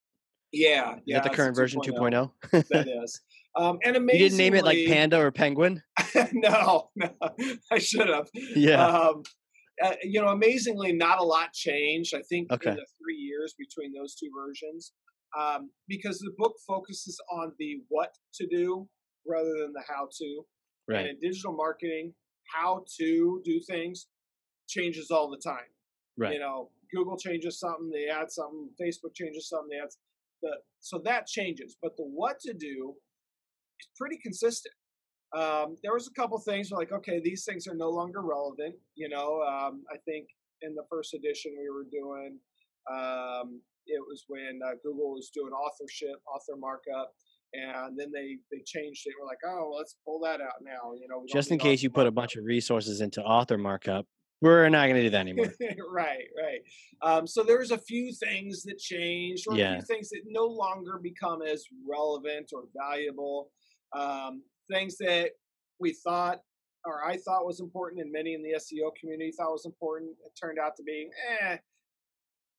Yeah, 0.54 0.96
Is 0.98 1.02
yeah. 1.08 1.20
that 1.20 1.24
the 1.30 1.36
current 1.36 1.56
version 1.56 1.82
2.0? 1.82 2.32
that 2.70 2.88
is. 3.04 3.20
Um, 3.56 3.80
and 3.84 3.96
amazingly, 3.98 4.20
You 4.24 4.30
didn't 4.30 4.38
name 4.38 4.54
it 4.56 4.64
like 4.64 4.78
Panda 4.88 5.20
or 5.20 5.32
Penguin? 5.32 5.82
no, 6.34 6.90
no, 6.96 7.10
I 7.72 7.80
should 7.80 8.08
have. 8.08 8.30
Yeah. 8.56 8.86
Um, 8.86 9.24
uh, 9.84 9.96
you 10.04 10.22
know, 10.22 10.28
amazingly, 10.28 10.94
not 10.94 11.20
a 11.20 11.24
lot 11.24 11.52
changed. 11.54 12.14
I 12.16 12.22
think 12.30 12.52
Okay. 12.52 12.70
in 12.70 12.76
the 12.76 12.86
three 13.04 13.16
years 13.18 13.56
between 13.58 13.92
those 13.94 14.16
two 14.16 14.30
versions, 14.36 14.94
um, 15.38 15.72
because 15.88 16.20
the 16.20 16.32
book 16.38 16.54
focuses 16.68 17.20
on 17.32 17.52
the 17.58 17.82
what 17.90 18.12
to 18.36 18.48
do 18.48 18.88
rather 19.28 19.50
than 19.60 19.74
the 19.74 19.84
how 19.88 20.08
to. 20.20 20.46
And 20.90 20.98
right. 20.98 21.06
in 21.08 21.20
digital 21.20 21.54
marketing, 21.54 22.14
how 22.54 22.86
to 23.00 23.42
do 23.44 23.60
things 23.68 24.08
changes 24.68 25.10
all 25.10 25.30
the 25.32 25.38
time. 25.44 25.66
Right. 26.18 26.34
You 26.34 26.40
know, 26.40 26.70
Google 26.94 27.18
changes 27.18 27.60
something, 27.60 27.90
they 27.90 28.08
add 28.10 28.32
something. 28.32 28.70
Facebook 28.80 29.16
changes 29.16 29.50
something, 29.50 29.70
they 29.70 29.78
add 29.84 29.90
the 30.44 30.52
so 30.80 31.02
that 31.06 31.26
changes. 31.26 31.78
But 31.82 31.98
the 31.98 32.04
what 32.04 32.40
to 32.42 32.54
do 32.54 32.94
is 33.80 33.88
pretty 33.98 34.20
consistent. 34.22 34.76
Um, 35.36 35.78
there 35.82 35.94
was 35.94 36.08
a 36.08 36.14
couple 36.14 36.38
things 36.40 36.70
like, 36.70 36.92
okay, 36.92 37.20
these 37.24 37.44
things 37.44 37.66
are 37.66 37.76
no 37.76 37.90
longer 37.90 38.22
relevant. 38.22 38.76
You 38.96 39.10
know, 39.10 39.42
um, 39.42 39.82
I 39.92 39.98
think 40.06 40.28
in 40.62 40.76
the 40.76 40.84
first 40.92 41.16
edition 41.16 41.54
we 41.60 41.70
were 41.70 41.88
doing, 41.92 42.38
um, 42.92 43.60
it 43.88 44.02
was 44.08 44.26
when 44.28 44.60
uh, 44.64 44.76
Google 44.84 45.14
was 45.14 45.32
doing 45.34 45.52
authorship, 45.52 46.22
author 46.28 46.56
markup, 46.58 47.12
and 47.54 47.98
then 47.98 48.12
they 48.14 48.38
they 48.52 48.62
changed 48.66 49.08
it. 49.08 49.14
We're 49.20 49.28
like, 49.28 49.40
oh, 49.46 49.70
well, 49.70 49.78
let's 49.78 49.96
pull 50.06 50.20
that 50.22 50.40
out 50.42 50.62
now. 50.62 50.94
You 51.00 51.08
know, 51.10 51.24
Just 51.32 51.52
in 51.52 51.58
case 51.58 51.82
you 51.82 51.90
put 51.90 52.08
a 52.08 52.12
bunch 52.12 52.36
of 52.36 52.44
resources 52.46 53.02
into 53.02 53.22
author 53.24 53.58
markup, 53.58 54.06
we're 54.44 54.68
not 54.70 54.84
going 54.88 54.96
to 54.96 55.04
do 55.04 55.10
that 55.12 55.22
anymore. 55.22 55.54
right, 55.90 56.26
right. 56.38 56.60
Um, 57.02 57.26
so 57.26 57.44
there's 57.44 57.72
a 57.72 57.78
few 57.78 58.12
things 58.14 58.64
that 58.64 58.78
changed, 58.78 59.46
or 59.48 59.56
a 59.56 59.58
Yeah. 59.58 59.74
few 59.76 59.86
things 59.96 60.10
that 60.10 60.22
no 60.28 60.46
longer 60.46 61.00
become 61.02 61.42
as 61.42 61.64
relevant 61.88 62.52
or 62.54 62.66
valuable. 62.76 63.52
Um, 63.94 64.44
things 64.70 64.98
that 64.98 65.32
we 65.80 65.94
thought, 65.94 66.42
or 66.86 67.06
I 67.06 67.16
thought 67.18 67.46
was 67.46 67.62
important, 67.62 68.02
and 68.02 68.12
many 68.12 68.34
in 68.34 68.44
the 68.44 68.54
SEO 68.56 68.92
community 69.00 69.32
thought 69.32 69.52
was 69.52 69.66
important, 69.66 70.12
it 70.26 70.34
turned 70.40 70.60
out 70.60 70.76
to 70.76 70.84
be, 70.84 71.10
eh, 71.42 71.58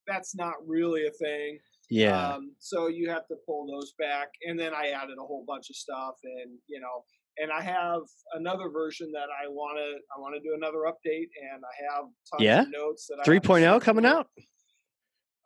that's 0.07 0.35
not 0.35 0.55
really 0.67 1.07
a 1.07 1.11
thing. 1.11 1.59
Yeah. 1.91 2.35
Um, 2.35 2.55
so 2.59 2.87
you 2.89 3.11
have 3.11 3.27
to 3.29 3.37
pull 3.47 3.67
those 3.67 3.93
back, 3.99 4.29
and 4.47 4.59
then 4.59 4.73
I 4.75 4.89
added 4.89 5.19
a 5.19 5.23
whole 5.27 5.45
bunch 5.47 5.69
of 5.69 5.77
stuff, 5.77 6.15
and 6.25 6.59
you 6.67 6.81
know, 6.81 7.05
and 7.39 7.51
I 7.53 7.61
have 7.63 8.03
another 8.35 8.69
version 8.71 9.11
that 9.13 9.29
I 9.31 9.49
want 9.49 9.79
to 9.79 9.99
I 10.17 10.21
want 10.21 10.35
to 10.35 10.41
do 10.41 10.55
another 10.55 10.85
update, 10.89 11.29
and 11.53 11.63
I 11.65 11.93
have 11.95 12.05
tons 12.31 12.41
Yeah? 12.43 12.63
of 12.63 12.71
notes 12.71 13.07
that 13.09 13.15
I 13.17 13.31
have 13.33 13.43
to 13.43 13.49
3.0 13.49 13.63
sort 13.71 13.83
coming 13.83 14.07
out? 14.07 14.29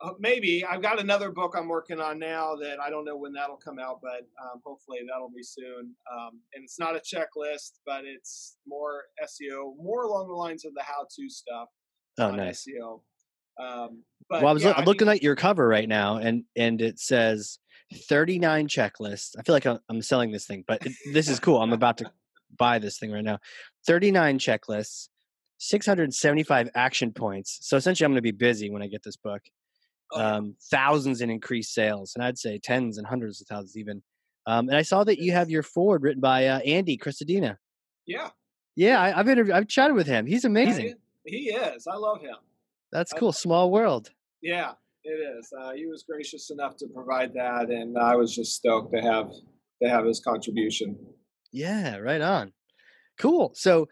Uh, 0.01 0.11
maybe 0.17 0.63
I've 0.63 0.81
got 0.81 0.97
another 1.01 1.29
book 1.29 1.55
I'm 1.57 1.67
working 1.67 1.99
on 1.99 2.19
now 2.19 2.55
that 2.55 2.79
I 2.79 2.89
don't 2.89 3.03
know 3.03 3.17
when 3.17 3.33
that'll 3.33 3.57
come 3.57 3.79
out, 3.79 3.99
but 4.01 4.21
um, 4.41 4.61
hopefully 4.65 4.99
that'll 5.05 5.29
be 5.35 5.43
soon. 5.43 5.93
Um, 6.15 6.39
and 6.53 6.63
it's 6.63 6.79
not 6.79 6.95
a 6.95 6.99
checklist, 6.99 7.79
but 7.85 8.05
it's 8.05 8.55
more 8.65 9.03
SEO, 9.21 9.73
more 9.77 10.03
along 10.03 10.29
the 10.29 10.35
lines 10.35 10.63
of 10.63 10.73
the 10.73 10.83
how-to 10.83 11.29
stuff 11.29 11.67
Oh, 12.17 12.31
nice. 12.31 12.65
SEO. 12.65 13.01
Um, 13.59 14.03
but 14.29 14.41
well, 14.41 14.51
I 14.51 14.53
was 14.53 14.63
yeah, 14.63 14.69
loo- 14.69 14.75
I'm 14.77 14.85
looking 14.85 15.07
mean, 15.07 15.17
at 15.17 15.23
your 15.23 15.35
cover 15.35 15.67
right 15.67 15.87
now, 15.87 16.17
and 16.17 16.43
and 16.55 16.81
it 16.81 16.99
says 16.99 17.59
39 17.93 18.67
checklists. 18.67 19.35
I 19.37 19.43
feel 19.43 19.55
like 19.55 19.65
I'm, 19.65 19.79
I'm 19.89 20.01
selling 20.01 20.31
this 20.31 20.45
thing, 20.45 20.63
but 20.67 20.85
it, 20.85 20.93
this 21.13 21.29
is 21.29 21.39
cool. 21.39 21.61
I'm 21.61 21.73
about 21.73 21.97
to 21.99 22.11
buy 22.57 22.79
this 22.79 22.97
thing 22.99 23.11
right 23.11 23.23
now. 23.23 23.39
39 23.87 24.39
checklists, 24.39 25.09
675 25.57 26.69
action 26.75 27.11
points. 27.11 27.59
So 27.61 27.77
essentially, 27.77 28.05
I'm 28.05 28.11
going 28.11 28.17
to 28.17 28.21
be 28.21 28.31
busy 28.31 28.69
when 28.69 28.81
I 28.81 28.87
get 28.87 29.03
this 29.03 29.17
book. 29.17 29.41
oh. 30.11 30.21
Um, 30.21 30.55
thousands 30.71 31.21
in 31.21 31.29
increased 31.29 31.73
sales, 31.73 32.13
and 32.15 32.23
I'd 32.23 32.37
say 32.37 32.59
tens 32.59 32.97
and 32.97 33.07
hundreds 33.07 33.41
of 33.41 33.47
thousands 33.47 33.77
even. 33.77 34.03
Um, 34.45 34.69
and 34.69 34.77
I 34.77 34.81
saw 34.81 35.03
that 35.03 35.19
you 35.19 35.31
have 35.31 35.49
your 35.49 35.63
forward 35.63 36.01
written 36.03 36.21
by 36.21 36.47
uh, 36.47 36.59
Andy 36.59 36.97
Crestodina. 36.97 37.57
yeah, 38.05 38.29
Yeah, 38.75 38.99
I, 38.99 39.19
I've 39.19 39.29
interviewed, 39.29 39.55
I've 39.55 39.67
chatted 39.67 39.95
with 39.95 40.07
him. 40.07 40.25
He's 40.25 40.45
amazing. 40.45 40.95
he 41.25 41.49
is. 41.49 41.85
I 41.85 41.95
love 41.95 42.21
him. 42.21 42.35
That's 42.91 43.13
I- 43.13 43.17
cool. 43.17 43.31
Small 43.31 43.71
world. 43.71 44.09
Yeah, 44.41 44.71
it 45.03 45.09
is. 45.37 45.51
Uh, 45.59 45.71
he 45.73 45.85
was 45.85 46.03
gracious 46.09 46.49
enough 46.49 46.75
to 46.77 46.87
provide 46.93 47.33
that, 47.33 47.69
and 47.69 47.97
I 47.97 48.15
was 48.15 48.33
just 48.35 48.53
stoked 48.55 48.93
to 48.93 49.01
have 49.01 49.29
to 49.83 49.89
have 49.89 50.05
his 50.05 50.19
contribution. 50.19 50.97
Yeah, 51.51 51.97
right 51.97 52.21
on. 52.21 52.53
Cool. 53.19 53.51
So, 53.55 53.87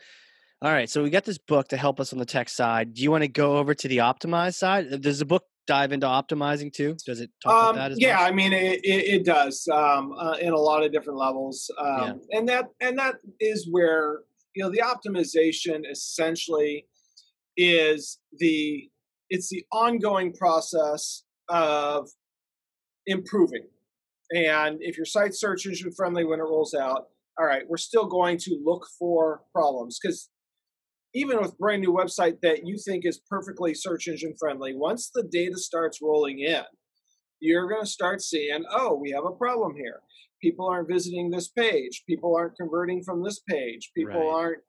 all 0.62 0.72
right. 0.72 0.90
So 0.90 1.04
we 1.04 1.10
got 1.10 1.26
this 1.26 1.38
book 1.38 1.68
to 1.70 1.78
help 1.78 2.00
us 2.00 2.14
on 2.14 2.20
the 2.20 2.26
tech 2.26 2.50
side. 2.50 2.94
Do 2.94 3.02
you 3.04 3.12
want 3.12 3.24
to 3.24 3.28
go 3.28 3.58
over 3.58 3.74
to 3.74 3.88
the 3.88 3.98
optimize 3.98 4.56
side? 4.56 4.92
Uh, 4.92 4.98
Does 4.98 5.20
the 5.20 5.26
book 5.26 5.44
dive 5.66 5.92
into 5.92 6.08
optimizing 6.08 6.72
too? 6.72 6.96
Does 7.06 7.20
it 7.20 7.30
talk 7.44 7.52
about 7.52 7.70
Um, 7.72 7.76
that 7.76 7.92
as 7.92 8.00
yeah, 8.00 8.16
much? 8.16 8.24
I 8.24 8.32
mean 8.32 8.54
it, 8.54 8.80
it, 8.86 9.06
it 9.16 9.26
does 9.26 9.68
um, 9.74 10.14
uh, 10.18 10.38
in 10.40 10.54
a 10.54 10.58
lot 10.58 10.82
of 10.84 10.92
different 10.94 11.20
levels, 11.20 11.70
um, 11.78 12.22
and 12.32 12.48
that 12.48 12.70
and 12.80 12.98
that 13.00 13.16
is 13.42 13.68
where 13.70 14.22
you 14.56 14.64
know 14.64 14.70
the 14.72 14.80
optimization 14.82 15.82
essentially 15.92 16.86
is 17.58 18.20
the 18.40 18.90
it's 19.30 19.50
the 19.50 19.66
ongoing 19.74 20.32
process 20.34 21.24
of 21.50 22.08
improving. 23.08 23.68
And 24.34 24.78
if 24.82 24.96
your 24.98 25.06
site 25.06 25.36
search 25.36 25.66
engine 25.66 25.92
friendly 25.92 26.24
when 26.24 26.40
it 26.40 26.44
rolls 26.44 26.74
out, 26.74 27.08
all 27.38 27.46
right, 27.46 27.64
we're 27.68 27.78
still 27.78 28.06
going 28.06 28.38
to 28.40 28.62
look 28.64 28.86
for 28.98 29.42
problems 29.54 30.00
because 30.02 30.30
even 31.14 31.40
with 31.42 31.58
brand 31.58 31.82
new 31.82 31.94
website 31.94 32.40
that 32.42 32.66
you 32.66 32.78
think 32.78 33.06
is 33.06 33.20
perfectly 33.30 33.74
search 33.74 34.08
engine 34.08 34.36
friendly, 34.40 34.76
once 34.76 35.10
the 35.14 35.24
data 35.24 35.58
starts 35.58 36.02
rolling 36.02 36.40
in, 36.40 36.64
you're 37.40 37.70
going 37.70 37.84
to 37.84 37.90
start 37.90 38.22
seeing, 38.22 38.64
oh, 38.72 38.96
we 38.96 39.12
have 39.12 39.26
a 39.26 39.32
problem 39.32 39.76
here. 39.76 40.02
People 40.42 40.68
aren't 40.68 40.90
visiting 40.90 41.30
this 41.32 41.48
page. 41.48 42.04
People 42.08 42.36
aren't 42.36 42.58
converting 42.58 43.04
from 43.04 43.24
this 43.24 43.40
page. 43.48 43.92
People 43.96 44.20
Right. 44.20 44.34
aren't 44.36 44.64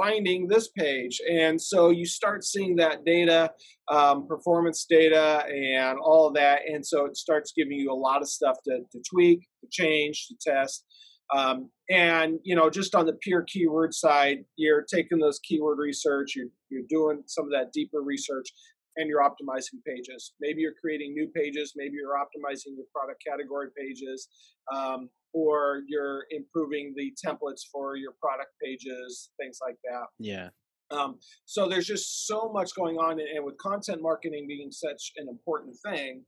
finding 0.00 0.48
this 0.48 0.68
page. 0.68 1.20
And 1.30 1.60
so 1.60 1.90
you 1.90 2.06
start 2.06 2.44
seeing 2.44 2.76
that 2.76 3.04
data, 3.04 3.50
um, 3.90 4.26
performance 4.26 4.86
data, 4.88 5.44
and 5.46 5.98
all 5.98 6.26
of 6.26 6.34
that. 6.34 6.60
And 6.66 6.84
so 6.84 7.04
it 7.04 7.16
starts 7.16 7.52
giving 7.54 7.78
you 7.78 7.92
a 7.92 7.94
lot 7.94 8.22
of 8.22 8.28
stuff 8.28 8.56
to, 8.66 8.80
to 8.92 9.02
tweak, 9.08 9.40
to 9.62 9.68
change, 9.70 10.28
to 10.28 10.36
test. 10.40 10.84
Um, 11.34 11.70
and 11.90 12.38
you 12.42 12.56
know, 12.56 12.70
just 12.70 12.94
on 12.94 13.06
the 13.06 13.12
pure 13.20 13.42
keyword 13.42 13.94
side, 13.94 14.38
you're 14.56 14.82
taking 14.82 15.18
those 15.18 15.38
keyword 15.40 15.78
research, 15.78 16.34
you're, 16.34 16.48
you're 16.70 16.86
doing 16.88 17.22
some 17.26 17.44
of 17.44 17.50
that 17.52 17.72
deeper 17.72 18.00
research, 18.00 18.48
and 18.96 19.08
you're 19.08 19.22
optimizing 19.22 19.78
pages. 19.86 20.32
Maybe 20.40 20.60
you're 20.62 20.74
creating 20.80 21.14
new 21.14 21.28
pages, 21.28 21.74
maybe 21.76 21.94
you're 21.94 22.16
optimizing 22.16 22.76
your 22.76 22.86
product 22.94 23.22
category 23.26 23.68
pages, 23.76 24.28
um, 24.74 25.08
or 25.32 25.82
you're 25.86 26.24
improving 26.30 26.92
the 26.96 27.12
templates 27.24 27.62
for 27.70 27.96
your 27.96 28.12
product 28.20 28.50
pages, 28.62 29.30
things 29.38 29.58
like 29.62 29.76
that. 29.84 30.06
Yeah. 30.18 30.48
Um, 30.90 31.18
so 31.44 31.68
there's 31.68 31.86
just 31.86 32.26
so 32.26 32.50
much 32.52 32.74
going 32.74 32.96
on, 32.96 33.20
and 33.20 33.44
with 33.44 33.56
content 33.58 34.02
marketing 34.02 34.46
being 34.48 34.72
such 34.72 35.12
an 35.16 35.28
important 35.28 35.76
thing, 35.86 36.24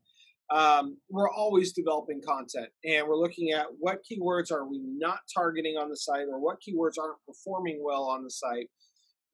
um, 0.55 0.99
we're 1.11 1.31
always 1.31 1.73
developing 1.73 2.21
content, 2.25 2.69
and 2.85 3.09
we're 3.09 3.17
looking 3.17 3.51
at 3.53 3.67
what 3.81 4.01
keywords 4.09 4.53
are 4.53 4.69
we 4.69 4.81
not 4.85 5.19
targeting 5.35 5.77
on 5.77 5.89
the 5.89 5.97
site, 5.97 6.27
or 6.31 6.39
what 6.39 6.59
keywords 6.59 6.99
aren't 7.01 7.19
performing 7.27 7.83
well 7.83 8.05
on 8.05 8.23
the 8.23 8.31
site. 8.31 8.69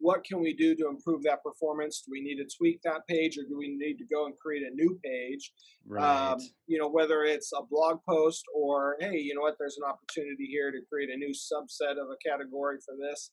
What 0.01 0.25
can 0.25 0.41
we 0.41 0.55
do 0.55 0.75
to 0.77 0.89
improve 0.89 1.23
that 1.25 1.43
performance? 1.43 2.03
Do 2.07 2.13
we 2.13 2.21
need 2.21 2.37
to 2.37 2.57
tweak 2.57 2.81
that 2.83 3.07
page, 3.09 3.37
or 3.37 3.43
do 3.49 3.59
we 3.59 3.77
need 3.77 3.97
to 3.99 4.05
go 4.05 4.27
and 4.27 4.35
create 4.39 4.63
a 4.63 4.75
new 4.75 4.99
page? 5.05 5.53
Right. 5.87 6.33
um, 6.33 6.39
you 6.67 6.79
know 6.79 6.89
whether 6.89 7.25
it's 7.25 7.51
a 7.53 7.63
blog 7.63 8.01
post 8.07 8.45
or 8.55 8.97
hey 9.01 9.17
you 9.17 9.35
know 9.35 9.41
what 9.41 9.55
there's 9.59 9.79
an 9.83 9.89
opportunity 9.89 10.45
here 10.45 10.71
to 10.71 10.79
create 10.93 11.09
a 11.09 11.17
new 11.17 11.33
subset 11.33 11.93
of 11.93 12.09
a 12.11 12.29
category 12.29 12.77
for 12.85 12.95
this 13.01 13.31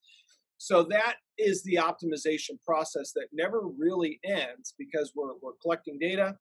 so 0.58 0.84
that 0.84 1.16
is 1.38 1.64
the 1.64 1.76
optimization 1.76 2.58
process 2.66 3.12
that 3.14 3.28
never 3.34 3.64
really 3.78 4.22
ends 4.24 4.74
because 4.80 5.12
we're, 5.16 5.34
we're 5.42 5.58
collecting 5.62 5.98
data 6.00 6.38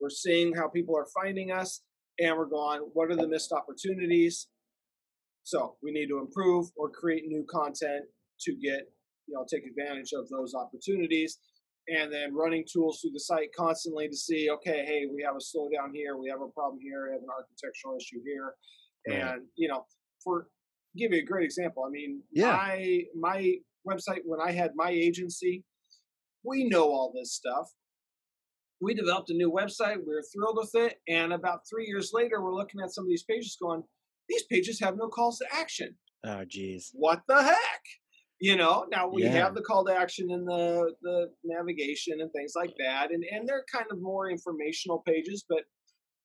we're 0.00 0.10
seeing 0.10 0.54
how 0.54 0.68
people 0.68 0.96
are 0.96 1.08
finding 1.12 1.50
us 1.50 1.82
and 2.20 2.36
we're 2.36 2.46
going 2.46 2.80
what 2.92 3.10
are 3.10 3.16
the 3.16 3.26
missed 3.26 3.52
opportunities 3.52 4.46
so 5.42 5.74
we 5.82 5.90
need 5.90 6.06
to 6.06 6.20
improve 6.20 6.66
or 6.76 6.88
create 6.88 7.24
new 7.26 7.44
content 7.50 8.04
to 8.40 8.54
get 8.54 8.82
you 9.26 9.34
know 9.34 9.44
take 9.50 9.64
advantage 9.66 10.12
of 10.12 10.28
those 10.28 10.54
opportunities 10.54 11.38
and 11.88 12.12
then 12.12 12.32
running 12.34 12.64
tools 12.72 13.00
through 13.00 13.10
the 13.12 13.18
site 13.20 13.48
constantly 13.58 14.08
to 14.08 14.16
see, 14.16 14.48
okay, 14.48 14.84
hey, 14.86 15.06
we 15.12 15.20
have 15.20 15.34
a 15.34 15.38
slowdown 15.38 15.92
here, 15.92 16.16
we 16.16 16.28
have 16.30 16.40
a 16.40 16.46
problem 16.52 16.78
here, 16.80 17.06
we 17.08 17.12
have 17.14 17.22
an 17.22 17.28
architectural 17.36 17.96
issue 17.96 18.20
here, 18.24 18.54
Right. 19.08 19.34
and 19.34 19.48
you 19.56 19.66
know, 19.68 19.84
for 20.22 20.48
give 20.96 21.12
you 21.12 21.18
a 21.18 21.24
great 21.24 21.44
example. 21.44 21.84
I 21.84 21.90
mean, 21.90 22.22
Yeah. 22.30 22.52
my 22.52 23.02
my 23.16 23.54
website 23.88 24.20
when 24.24 24.40
I 24.40 24.52
had 24.52 24.72
my 24.76 24.90
agency, 24.90 25.64
we 26.44 26.68
know 26.68 26.84
all 26.92 27.12
this 27.12 27.32
stuff. 27.34 27.68
We 28.80 28.94
developed 28.94 29.30
a 29.30 29.34
new 29.34 29.50
website. 29.50 29.98
We 29.98 30.12
were 30.14 30.24
thrilled 30.32 30.56
with 30.58 30.74
it, 30.74 31.00
and 31.08 31.32
about 31.32 31.60
three 31.68 31.86
years 31.86 32.10
later, 32.12 32.42
we're 32.42 32.54
looking 32.54 32.80
at 32.80 32.90
some 32.92 33.04
of 33.04 33.08
these 33.08 33.24
pages, 33.24 33.56
going, 33.60 33.82
"These 34.28 34.44
pages 34.44 34.78
have 34.80 34.96
no 34.96 35.08
calls 35.08 35.38
to 35.38 35.46
action. 35.52 35.98
Oh, 36.24 36.44
geez. 36.44 36.90
What 36.94 37.22
the 37.26 37.42
heck?" 37.42 37.82
You 38.42 38.56
know. 38.56 38.86
Now 38.90 39.06
we 39.08 39.22
Yeah. 39.22 39.44
have 39.44 39.54
the 39.54 39.62
call 39.62 39.84
to 39.84 39.94
action 39.96 40.32
in 40.32 40.44
the 40.44 40.92
the 41.02 41.32
navigation 41.44 42.20
and 42.20 42.30
things 42.32 42.54
like 42.56 42.74
that, 42.84 43.12
and 43.12 43.22
and 43.32 43.48
they're 43.48 43.64
kind 43.72 43.86
of 43.92 44.00
more 44.00 44.28
informational 44.30 44.98
pages, 45.06 45.44
but 45.48 45.62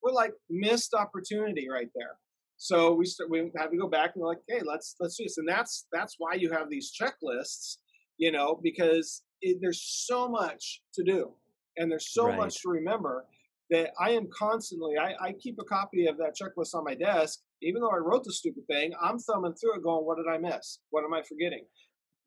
we're 0.02 0.12
like 0.24 0.34
missed 0.50 0.96
opportunity 0.96 1.70
right 1.70 1.92
there. 1.94 2.16
So 2.58 2.96
we 2.96 3.06
start, 3.06 3.30
we 3.30 3.52
had 3.56 3.70
to 3.70 3.78
go 3.78 3.88
back 3.88 4.14
and 4.16 4.24
like, 4.26 4.40
hey, 4.48 4.62
let's 4.66 4.96
let's 5.00 5.16
do 5.16 5.26
this, 5.26 5.38
and 5.38 5.48
that's 5.48 5.86
that's 5.92 6.16
why 6.18 6.34
you 6.34 6.50
have 6.52 6.72
these 6.72 6.92
checklists, 7.00 7.78
you 8.18 8.32
know, 8.32 8.60
because 8.64 9.22
it, 9.44 9.60
there's 9.62 9.84
so 10.08 10.28
much 10.28 10.82
to 10.96 11.04
do, 11.04 11.32
and 11.78 11.92
there's 11.92 12.12
so 12.14 12.26
Right. 12.30 12.38
much 12.38 12.56
to 12.64 12.70
remember 12.70 13.28
that 13.70 13.92
I 14.00 14.10
am 14.12 14.28
constantly. 14.36 14.98
I, 14.98 15.14
I 15.28 15.34
keep 15.34 15.60
a 15.60 15.66
copy 15.66 16.08
of 16.08 16.18
that 16.18 16.34
checklist 16.42 16.74
on 16.74 16.84
my 16.84 16.96
desk, 16.96 17.42
even 17.62 17.82
though 17.82 17.92
I 17.92 17.98
wrote 17.98 18.24
the 18.24 18.34
stupid 18.34 18.66
thing. 18.66 18.92
I'm 19.00 19.20
thumbing 19.20 19.54
through 19.54 19.76
it, 19.76 19.84
going, 19.84 20.04
what 20.06 20.18
did 20.18 20.28
I 20.28 20.40
miss? 20.40 20.80
What 20.90 21.04
am 21.04 21.14
I 21.14 21.22
forgetting? 21.22 21.66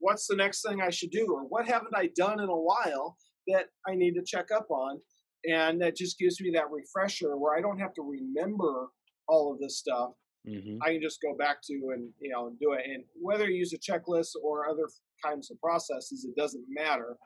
What's 0.01 0.27
the 0.27 0.37
next 0.37 0.63
thing 0.63 0.81
I 0.81 0.91
should 0.91 1.11
do, 1.11 1.27
or 1.31 1.43
what 1.43 1.67
haven't 1.67 1.95
I 1.95 2.11
done 2.17 2.41
in 2.41 2.49
a 2.49 2.57
while 2.57 3.17
that 3.49 3.67
I 3.87 3.95
need 3.95 4.15
to 4.15 4.23
check 4.25 4.47
up 4.55 4.71
on? 4.71 5.01
And 5.49 5.81
that 5.81 5.97
just 5.97 6.19
gives 6.19 6.41
me 6.41 6.51
that 6.55 6.71
refresher 6.71 7.37
where 7.37 7.57
I 7.57 7.61
don't 7.61 7.79
have 7.79 7.95
to 7.95 8.03
remember 8.03 8.89
all 9.29 9.53
of 9.53 9.61
this 9.61 9.79
stuff. 9.79 10.11
hmm 10.47 10.79
I 10.83 10.93
can 10.93 11.03
just 11.03 11.21
go 11.21 11.35
back 11.35 11.59
to 11.69 11.75
and 11.95 12.11
you 12.19 12.31
know 12.31 12.53
do 12.61 12.73
it. 12.73 12.85
And 12.87 13.05
whether 13.21 13.49
you 13.49 13.59
use 13.59 13.73
a 13.73 13.79
checklist 13.79 14.33
or 14.43 14.69
other 14.69 14.89
kinds 15.25 15.51
of 15.51 15.61
processes, 15.61 16.25
it 16.25 16.35
doesn't 16.37 16.65
matter. 16.69 17.17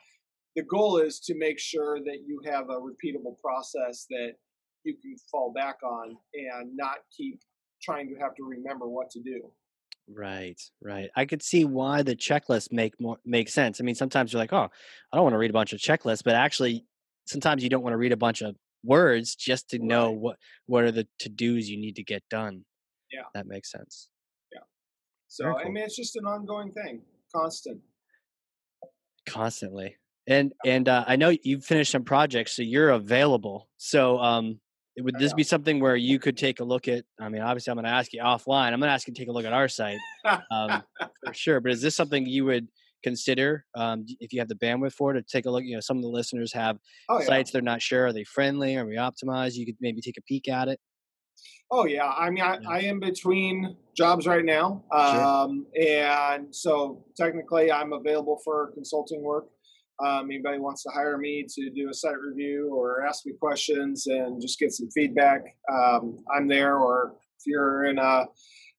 The 0.57 0.63
goal 0.63 0.99
is 0.99 1.19
to 1.21 1.35
make 1.37 1.59
sure 1.59 1.99
that 2.01 2.19
you 2.27 2.41
have 2.45 2.71
a 2.71 2.79
repeatable 2.79 3.37
process 3.41 4.07
that 4.11 4.35
you 4.85 4.95
can 5.03 5.17
fall 5.31 5.53
back 5.53 5.77
on 5.83 6.17
and 6.35 6.77
not 6.77 6.99
keep 7.17 7.41
trying 7.83 8.09
to 8.09 8.21
have 8.21 8.35
to 8.37 8.45
remember 8.45 8.89
what 8.89 9.11
to 9.11 9.21
do. 9.21 9.51
Right, 10.13 10.61
right. 10.83 11.11
I 11.17 11.25
could 11.25 11.43
see 11.43 11.65
why 11.65 12.03
the 12.03 12.15
checklist 12.15 12.73
make 12.73 13.01
more 13.01 13.17
make 13.25 13.49
sense. 13.49 13.81
I 13.81 13.85
mean, 13.85 13.95
sometimes 13.95 14.33
you're 14.33 14.41
like, 14.41 14.53
oh, 14.53 14.69
I 15.13 15.17
don't 15.17 15.25
want 15.25 15.35
to 15.35 15.39
read 15.39 15.51
a 15.51 15.55
bunch 15.55 15.73
of 15.73 15.81
checklists, 15.81 16.23
but 16.23 16.35
actually, 16.35 16.85
sometimes 17.25 17.63
you 17.63 17.71
don't 17.71 17.83
want 17.83 17.95
to 17.95 17.99
read 17.99 18.13
a 18.13 18.17
bunch 18.17 18.43
of 18.43 18.55
words 18.85 19.35
just 19.35 19.71
to 19.71 19.79
know 19.79 20.11
what 20.11 20.37
what 20.67 20.85
are 20.85 20.93
the 20.93 21.09
to 21.21 21.29
dos 21.31 21.69
you 21.69 21.79
need 21.79 21.97
to 21.97 22.05
get 22.05 22.23
done. 22.29 22.65
Yeah. 23.11 23.23
that 23.35 23.47
makes 23.47 23.71
sense. 23.71 24.09
Yeah. 24.53 24.61
So 25.29 25.45
Very 25.45 25.65
I 25.65 25.69
mean, 25.69 25.85
it's 25.85 25.97
just 25.97 26.17
an 26.17 26.27
ongoing 26.27 26.73
thing, 26.73 27.01
constant. 27.35 27.81
Constantly, 29.27 29.97
and 30.27 30.53
and 30.67 30.87
uh, 30.87 31.05
I 31.07 31.17
know 31.17 31.35
you've 31.43 31.65
finished 31.65 31.93
some 31.93 32.05
projects, 32.05 32.55
so 32.57 32.63
you're 32.63 32.91
available. 32.91 33.71
So, 33.79 34.19
um, 34.19 34.61
would 34.99 35.19
this 35.19 35.33
be 35.33 35.43
something 35.43 35.81
where 35.81 35.97
you 35.97 36.19
could 36.19 36.37
take 36.37 36.61
a 36.61 36.65
look 36.65 36.89
at? 36.89 37.05
I 37.21 37.29
mean, 37.29 37.43
obviously, 37.43 37.71
I'm 37.71 37.77
going 37.77 37.85
to 37.85 37.91
ask 37.91 38.13
you 38.13 38.23
offline. 38.23 38.73
I'm 38.73 38.81
going 38.81 38.89
to 38.89 38.95
ask 38.95 39.07
you 39.09 39.15
to 39.15 39.19
take 39.19 39.29
a 39.29 39.33
look 39.33 39.45
at 39.45 39.53
our 39.53 39.69
site 39.69 39.99
um, 40.51 40.83
for 41.25 41.35
sure. 41.35 41.61
But 41.61 41.73
is 41.73 41.83
this 41.83 41.97
something 41.97 42.27
you 42.27 42.45
would 42.45 42.69
consider 43.03 43.65
um, 43.75 44.05
if 44.21 44.33
you 44.33 44.39
have 44.41 44.49
the 44.49 44.55
bandwidth 44.55 44.93
for 44.93 45.15
it 45.15 45.27
to 45.27 45.33
take 45.33 45.47
a 45.47 45.51
look? 45.51 45.65
You 45.65 45.75
know, 45.75 45.81
some 45.81 45.97
of 45.97 46.03
the 46.03 46.09
listeners 46.09 46.53
have 46.53 46.79
oh 47.09 47.21
yeah. 47.21 47.27
sites 47.27 47.51
they're 47.51 47.63
not 47.63 47.83
sure. 47.83 48.07
Are 48.07 48.13
they 48.13 48.25
friendly? 48.25 48.77
Are 48.77 48.87
we 48.87 48.97
optimized? 48.97 49.55
You 49.55 49.67
could 49.67 49.77
maybe 49.81 50.01
take 50.01 50.17
a 50.17 50.23
peek 50.23 50.49
at 50.49 50.69
it. 50.69 50.79
Oh 51.71 51.87
yeah, 51.87 52.09
I 52.09 52.31
mean, 52.31 52.45
I, 52.45 52.59
Yeah. 52.61 52.69
I 52.69 52.79
am 52.81 53.01
between 53.01 53.77
jobs 53.97 54.27
right 54.27 54.45
now, 54.45 54.85
Sure. 54.93 55.23
um, 55.25 55.67
and 55.81 56.55
so 56.55 57.05
technically 57.17 57.73
I'm 57.73 57.93
available 57.93 58.41
for 58.45 58.71
consulting 58.75 59.23
work. 59.23 59.47
Um, 60.05 60.31
anybody 60.31 60.59
wants 60.59 60.83
to 60.85 60.91
hire 60.91 61.19
me 61.19 61.47
to 61.55 61.71
do 61.71 61.89
a 61.91 61.95
site 61.95 62.19
review 62.19 62.71
or 62.75 63.05
ask 63.07 63.25
me 63.27 63.33
questions 63.41 64.07
and 64.07 64.41
just 64.41 64.59
get 64.59 64.73
some 64.73 64.91
feedback, 64.91 65.43
um, 65.73 66.19
I'm 66.35 66.49
there. 66.49 66.79
Or 66.79 67.15
if 67.39 67.47
you're 67.47 67.85
in 67.85 67.99
a 67.99 68.27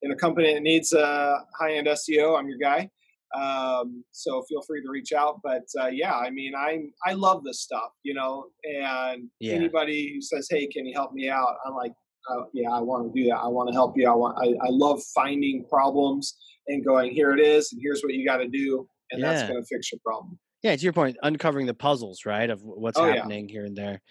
in 0.02 0.12
a 0.12 0.16
company 0.16 0.54
that 0.54 0.62
needs 0.62 0.92
a 0.94 1.40
high 1.60 1.76
end 1.76 1.88
SEO, 1.88 2.38
I'm 2.38 2.48
your 2.50 2.58
guy. 2.58 2.90
Um, 3.34 4.04
so 4.12 4.44
feel 4.44 4.62
free 4.62 4.82
to 4.82 4.90
reach 4.90 5.14
out. 5.14 5.40
But 5.44 5.64
uh, 5.80 5.88
yeah, 5.88 6.16
I 6.16 6.30
mean, 6.30 6.54
I 6.56 6.84
I 7.06 7.14
love 7.14 7.44
this 7.44 7.62
stuff, 7.62 7.92
you 8.04 8.14
know. 8.14 8.48
And 8.64 9.30
Yeah. 9.40 9.56
anybody 9.56 10.14
who 10.14 10.22
says, 10.22 10.48
"Hey, 10.50 10.68
can 10.68 10.86
you 10.86 10.94
help 10.94 11.14
me 11.14 11.30
out?" 11.30 11.56
I'm 11.66 11.76
like, 11.76 11.94
uh, 12.30 12.44
"Yeah, 12.54 12.72
I 12.72 12.80
want 12.82 13.14
to 13.14 13.20
do 13.22 13.30
that. 13.30 13.38
I 13.38 13.48
want 13.48 13.70
to 13.70 13.74
help 13.74 13.98
you. 13.98 14.10
I 14.10 14.14
want. 14.14 14.38
I, 14.38 14.54
I 14.66 14.70
love 14.70 15.02
finding 15.14 15.66
problems 15.66 16.38
and 16.68 16.84
going, 16.84 17.12
here 17.12 17.32
it 17.32 17.40
is, 17.40 17.72
and 17.72 17.82
here's 17.82 18.02
what 18.04 18.14
you 18.14 18.26
got 18.26 18.38
to 18.38 18.48
do, 18.48 18.88
and 19.12 19.24
that's 19.24 19.44
going 19.48 19.62
to 19.62 19.68
fix 19.68 19.92
your 19.92 20.00
problem." 20.04 20.38
Yeah, 20.66 20.76
to 20.76 20.82
your 20.82 20.94
point, 20.94 21.16
uncovering 21.22 21.68
the 21.68 21.76
puzzles, 21.76 22.26
right, 22.26 22.50
of 22.50 22.64
what's 22.64 22.98
Oh, 22.98 23.06
yeah. 23.06 23.18
happening 23.18 23.48
here 23.48 23.66
and 23.66 23.78
there. 23.78 24.02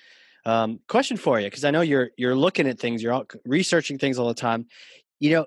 Um, 0.46 0.78
question 0.88 1.16
for 1.16 1.40
you, 1.40 1.48
because 1.48 1.64
I 1.64 1.72
know 1.72 1.80
you're 1.80 2.10
you're 2.16 2.36
looking 2.36 2.68
at 2.68 2.78
things, 2.78 3.02
you're 3.02 3.12
all, 3.12 3.26
researching 3.44 3.98
things 3.98 4.20
all 4.20 4.28
the 4.28 4.34
time. 4.34 4.66
You 5.18 5.30
know, 5.30 5.46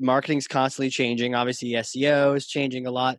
marketing's 0.00 0.48
constantly 0.48 0.90
changing. 0.90 1.36
Obviously, 1.36 1.76
SEO 1.76 2.36
is 2.36 2.48
changing 2.48 2.88
a 2.88 2.90
lot. 2.90 3.18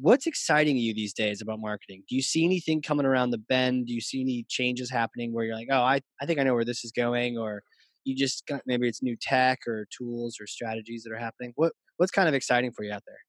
What's 0.00 0.26
exciting 0.26 0.76
you 0.76 0.92
these 0.92 1.12
days 1.14 1.40
about 1.40 1.60
marketing? 1.60 2.02
Do 2.08 2.16
you 2.16 2.22
see 2.22 2.44
anything 2.44 2.82
coming 2.82 3.06
around 3.06 3.30
the 3.30 3.38
bend? 3.38 3.86
Do 3.86 3.94
you 3.94 4.00
see 4.00 4.20
any 4.22 4.44
changes 4.48 4.90
happening 4.90 5.32
where 5.32 5.44
you're 5.44 5.54
like, 5.54 5.68
oh, 5.70 5.82
I, 5.82 6.00
I 6.20 6.26
think 6.26 6.40
I 6.40 6.42
know 6.42 6.54
where 6.54 6.64
this 6.64 6.84
is 6.84 6.90
going, 6.90 7.38
or 7.38 7.62
you 8.02 8.16
just 8.16 8.44
got 8.48 8.62
maybe 8.66 8.88
it's 8.88 9.04
new 9.04 9.16
tech 9.22 9.60
or 9.68 9.86
tools 9.96 10.38
or 10.40 10.48
strategies 10.48 11.04
that 11.04 11.12
are 11.12 11.18
happening? 11.18 11.52
What 11.54 11.74
what's 11.98 12.10
kind 12.10 12.28
of 12.28 12.34
exciting 12.34 12.72
for 12.72 12.82
you 12.82 12.92
out 12.92 13.04
there? 13.06 13.20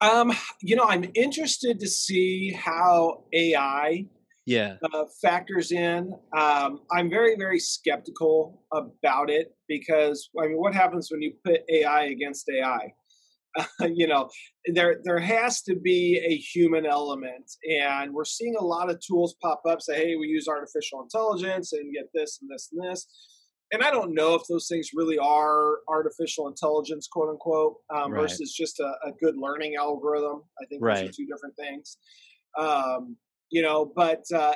Um, 0.00 0.32
you 0.62 0.76
know, 0.76 0.84
I'm 0.84 1.10
interested 1.14 1.80
to 1.80 1.88
see 1.88 2.52
how 2.52 3.24
AI 3.32 4.06
Yeah, 4.46 4.76
uh, 4.94 5.04
factors 5.20 5.72
in. 5.72 6.14
Um, 6.36 6.80
I'm 6.92 7.10
very, 7.10 7.36
very 7.36 7.58
skeptical 7.58 8.62
about 8.72 9.30
it 9.30 9.54
because 9.68 10.30
I 10.40 10.46
mean, 10.48 10.58
what 10.58 10.74
happens 10.74 11.08
when 11.10 11.20
you 11.22 11.32
put 11.44 11.62
AI 11.68 12.04
against 12.04 12.48
AI? 12.48 12.92
you 13.80 14.06
know, 14.06 14.28
there 14.74 15.00
there 15.04 15.18
has 15.18 15.62
to 15.62 15.74
be 15.74 16.20
a 16.24 16.36
human 16.36 16.86
element, 16.86 17.50
and 17.68 18.12
we're 18.14 18.24
seeing 18.24 18.54
a 18.56 18.64
lot 18.64 18.90
of 18.90 19.00
tools 19.00 19.34
pop 19.42 19.62
up. 19.68 19.80
Say, 19.82 19.96
hey, 19.96 20.16
we 20.16 20.28
use 20.28 20.46
artificial 20.48 21.02
intelligence 21.02 21.72
and 21.72 21.92
get 21.92 22.06
this 22.14 22.38
and 22.40 22.50
this 22.50 22.70
and 22.72 22.90
this. 22.90 23.06
And 23.70 23.82
I 23.82 23.90
don't 23.90 24.14
know 24.14 24.34
if 24.34 24.42
those 24.48 24.66
things 24.66 24.90
really 24.94 25.18
are 25.18 25.78
artificial 25.88 26.48
intelligence, 26.48 27.06
quote 27.06 27.28
unquote, 27.28 27.76
um, 27.94 28.12
Right. 28.12 28.22
versus 28.22 28.54
just 28.54 28.80
a, 28.80 28.94
a 29.04 29.12
good 29.20 29.36
learning 29.36 29.76
algorithm. 29.76 30.42
I 30.60 30.64
think 30.66 30.82
those 30.82 31.02
are 31.02 31.12
two 31.12 31.26
different 31.26 31.54
things. 31.56 31.98
Um, 32.56 33.16
you 33.50 33.62
know, 33.62 33.92
but 33.94 34.22
uh, 34.34 34.54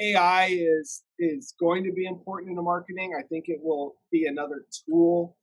AI 0.00 0.46
is 0.50 1.02
is 1.18 1.54
going 1.58 1.82
to 1.84 1.92
be 1.92 2.06
important 2.06 2.50
in 2.50 2.56
the 2.56 2.62
marketing. 2.62 3.14
I 3.18 3.22
think 3.22 3.46
it 3.48 3.58
will 3.62 3.96
be 4.12 4.26
another 4.26 4.64
tool, 4.86 5.36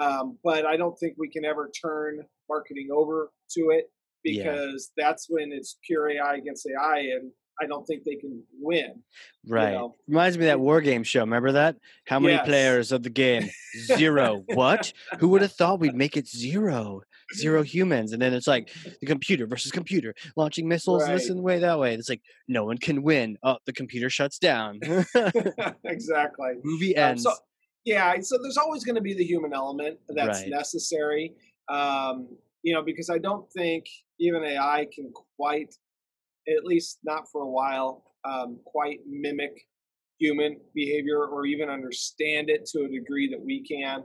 um, 0.00 0.38
but 0.42 0.64
I 0.64 0.76
don't 0.76 0.96
think 0.98 1.14
we 1.18 1.28
can 1.28 1.44
ever 1.44 1.70
turn 1.70 2.20
marketing 2.48 2.88
over 2.92 3.32
to 3.52 3.70
it 3.70 3.90
Yeah. 4.24 4.44
because 4.52 4.92
that's 4.96 5.26
when 5.28 5.52
it's 5.52 5.78
pure 5.86 6.10
AI 6.10 6.36
against 6.36 6.66
AI, 6.66 6.98
and 7.00 7.30
I 7.60 7.66
don't 7.66 7.86
think 7.86 8.04
they 8.04 8.16
can 8.16 8.42
win. 8.60 9.02
Right. 9.48 9.72
know. 9.72 9.94
Reminds 10.08 10.36
me 10.36 10.44
of 10.44 10.48
that 10.48 10.60
war 10.60 10.80
game 10.80 11.02
show. 11.04 11.20
Remember 11.20 11.52
that? 11.52 11.76
How 12.06 12.18
many 12.20 12.34
Yes. 12.34 12.44
players 12.46 12.92
of 12.92 13.02
the 13.02 13.10
game? 13.10 13.48
Zero. 13.76 14.44
what? 14.54 14.92
Who 15.20 15.28
would 15.28 15.42
have 15.42 15.52
thought 15.52 15.80
we'd 15.80 15.94
make 15.94 16.16
it 16.16 16.28
zero? 16.28 17.02
Zero 17.34 17.62
humans. 17.62 18.12
And 18.12 18.20
then 18.22 18.32
it's 18.34 18.46
like 18.46 18.70
the 19.00 19.06
computer 19.06 19.46
versus 19.46 19.72
computer 19.72 20.14
launching 20.36 20.68
missiles 20.68 21.06
this 21.06 21.28
and 21.28 21.42
way 21.42 21.58
that 21.60 21.78
way. 21.78 21.94
It's 21.94 22.08
like 22.08 22.22
no 22.46 22.64
one 22.64 22.78
can 22.78 23.02
win. 23.02 23.36
Oh, 23.42 23.56
the 23.66 23.72
computer 23.72 24.08
shuts 24.10 24.38
down. 24.38 24.78
exactly. 25.84 26.52
Movie 26.64 26.96
Um, 26.96 27.10
ends. 27.10 27.22
so 27.24 27.32
yeah, 27.84 28.14
so 28.20 28.36
there's 28.42 28.56
always 28.56 28.84
going 28.84 28.96
to 28.96 29.00
be 29.00 29.14
the 29.14 29.24
human 29.24 29.52
element 29.52 29.98
that's 30.08 30.40
Right. 30.42 30.50
necessary. 30.50 31.32
Um, 31.68 32.28
you 32.62 32.74
know, 32.74 32.82
because 32.82 33.10
I 33.10 33.18
don't 33.18 33.50
think 33.52 33.86
even 34.18 34.42
AI 34.44 34.86
can 34.92 35.12
quite, 35.36 35.72
at 36.48 36.64
least 36.64 36.98
not 37.04 37.24
for 37.30 37.42
a 37.42 37.48
while, 37.48 38.04
um, 38.24 38.58
quite 38.64 39.00
mimic 39.06 39.52
human 40.18 40.58
behavior 40.74 41.26
or 41.26 41.46
even 41.46 41.68
understand 41.68 42.48
it 42.50 42.66
to 42.66 42.84
a 42.84 42.88
degree 42.88 43.28
that 43.28 43.40
we 43.40 43.62
can. 43.64 44.02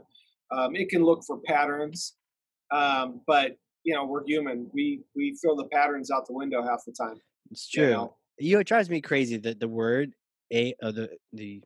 Um, 0.50 0.76
it 0.76 0.88
can 0.88 1.02
look 1.02 1.22
for 1.26 1.38
patterns, 1.46 2.14
um, 2.70 3.22
but 3.26 3.52
you 3.84 3.94
know, 3.94 4.04
we're 4.04 4.24
human. 4.24 4.68
We 4.72 5.02
we 5.16 5.36
throw 5.42 5.56
the 5.56 5.68
patterns 5.72 6.10
out 6.10 6.26
the 6.26 6.34
window 6.34 6.62
half 6.62 6.80
the 6.86 6.92
time. 6.92 7.20
it's 7.50 7.72
you 7.74 7.82
true. 7.82 7.92
know? 7.92 8.16
You 8.38 8.56
know, 8.56 8.60
it 8.60 8.66
drives 8.66 8.90
me 8.90 9.00
crazy 9.00 9.38
that 9.38 9.60
the 9.60 9.68
word 9.68 10.12
a 10.52 10.74
uh, 10.82 10.92
the 10.92 11.10
the 11.32 11.62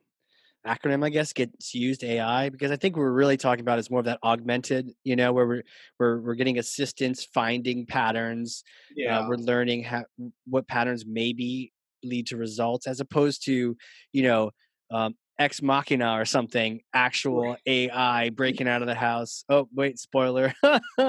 acronym 0.66 1.04
I 1.04 1.10
guess 1.10 1.32
gets 1.32 1.74
used 1.74 2.02
AI 2.04 2.48
because 2.48 2.70
I 2.70 2.76
think 2.76 2.96
we're 2.96 3.12
really 3.12 3.36
talking 3.36 3.60
about 3.62 3.78
is 3.78 3.90
more 3.90 4.00
of 4.00 4.06
that 4.06 4.18
augmented, 4.24 4.90
you 5.04 5.16
know, 5.16 5.32
where 5.32 5.46
we're 5.46 5.62
we're 5.98 6.20
we're 6.20 6.34
getting 6.34 6.58
assistance 6.58 7.26
finding 7.32 7.86
patterns. 7.86 8.64
Yeah, 8.96 9.20
Uh, 9.20 9.28
we're 9.28 9.36
learning 9.36 9.84
how 9.84 10.04
what 10.46 10.68
patterns 10.68 11.04
maybe 11.06 11.72
lead 12.04 12.26
to 12.28 12.36
results 12.36 12.86
as 12.86 13.00
opposed 13.00 13.44
to 13.46 13.76
you 14.12 14.22
know 14.22 14.50
um, 14.90 15.14
ex 15.38 15.60
machina 15.60 16.12
or 16.12 16.24
something 16.24 16.80
actual 16.94 17.56
ai 17.66 18.30
breaking 18.30 18.68
out 18.68 18.82
of 18.82 18.88
the 18.88 18.94
house. 18.94 19.44
Oh 19.48 19.68
wait 19.74 19.98
spoiler. 19.98 20.52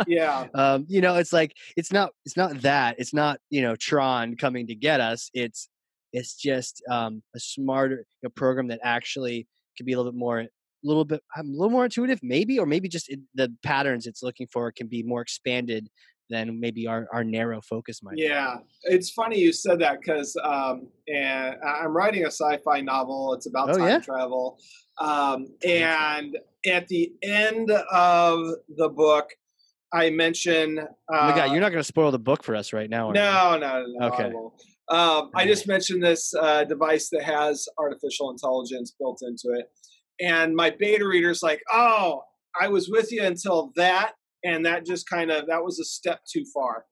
Yeah. 0.08 0.48
Um, 0.54 0.86
you 0.90 1.02
know 1.02 1.16
it's 1.16 1.34
like 1.34 1.54
it's 1.76 1.92
not 1.92 2.12
it's 2.26 2.38
not 2.38 2.62
that 2.62 2.96
it's 3.00 3.14
not 3.14 3.40
you 3.50 3.62
know 3.62 3.76
tron 3.76 4.36
coming 4.36 4.68
to 4.68 4.76
get 4.76 5.00
us 5.02 5.30
it's 5.34 5.70
it's 6.14 6.36
just 6.36 6.82
um, 6.90 7.22
a 7.36 7.40
smarter 7.40 7.98
you 7.98 8.24
know, 8.24 8.30
program 8.36 8.68
that 8.68 8.80
actually 8.84 9.48
could 9.76 9.86
be 9.86 9.94
a 9.94 9.98
little 9.98 10.12
bit 10.12 10.18
more 10.18 10.40
a 10.40 10.48
little 10.84 11.06
bit 11.06 11.22
a 11.38 11.44
little 11.44 11.70
more 11.70 11.86
intuitive 11.86 12.20
maybe 12.22 12.60
or 12.60 12.66
maybe 12.66 12.88
just 12.88 13.10
it, 13.10 13.20
the 13.36 13.52
patterns 13.64 14.06
it's 14.06 14.24
looking 14.24 14.48
for 14.52 14.72
can 14.72 14.88
be 14.88 15.04
more 15.04 15.22
expanded 15.22 15.90
than 16.30 16.60
maybe 16.60 16.88
our, 16.88 17.08
our 17.14 17.24
narrow 17.24 17.62
focus 17.62 18.02
might 18.04 18.18
yeah 18.18 18.58
be. 18.58 18.94
it's 18.94 19.10
funny 19.10 19.40
you 19.40 19.52
said 19.52 19.80
that 19.80 20.00
because 20.00 20.36
um, 20.44 20.88
and 21.12 21.56
i'm 21.66 21.96
writing 21.96 22.24
a 22.24 22.32
sci-fi 22.32 22.80
novel 22.82 23.34
it's 23.34 23.48
about 23.48 23.70
oh, 23.72 23.78
time 23.78 23.88
yeah? 23.88 24.00
travel 24.00 24.60
um, 25.00 25.48
and 25.66 26.38
at 26.66 26.88
the 26.88 27.12
end 27.24 27.72
of 27.72 28.56
the 28.78 28.90
book 28.90 29.30
i 29.94 30.10
mention 30.10 30.80
uh, 30.80 30.86
oh 31.12 31.30
my 31.30 31.36
god 31.36 31.52
you're 31.52 31.62
not 31.62 31.72
going 31.72 31.80
to 31.80 31.84
spoil 31.84 32.12
the 32.12 32.20
book 32.20 32.44
for 32.44 32.56
us 32.56 32.74
right 32.74 32.90
now 32.90 33.12
no, 33.12 33.58
no 33.58 33.60
no 33.60 33.86
no 33.88 34.08
okay 34.08 34.34
um, 34.90 35.32
I 35.36 35.46
just 35.46 35.68
mentioned 35.68 36.02
this 36.02 36.34
uh, 36.34 36.64
device 36.64 37.10
that 37.10 37.24
has 37.24 37.68
artificial 37.78 38.32
intelligence 38.32 38.96
built 38.98 39.22
into 39.22 39.50
it, 39.60 39.70
and 40.22 40.56
my 40.56 40.70
beta 40.70 41.06
reader's 41.06 41.44
like, 41.44 41.62
"Oh, 41.72 42.24
I 42.60 42.70
was 42.70 42.88
with 42.90 43.12
you 43.12 43.24
until 43.24 43.74
that, 43.76 44.14
and 44.46 44.66
that 44.66 44.86
just 44.86 45.10
kind 45.10 45.30
of 45.30 45.48
that 45.48 45.64
was 45.64 45.80
a 45.80 45.84
step 45.84 46.22
too 46.32 46.46
far." 46.54 46.86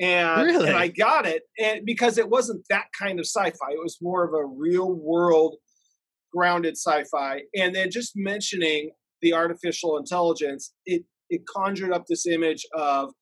And, 0.00 0.46
really? 0.46 0.68
and 0.68 0.76
I 0.76 0.88
got 0.88 1.26
it, 1.26 1.42
and 1.58 1.84
because 1.84 2.16
it 2.16 2.30
wasn't 2.30 2.64
that 2.70 2.86
kind 2.98 3.18
of 3.20 3.26
sci-fi, 3.26 3.72
it 3.72 3.82
was 3.82 3.98
more 4.00 4.24
of 4.24 4.32
a 4.32 4.46
real 4.46 4.94
world 4.94 5.56
grounded 6.32 6.76
sci-fi. 6.76 7.42
And 7.54 7.74
then 7.74 7.90
just 7.90 8.12
mentioning 8.14 8.90
the 9.22 9.32
artificial 9.32 9.96
intelligence, 9.96 10.72
it 10.84 11.04
it 11.30 11.42
conjured 11.46 11.92
up 11.92 12.06
this 12.06 12.26
image 12.26 12.64
of 12.74 13.12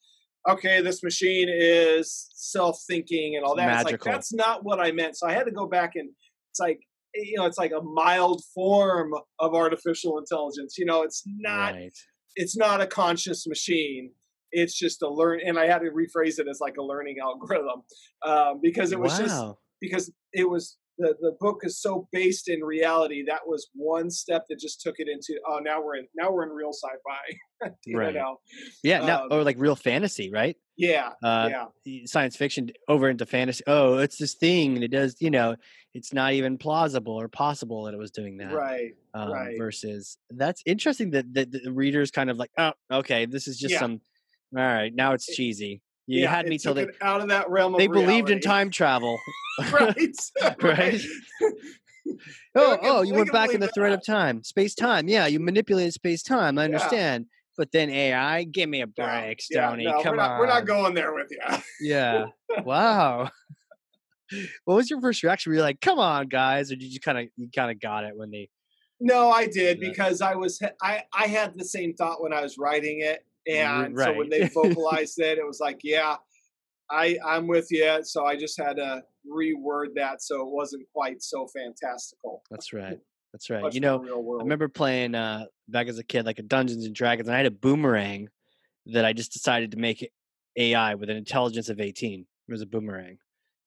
okay, 0.48 0.82
this 0.82 1.02
machine 1.02 1.48
is 1.50 2.28
self-thinking 2.34 3.34
and 3.36 3.44
all 3.44 3.56
that. 3.56 3.66
Magical. 3.66 3.94
It's 3.94 4.06
like 4.06 4.14
that's 4.14 4.32
not 4.32 4.64
what 4.64 4.80
I 4.80 4.92
meant. 4.92 5.16
So 5.16 5.26
I 5.26 5.32
had 5.32 5.44
to 5.44 5.52
go 5.52 5.66
back 5.66 5.92
and 5.94 6.10
it's 6.50 6.60
like 6.60 6.80
you 7.14 7.36
know, 7.38 7.46
it's 7.46 7.58
like 7.58 7.72
a 7.72 7.82
mild 7.82 8.42
form 8.54 9.12
of 9.38 9.54
artificial 9.54 10.18
intelligence. 10.18 10.76
You 10.78 10.84
know, 10.84 11.02
it's 11.02 11.22
not 11.26 11.74
right. 11.74 11.92
it's 12.36 12.56
not 12.56 12.80
a 12.80 12.86
conscious 12.86 13.46
machine. 13.46 14.12
It's 14.50 14.78
just 14.78 15.02
a 15.02 15.08
learn, 15.08 15.40
and 15.44 15.58
I 15.58 15.66
had 15.66 15.78
to 15.78 15.90
rephrase 15.90 16.38
it 16.38 16.46
as 16.48 16.58
like 16.60 16.74
a 16.78 16.82
learning 16.82 17.16
algorithm 17.22 17.82
um, 18.24 18.60
because 18.62 18.92
it 18.92 19.00
was 19.00 19.12
wow. 19.12 19.18
just 19.18 19.44
because 19.80 20.12
it 20.32 20.48
was 20.48 20.76
the 20.98 21.14
the 21.20 21.36
book 21.40 21.60
is 21.62 21.80
so 21.80 22.08
based 22.12 22.48
in 22.48 22.60
reality. 22.60 23.24
That 23.26 23.46
was 23.46 23.68
one 23.74 24.10
step 24.10 24.44
that 24.48 24.58
just 24.58 24.80
took 24.80 24.96
it 24.98 25.08
into 25.08 25.40
oh 25.46 25.58
now 25.58 25.82
we're 25.82 25.96
in 25.96 26.06
now 26.14 26.30
we're 26.30 26.44
in 26.44 26.50
real 26.50 26.72
sci-fi. 26.72 27.70
right. 27.94 28.14
Know? 28.14 28.40
Yeah, 28.82 29.00
um, 29.00 29.06
now, 29.06 29.26
or 29.30 29.42
like 29.42 29.56
real 29.58 29.76
fantasy, 29.76 30.30
right? 30.30 30.56
Yeah, 30.76 31.10
uh, 31.22 31.50
yeah. 31.84 32.00
Science 32.06 32.36
fiction 32.36 32.70
over 32.88 33.08
into 33.08 33.26
fantasy. 33.26 33.62
Oh, 33.66 33.98
it's 33.98 34.18
this 34.18 34.34
thing, 34.34 34.74
and 34.74 34.84
it 34.84 34.90
does. 34.90 35.16
You 35.20 35.30
know, 35.30 35.56
it's 35.94 36.12
not 36.12 36.32
even 36.32 36.58
plausible 36.58 37.14
or 37.14 37.28
possible 37.28 37.84
that 37.84 37.94
it 37.94 37.98
was 37.98 38.10
doing 38.10 38.38
that. 38.38 38.52
Right. 38.52 38.92
Um, 39.14 39.30
right. 39.32 39.56
Versus 39.56 40.18
that's 40.30 40.62
interesting 40.66 41.10
that, 41.12 41.32
that 41.34 41.52
the 41.52 41.72
readers 41.72 42.10
kind 42.10 42.30
of 42.30 42.36
like, 42.36 42.50
oh, 42.58 42.72
okay, 42.90 43.26
this 43.26 43.46
is 43.46 43.58
just 43.58 43.74
yeah. 43.74 43.80
some. 43.80 44.00
All 44.56 44.62
right, 44.62 44.94
now 44.94 45.14
it's 45.14 45.26
cheesy. 45.26 45.82
You 46.06 46.22
yeah, 46.22 46.30
had 46.30 46.46
me 46.46 46.58
till 46.58 46.74
they 46.74 46.86
out 47.00 47.22
of 47.22 47.28
that 47.28 47.48
realm. 47.48 47.74
They 47.78 47.86
believed 47.86 48.28
in 48.28 48.40
time 48.40 48.70
travel, 48.70 49.18
right? 49.72 50.16
right. 50.62 51.00
oh, 52.54 52.78
oh, 52.82 53.02
you 53.02 53.14
went 53.14 53.32
back 53.32 53.54
in 53.54 53.60
the 53.60 53.68
thread 53.68 53.92
that. 53.92 54.00
of 54.00 54.06
time, 54.06 54.42
space 54.42 54.74
time. 54.74 55.08
Yeah, 55.08 55.26
you 55.26 55.40
manipulated 55.40 55.94
space 55.94 56.22
time. 56.22 56.58
I 56.58 56.64
understand. 56.64 57.24
Yeah. 57.24 57.30
But 57.56 57.70
then 57.70 57.88
AI, 57.88 58.42
give 58.44 58.68
me 58.68 58.80
a 58.80 58.86
break, 58.86 59.40
yeah, 59.48 59.68
Stoney. 59.68 59.84
Yeah, 59.84 59.92
no, 59.92 60.02
Come 60.02 60.10
we're 60.12 60.16
not, 60.16 60.30
on, 60.32 60.38
we're 60.40 60.46
not 60.46 60.66
going 60.66 60.94
there 60.94 61.14
with 61.14 61.30
you. 61.30 61.38
yeah. 61.80 62.26
Wow. 62.64 63.30
what 64.64 64.74
was 64.74 64.90
your 64.90 65.00
first 65.00 65.22
reaction? 65.22 65.50
Were 65.50 65.56
you 65.56 65.62
like, 65.62 65.80
"Come 65.80 65.98
on, 65.98 66.28
guys," 66.28 66.72
or 66.72 66.76
did 66.76 66.92
you 66.92 67.00
kind 67.00 67.18
of 67.18 67.28
you 67.36 67.48
kind 67.54 67.70
of 67.70 67.80
got 67.80 68.04
it 68.04 68.16
when 68.16 68.30
they? 68.30 68.50
No, 69.00 69.30
I 69.30 69.46
did 69.46 69.80
because 69.80 70.20
I 70.20 70.34
was 70.34 70.60
I 70.82 71.04
I 71.12 71.26
had 71.26 71.56
the 71.56 71.64
same 71.64 71.94
thought 71.94 72.22
when 72.22 72.32
I 72.32 72.42
was 72.42 72.58
writing 72.58 73.00
it, 73.00 73.24
and 73.48 73.96
right. 73.96 74.06
so 74.06 74.18
when 74.18 74.28
they 74.28 74.48
vocalized 74.54 75.18
it, 75.20 75.38
it 75.38 75.46
was 75.46 75.60
like, 75.60 75.80
yeah, 75.82 76.16
I 76.90 77.18
I'm 77.24 77.46
with 77.46 77.68
you. 77.70 78.00
So 78.02 78.24
I 78.24 78.36
just 78.36 78.60
had 78.60 78.76
to 78.76 79.02
reword 79.30 79.94
that 79.96 80.22
so 80.22 80.42
it 80.42 80.52
wasn't 80.52 80.84
quite 80.92 81.22
so 81.22 81.46
fantastical. 81.46 82.42
That's 82.50 82.72
right. 82.72 82.98
That's 83.32 83.50
right. 83.50 83.74
you 83.74 83.80
know, 83.80 84.04
I 84.38 84.42
remember 84.42 84.68
playing 84.68 85.16
uh, 85.16 85.46
back 85.68 85.88
as 85.88 85.98
a 85.98 86.04
kid, 86.04 86.24
like 86.24 86.38
a 86.38 86.42
Dungeons 86.42 86.86
and 86.86 86.94
Dragons, 86.94 87.26
and 87.26 87.34
I 87.34 87.38
had 87.38 87.46
a 87.46 87.50
boomerang 87.50 88.28
that 88.86 89.04
I 89.04 89.12
just 89.12 89.32
decided 89.32 89.72
to 89.72 89.76
make 89.76 90.08
AI 90.56 90.94
with 90.94 91.10
an 91.10 91.16
intelligence 91.16 91.68
of 91.68 91.80
18. 91.80 92.20
It 92.20 92.52
was 92.52 92.62
a 92.62 92.66
boomerang 92.66 93.18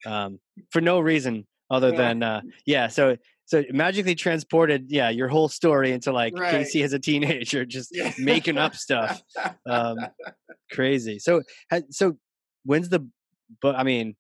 um, 0.06 0.40
for 0.70 0.80
no 0.80 1.02
reason 1.02 1.46
other 1.70 1.90
yeah. 1.90 1.98
than 1.98 2.24
uh, 2.24 2.42
yeah. 2.66 2.88
So 2.88 3.18
so 3.48 3.64
magically 3.72 4.14
transported 4.14 4.88
yeah 4.90 5.10
your 5.10 5.30
whole 5.30 5.48
story 5.48 5.92
into 5.94 6.12
like 6.12 6.38
right. 6.38 6.52
casey 6.52 6.84
as 6.84 6.94
a 6.94 7.00
teenager 7.00 7.66
just 7.66 7.90
yeah. 7.94 8.14
making 8.20 8.58
up 8.58 8.76
stuff. 8.76 9.22
Um 9.66 9.98
crazy. 10.72 11.18
So 11.18 11.42
so 11.90 12.18
when's 12.64 12.90
the 12.90 13.08
book 13.62 13.76
i 13.78 13.84
mean 13.84 14.14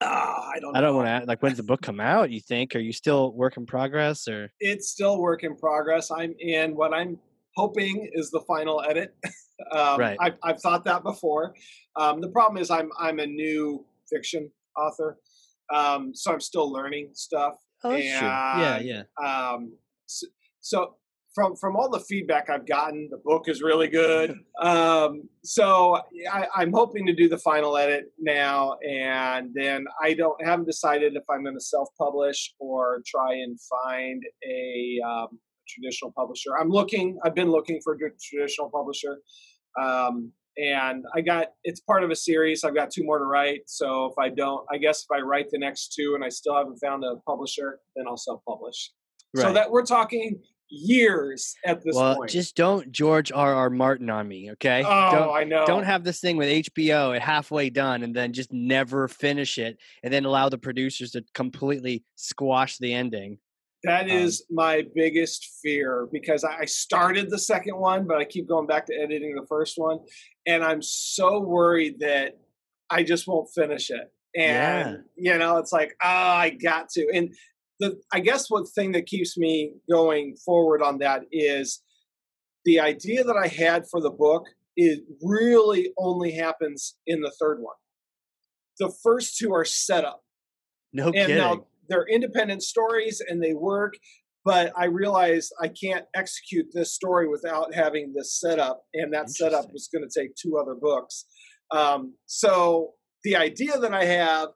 uh, 0.00 0.06
i 0.06 0.58
don't 0.60 0.76
i 0.76 0.80
don't 0.80 0.96
want 0.96 1.06
to 1.06 1.24
like 1.28 1.40
when's 1.40 1.56
the 1.56 1.62
book 1.62 1.80
come 1.80 2.00
out 2.00 2.30
you 2.30 2.40
think? 2.40 2.74
Are 2.74 2.80
you 2.80 2.92
still 2.92 3.32
work 3.32 3.56
in 3.56 3.64
progress 3.64 4.26
or? 4.28 4.50
It's 4.58 4.90
still 4.90 5.20
work 5.20 5.44
in 5.44 5.56
progress. 5.56 6.10
I'm 6.10 6.34
in 6.40 6.74
what 6.74 6.92
i'm 6.92 7.18
hoping 7.56 8.10
is 8.12 8.30
the 8.30 8.42
final 8.46 8.82
edit. 8.82 9.14
Um, 9.70 10.00
right. 10.00 10.16
I've, 10.20 10.34
I've 10.42 10.60
thought 10.60 10.82
that 10.84 11.04
before. 11.04 11.54
Um, 11.94 12.20
the 12.20 12.28
problem 12.28 12.60
is 12.60 12.72
i'm 12.72 12.90
i'm 12.98 13.20
a 13.20 13.26
new 13.26 13.86
fiction 14.10 14.50
author. 14.76 15.16
Um, 15.72 16.10
so 16.12 16.32
i'm 16.32 16.40
still 16.40 16.72
learning 16.72 17.10
stuff 17.12 17.54
Oh, 17.84 17.92
and, 17.92 18.02
Yeah, 18.60 18.78
yeah. 18.80 19.02
Um, 19.22 19.74
so, 20.06 20.26
so, 20.60 20.94
from 21.34 21.56
from 21.56 21.76
all 21.76 21.90
the 21.90 22.00
feedback 22.00 22.48
I've 22.48 22.66
gotten, 22.66 23.08
the 23.10 23.18
book 23.18 23.48
is 23.48 23.60
really 23.60 23.88
good. 23.88 24.34
um, 24.60 25.28
so 25.42 26.00
I, 26.32 26.46
I'm 26.54 26.72
hoping 26.72 27.06
to 27.06 27.14
do 27.14 27.28
the 27.28 27.38
final 27.38 27.76
edit 27.76 28.06
now, 28.18 28.76
and 28.88 29.50
then 29.54 29.84
I 30.02 30.14
don't 30.14 30.42
haven't 30.44 30.66
decided 30.66 31.14
if 31.14 31.24
I'm 31.30 31.42
going 31.42 31.56
to 31.56 31.64
self 31.64 31.88
publish 31.98 32.54
or 32.58 33.02
try 33.06 33.34
and 33.34 33.58
find 33.60 34.22
a 34.48 34.98
um, 35.06 35.38
traditional 35.68 36.12
publisher. 36.16 36.56
I'm 36.58 36.70
looking. 36.70 37.18
I've 37.24 37.34
been 37.34 37.50
looking 37.50 37.80
for 37.84 37.94
a 37.94 37.98
traditional 38.22 38.70
publisher. 38.70 39.18
Um, 39.80 40.32
and 40.56 41.04
I 41.14 41.20
got 41.20 41.48
it's 41.64 41.80
part 41.80 42.04
of 42.04 42.10
a 42.10 42.16
series. 42.16 42.64
I've 42.64 42.74
got 42.74 42.90
two 42.90 43.04
more 43.04 43.18
to 43.18 43.24
write. 43.24 43.62
So 43.66 44.06
if 44.06 44.18
I 44.18 44.28
don't, 44.28 44.64
I 44.70 44.78
guess 44.78 45.02
if 45.02 45.16
I 45.16 45.20
write 45.20 45.50
the 45.50 45.58
next 45.58 45.94
two 45.94 46.14
and 46.14 46.24
I 46.24 46.28
still 46.28 46.56
haven't 46.56 46.78
found 46.78 47.04
a 47.04 47.16
publisher, 47.26 47.80
then 47.96 48.06
I'll 48.08 48.16
self-publish. 48.16 48.92
Right. 49.34 49.42
So 49.42 49.52
that 49.52 49.70
we're 49.70 49.84
talking 49.84 50.40
years 50.68 51.54
at 51.64 51.82
this 51.84 51.94
well, 51.94 52.16
point. 52.16 52.30
just 52.30 52.56
don't 52.56 52.90
George 52.90 53.30
R. 53.32 53.54
R. 53.54 53.70
Martin 53.70 54.10
on 54.10 54.26
me, 54.26 54.50
okay? 54.52 54.82
Oh, 54.84 55.10
don't, 55.10 55.36
I 55.36 55.44
know. 55.44 55.66
Don't 55.66 55.84
have 55.84 56.04
this 56.04 56.20
thing 56.20 56.36
with 56.36 56.48
HBO 56.48 57.14
at 57.14 57.22
halfway 57.22 57.70
done 57.70 58.02
and 58.02 58.14
then 58.14 58.32
just 58.32 58.52
never 58.52 59.08
finish 59.08 59.58
it, 59.58 59.78
and 60.02 60.12
then 60.12 60.24
allow 60.24 60.48
the 60.48 60.58
producers 60.58 61.12
to 61.12 61.24
completely 61.34 62.04
squash 62.16 62.78
the 62.78 62.92
ending. 62.92 63.38
That 63.84 64.10
um, 64.10 64.16
um, 64.16 64.30
my 64.50 64.84
biggest 64.94 65.58
fear 65.62 66.08
because 66.10 66.42
I 66.42 66.64
started 66.64 67.30
the 67.30 67.38
second 67.38 67.76
one, 67.76 68.06
but 68.06 68.18
I 68.18 68.24
keep 68.24 68.48
going 68.48 68.66
back 68.66 68.86
to 68.86 68.94
editing 68.94 69.34
the 69.34 69.46
first 69.46 69.74
one, 69.76 69.98
and 70.46 70.64
I'm 70.64 70.82
so 70.82 71.40
worried 71.40 72.00
that 72.00 72.38
I 72.90 73.02
just 73.02 73.26
won't 73.26 73.48
finish 73.54 73.90
it. 73.90 74.12
And 74.36 75.04
yeah. 75.16 75.32
you 75.32 75.38
know, 75.38 75.58
it's 75.58 75.72
like, 75.72 75.94
oh, 76.02 76.08
I 76.08 76.50
got 76.50 76.88
to. 76.90 77.06
And 77.12 77.34
the 77.78 78.00
I 78.12 78.20
guess 78.20 78.50
what 78.50 78.68
thing 78.68 78.92
that 78.92 79.06
keeps 79.06 79.36
me 79.36 79.74
going 79.90 80.36
forward 80.36 80.82
on 80.82 80.98
that 80.98 81.22
is 81.30 81.82
the 82.64 82.80
idea 82.80 83.24
that 83.24 83.36
I 83.36 83.48
had 83.48 83.86
for 83.88 84.00
the 84.00 84.10
book. 84.10 84.46
It 84.76 85.04
really 85.22 85.92
only 85.96 86.32
happens 86.32 86.96
in 87.06 87.20
the 87.20 87.32
third 87.38 87.60
one. 87.60 87.76
The 88.80 88.92
first 89.02 89.38
two 89.38 89.54
are 89.54 89.64
set 89.64 90.04
up. 90.04 90.24
No 90.92 91.06
and 91.06 91.14
kidding. 91.14 91.36
Now, 91.36 91.66
they're 91.88 92.06
independent 92.10 92.62
stories 92.62 93.22
and 93.26 93.42
they 93.42 93.54
work 93.54 93.94
but 94.44 94.72
i 94.76 94.84
realized 94.84 95.52
i 95.60 95.68
can't 95.68 96.04
execute 96.14 96.66
this 96.72 96.92
story 96.92 97.28
without 97.28 97.74
having 97.74 98.12
this 98.14 98.38
setup 98.38 98.82
and 98.94 99.12
that 99.12 99.30
setup 99.30 99.66
was 99.72 99.88
going 99.92 100.06
to 100.06 100.20
take 100.20 100.34
two 100.36 100.56
other 100.56 100.74
books. 100.74 101.26
Um, 101.70 102.14
so 102.26 102.92
the 103.24 103.36
idea 103.36 103.78
that 103.78 103.94
i 103.94 104.04
have 104.04 104.50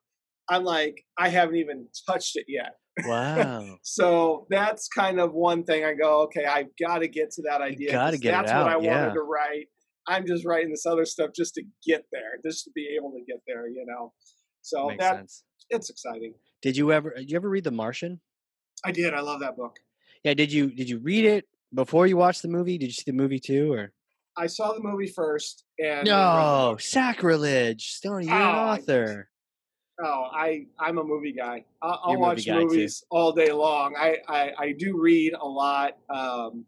i'm 0.48 0.62
like 0.62 1.02
i 1.18 1.28
haven't 1.28 1.56
even 1.56 1.88
touched 2.08 2.36
it 2.36 2.46
yet. 2.48 2.74
Wow. 3.06 3.76
So 3.82 4.48
that's 4.50 4.88
kind 4.88 5.20
of 5.20 5.32
one 5.32 5.62
thing 5.62 5.84
i 5.84 5.94
go 5.94 6.22
okay 6.22 6.44
i've 6.44 6.66
got 6.84 6.98
to 6.98 7.08
get 7.08 7.30
to 7.32 7.42
that 7.42 7.60
idea 7.60 7.92
got 7.92 8.10
to 8.10 8.18
get 8.18 8.32
that's 8.32 8.52
what 8.52 8.66
i 8.66 8.76
yeah. 8.80 9.02
wanted 9.02 9.14
to 9.14 9.22
write. 9.22 9.66
I'm 10.08 10.26
just 10.26 10.44
writing 10.44 10.70
this 10.70 10.86
other 10.86 11.04
stuff 11.04 11.30
just 11.36 11.54
to 11.54 11.62
get 11.86 12.04
there 12.10 12.40
just 12.44 12.64
to 12.64 12.70
be 12.74 12.88
able 12.98 13.12
to 13.12 13.20
get 13.24 13.40
there 13.46 13.68
you 13.68 13.86
know 13.86 14.12
so 14.68 14.88
Makes 14.88 15.04
that 15.04 15.16
sense. 15.16 15.44
it's 15.70 15.90
exciting 15.90 16.34
Did 16.62 16.76
you 16.76 16.92
ever? 16.92 17.14
Did 17.16 17.30
you 17.30 17.36
ever 17.36 17.48
read 17.48 17.64
The 17.64 17.70
Martian? 17.70 18.20
I 18.84 18.92
did. 18.92 19.14
I 19.14 19.20
love 19.20 19.40
that 19.40 19.56
book. 19.56 19.76
Yeah. 20.24 20.34
Did 20.34 20.52
you? 20.52 20.70
Did 20.70 20.88
you 20.88 20.98
read 20.98 21.24
it 21.24 21.44
before 21.74 22.06
you 22.06 22.16
watched 22.16 22.42
the 22.42 22.48
movie? 22.48 22.78
Did 22.78 22.86
you 22.86 22.92
see 22.92 23.10
the 23.10 23.16
movie 23.22 23.40
too, 23.40 23.72
or? 23.72 23.92
I 24.36 24.46
saw 24.46 24.72
the 24.72 24.80
movie 24.80 25.08
first, 25.08 25.64
and 25.78 26.06
then 26.06 26.06
read 26.06 26.06
the 26.06 26.70
No, 26.70 26.76
sacrilege, 26.78 27.92
Stoney, 27.94 28.26
you're 28.26 28.34
an 28.36 28.42
Oh, 28.42 28.44
I- 28.44 28.76
author. 28.78 29.30
Oh, 30.00 30.28
I 30.32 30.66
I'm 30.78 30.98
a 30.98 31.04
movie 31.04 31.32
guy. 31.32 31.64
I'll, 31.82 32.00
I'll 32.04 32.10
movie 32.12 32.22
watch 32.22 32.46
guy, 32.46 32.54
too. 32.60 32.66
movies 32.66 33.02
all 33.10 33.32
day 33.32 33.50
long. 33.50 33.96
I, 33.98 34.18
I 34.28 34.52
I 34.58 34.72
do 34.78 34.96
read 34.96 35.32
a 35.34 35.44
lot, 35.46 35.98
um, 36.08 36.66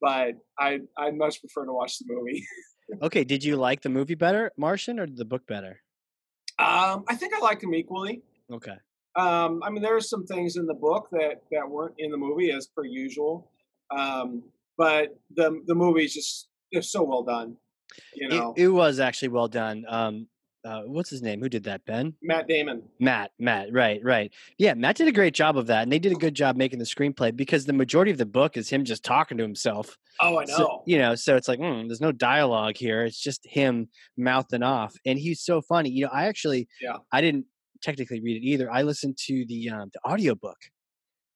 but 0.00 0.34
I 0.58 0.80
I 0.98 1.10
much 1.12 1.38
prefer 1.40 1.66
to 1.66 1.72
watch 1.72 1.98
the 1.98 2.06
movie. 2.08 2.44
Okay, 3.00 3.24
did 3.24 3.42
you 3.42 3.56
like 3.56 3.80
the 3.80 3.88
movie 3.88 4.14
better, 4.14 4.52
Martian, 4.58 5.00
or 5.00 5.06
the 5.06 5.24
book 5.24 5.46
better? 5.46 5.80
Um, 6.58 7.04
I 7.08 7.16
think 7.16 7.34
I 7.34 7.40
like 7.40 7.60
them 7.60 7.74
equally. 7.74 8.22
Okay. 8.50 8.76
Um, 9.16 9.62
I 9.62 9.70
mean, 9.70 9.82
there 9.82 9.96
are 9.96 10.00
some 10.00 10.26
things 10.26 10.56
in 10.56 10.66
the 10.66 10.74
book 10.74 11.08
that 11.12 11.42
that 11.52 11.68
weren't 11.68 11.94
in 11.98 12.10
the 12.10 12.16
movie 12.16 12.50
as 12.50 12.66
per 12.66 12.84
usual, 12.84 13.50
um, 13.96 14.42
but 14.76 15.16
the 15.34 15.62
the 15.66 15.74
movie 15.74 16.04
is 16.04 16.14
just 16.14 16.48
it's 16.70 16.90
so 16.90 17.02
well 17.02 17.22
done. 17.22 17.56
You 18.14 18.28
It, 18.28 18.30
know, 18.30 18.54
it 18.56 18.68
was 18.68 18.98
actually 18.98 19.28
well 19.28 19.48
done. 19.48 19.84
Um, 19.88 20.26
uh, 20.64 20.82
what's 20.86 21.10
his 21.10 21.20
name? 21.22 21.40
Who 21.40 21.48
did 21.48 21.64
that? 21.64 21.84
Ben? 21.84 22.14
Matt 22.22 22.48
Damon. 22.48 22.82
Matt. 22.98 23.32
Matt. 23.38 23.68
Right. 23.72 24.00
Right. 24.02 24.32
Yeah, 24.58 24.74
Matt 24.74 24.96
did 24.96 25.08
a 25.08 25.12
great 25.12 25.34
job 25.34 25.56
of 25.58 25.66
that, 25.66 25.82
and 25.82 25.92
they 25.92 25.98
did 25.98 26.12
a 26.12 26.16
good 26.16 26.34
job 26.34 26.56
making 26.56 26.78
the 26.78 26.84
screenplay 26.84 27.34
because 27.34 27.66
the 27.66 27.72
majority 27.72 28.10
of 28.10 28.18
the 28.18 28.26
book 28.26 28.56
is 28.56 28.70
him 28.70 28.84
just 28.84 29.04
talking 29.04 29.36
to 29.38 29.42
himself. 29.42 29.96
Oh, 30.20 30.38
I 30.38 30.44
know. 30.44 30.56
So, 30.56 30.82
you 30.86 30.98
know, 30.98 31.14
so 31.14 31.36
it's 31.36 31.48
like 31.48 31.58
mm, 31.60 31.86
there's 31.88 32.00
no 32.00 32.12
dialogue 32.12 32.76
here. 32.76 33.04
It's 33.04 33.20
just 33.20 33.40
him 33.44 33.88
mouthing 34.16 34.62
off, 34.62 34.94
and 35.04 35.18
he's 35.18 35.40
so 35.42 35.60
funny. 35.60 35.90
You 35.90 36.04
know, 36.06 36.10
I 36.12 36.26
actually, 36.26 36.68
Yeah. 36.80 36.96
I 37.12 37.20
didn't 37.20 37.46
technically 37.82 38.20
read 38.20 38.36
it 38.42 38.46
either. 38.46 38.70
I 38.70 38.82
listened 38.82 39.18
to 39.26 39.44
the 39.46 39.70
um, 39.70 39.90
the 39.92 40.00
audiobook, 40.10 40.56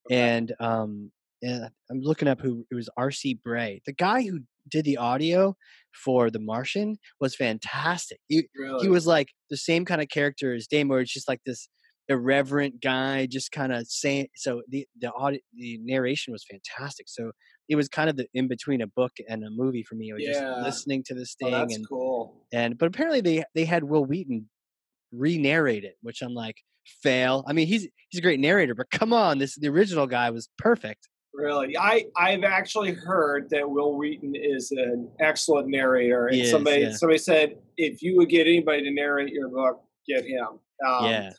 Okay. 0.07 0.19
and 0.19 0.53
um, 0.59 1.11
and 1.41 1.69
I'm 1.91 2.01
looking 2.01 2.27
up 2.27 2.41
who 2.41 2.65
it 2.71 2.75
was. 2.75 2.89
R.C. 2.97 3.35
Bray, 3.43 3.81
the 3.85 3.93
guy 3.93 4.23
who 4.23 4.39
did 4.69 4.85
the 4.85 4.97
audio 4.97 5.55
for 6.03 6.29
The 6.29 6.39
Martian, 6.39 6.97
was 7.19 7.35
fantastic. 7.35 8.19
He, 8.27 8.47
really, 8.55 8.83
he 8.83 8.89
was 8.89 9.07
like 9.07 9.27
the 9.49 9.57
same 9.57 9.85
kind 9.85 10.01
of 10.01 10.09
character 10.09 10.53
as 10.53 10.67
Dame, 10.67 10.87
where 10.87 10.99
it's 10.99 11.13
just 11.13 11.27
like 11.27 11.41
this 11.45 11.67
irreverent 12.07 12.81
guy, 12.81 13.27
just 13.29 13.51
kind 13.51 13.71
of 13.73 13.85
saying. 13.87 14.27
So 14.35 14.61
the 14.69 14.85
the 14.99 15.11
audio, 15.11 15.39
the 15.53 15.79
narration 15.83 16.31
was 16.31 16.45
fantastic. 16.49 17.07
So 17.09 17.31
it 17.67 17.75
was 17.75 17.87
kind 17.87 18.09
of 18.09 18.17
the 18.17 18.27
in 18.33 18.47
between 18.47 18.81
a 18.81 18.87
book 18.87 19.11
and 19.27 19.43
a 19.43 19.49
movie 19.51 19.83
for 19.87 19.95
me. 19.95 20.11
I 20.11 20.15
was 20.15 20.23
Yeah. 20.23 20.33
just 20.33 20.61
listening 20.63 21.03
to 21.07 21.13
this 21.15 21.35
oh, 21.41 21.45
thing, 21.45 21.53
that's 21.53 21.75
and 21.75 21.87
cool. 21.87 22.45
and 22.51 22.77
but 22.77 22.87
apparently 22.87 23.21
they 23.21 23.43
they 23.55 23.65
had 23.65 23.83
Wil 23.83 24.05
Wheaton 24.05 24.49
re-narrate 25.11 25.83
it, 25.83 25.95
which 26.01 26.21
I'm 26.21 26.33
like 26.33 26.55
fail. 27.03 27.43
I 27.47 27.53
mean, 27.53 27.67
he's 27.67 27.87
he's 28.09 28.19
a 28.19 28.23
great 28.23 28.39
narrator, 28.39 28.75
but 28.75 28.89
come 28.91 29.13
on, 29.13 29.37
this 29.37 29.55
the 29.55 29.67
original 29.69 30.07
guy 30.07 30.29
was 30.31 30.49
perfect. 30.57 31.07
Really, 31.33 31.77
I 31.77 32.05
I've 32.17 32.43
actually 32.43 32.91
heard 32.91 33.49
that 33.51 33.69
Wil 33.69 33.95
Wheaton 33.95 34.33
is 34.35 34.71
an 34.71 35.09
excellent 35.19 35.67
narrator, 35.67 36.27
and 36.27 36.41
is, 36.41 36.51
somebody 36.51 36.81
yeah. 36.81 36.91
somebody 36.91 37.19
said 37.19 37.55
if 37.77 38.01
you 38.01 38.17
would 38.17 38.29
get 38.29 38.47
anybody 38.47 38.83
to 38.83 38.91
narrate 38.91 39.31
your 39.31 39.49
book, 39.49 39.81
get 40.07 40.25
him. 40.25 40.59
Um, 40.85 41.05
yeah, 41.05 41.29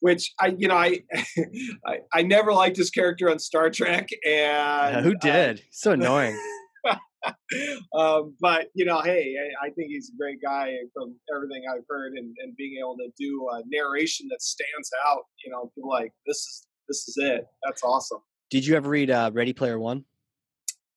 Which 0.00 0.32
I, 0.40 0.54
you 0.56 0.68
know, 0.68 0.76
I, 0.76 1.00
I, 1.86 1.98
I 2.14 2.22
never 2.22 2.52
liked 2.52 2.76
his 2.76 2.90
character 2.90 3.30
on 3.30 3.38
Star 3.38 3.68
Trek, 3.68 4.08
and 4.24 4.94
Yeah, 4.94 5.00
who 5.02 5.14
I- 5.22 5.26
did? 5.26 5.62
so 5.70 5.92
annoying. 5.92 6.38
um, 7.96 8.34
but 8.40 8.68
you 8.74 8.84
know, 8.84 9.00
hey, 9.00 9.34
I, 9.38 9.66
I 9.66 9.70
think 9.70 9.88
he's 9.88 10.10
a 10.14 10.16
great 10.16 10.40
guy 10.42 10.74
from 10.94 11.14
everything 11.34 11.62
I've 11.70 11.84
heard, 11.88 12.12
and, 12.14 12.34
and 12.42 12.56
being 12.56 12.78
able 12.80 12.96
to 12.96 13.10
do 13.18 13.48
a 13.52 13.62
narration 13.66 14.28
that 14.30 14.40
stands 14.40 14.90
out. 15.06 15.22
You 15.44 15.52
know, 15.52 15.72
like 15.82 16.12
this 16.26 16.38
is 16.38 16.66
this 16.88 17.08
is 17.08 17.16
it. 17.18 17.46
That's 17.64 17.82
awesome. 17.82 18.20
Did 18.52 18.66
you 18.66 18.76
ever 18.76 18.90
read 18.90 19.10
uh, 19.10 19.30
Ready 19.32 19.54
Player 19.54 19.78
One? 19.80 20.04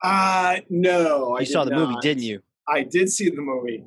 Uh 0.03 0.57
no, 0.69 1.35
I 1.37 1.39
You 1.39 1.45
did 1.45 1.51
saw 1.53 1.63
the 1.63 1.71
movie, 1.71 1.95
didn't 2.01 2.23
you? 2.23 2.41
I 2.67 2.83
did 2.83 3.09
see 3.09 3.29
the 3.29 3.41
movie. 3.41 3.85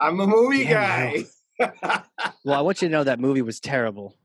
I'm 0.00 0.20
a 0.20 0.26
movie 0.26 0.58
Yeah, 0.58 1.14
guy. 1.58 2.04
Well, 2.44 2.56
I 2.56 2.60
want 2.60 2.80
you 2.80 2.86
to 2.86 2.92
know 2.92 3.02
that 3.02 3.18
movie 3.18 3.42
was 3.42 3.58
terrible. 3.58 4.16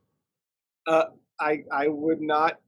uh, 0.86 1.06
I 1.40 1.64
I 1.72 1.88
would 1.88 2.22
not 2.22 2.60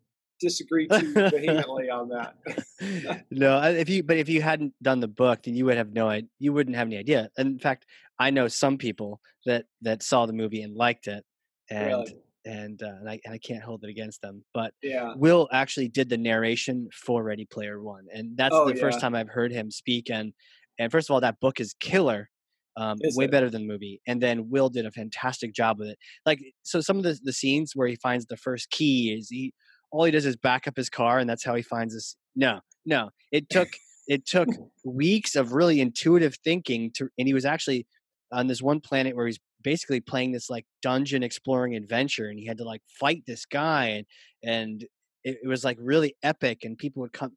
disagree 0.41 0.87
too 0.91 1.13
vehemently 1.13 1.91
on 1.91 2.09
that. 2.09 3.25
no, 3.31 3.61
if 3.61 3.87
you 3.87 4.01
but 4.01 4.17
if 4.17 4.29
you 4.29 4.41
hadn't 4.41 4.73
done 4.81 4.99
the 4.99 5.07
book, 5.07 5.43
then 5.43 5.53
you 5.53 5.65
would 5.65 5.77
have 5.77 5.93
no 5.93 6.09
idea. 6.09 6.27
You 6.39 6.53
wouldn't 6.53 6.75
have 6.75 6.87
any 6.87 6.97
idea. 6.97 7.29
And 7.37 7.49
in 7.49 7.59
fact, 7.59 7.85
I 8.17 8.31
know 8.31 8.47
some 8.47 8.79
people 8.79 9.21
that 9.45 9.65
that 9.83 10.01
saw 10.01 10.25
the 10.25 10.33
movie 10.33 10.63
and 10.63 10.75
liked 10.75 11.05
it, 11.05 11.23
and 11.69 11.85
Really? 11.89 12.17
And 12.47 12.81
uh, 12.81 12.87
and 13.01 13.09
I 13.09 13.19
and 13.25 13.33
I 13.33 13.37
can't 13.39 13.63
hold 13.63 13.83
it 13.83 13.89
against 13.89 14.21
them. 14.21 14.45
But 14.53 14.73
Yeah. 14.81 15.13
Wil 15.17 15.49
actually 15.51 15.89
did 15.89 16.09
the 16.09 16.17
narration 16.17 16.87
for 16.93 17.23
Ready 17.23 17.45
Player 17.45 17.81
One, 17.83 18.05
and 18.13 18.37
that's 18.37 18.55
Oh, 18.55 18.67
the 18.69 18.75
first 18.75 18.99
time 19.01 19.15
I've 19.15 19.29
heard 19.29 19.51
him 19.51 19.69
speak. 19.71 20.09
And 20.09 20.33
and 20.79 20.91
first 20.91 21.09
of 21.09 21.13
all, 21.13 21.21
that 21.21 21.39
book 21.41 21.59
is 21.59 21.75
killer, 21.79 22.29
um, 22.77 22.97
Is 23.01 23.17
way 23.17 23.25
it? 23.25 23.31
better 23.31 23.49
than 23.49 23.63
the 23.63 23.67
movie. 23.67 24.01
And 24.07 24.21
then 24.21 24.49
Wil 24.49 24.69
did 24.69 24.85
a 24.85 24.91
fantastic 24.91 25.53
job 25.53 25.79
with 25.79 25.89
it. 25.89 25.97
Like 26.25 26.39
so, 26.63 26.79
some 26.81 26.97
of 26.97 27.03
the 27.03 27.19
the 27.23 27.33
scenes 27.33 27.73
where 27.75 27.87
he 27.87 27.95
finds 27.97 28.25
the 28.27 28.37
first 28.37 28.69
key 28.69 29.13
is 29.17 29.29
he 29.29 29.53
all 29.91 30.05
he 30.05 30.11
does 30.11 30.25
is 30.25 30.37
back 30.37 30.67
up 30.67 30.77
his 30.77 30.89
car, 30.89 31.19
and 31.19 31.29
that's 31.29 31.43
how 31.43 31.55
he 31.55 31.63
finds 31.63 31.93
this. 31.93 32.15
No, 32.35 32.61
no, 32.85 33.09
it 33.31 33.49
took 33.49 33.69
it 34.07 34.25
took 34.25 34.47
weeks 34.85 35.35
of 35.35 35.53
really 35.53 35.81
intuitive 35.81 36.35
thinking 36.43 36.91
to, 36.95 37.09
and 37.17 37.27
he 37.27 37.33
was 37.33 37.45
actually 37.45 37.87
on 38.31 38.47
this 38.47 38.61
one 38.61 38.79
planet 38.81 39.15
where 39.15 39.25
he's 39.27 39.39
basically 39.67 39.99
playing 39.99 40.31
this 40.31 40.49
like 40.49 40.65
dungeon 40.81 41.23
exploring 41.23 41.75
adventure 41.75 42.29
and 42.29 42.39
he 42.39 42.45
had 42.45 42.57
to 42.57 42.63
like 42.63 42.81
fight 43.01 43.21
this 43.27 43.45
guy 43.45 43.87
and 43.87 44.05
and 44.41 44.83
it, 45.25 45.39
it 45.43 45.47
was 45.47 45.65
like 45.65 45.77
really 45.81 46.15
epic 46.23 46.59
and 46.63 46.77
people 46.77 47.01
would 47.01 47.11
come 47.11 47.33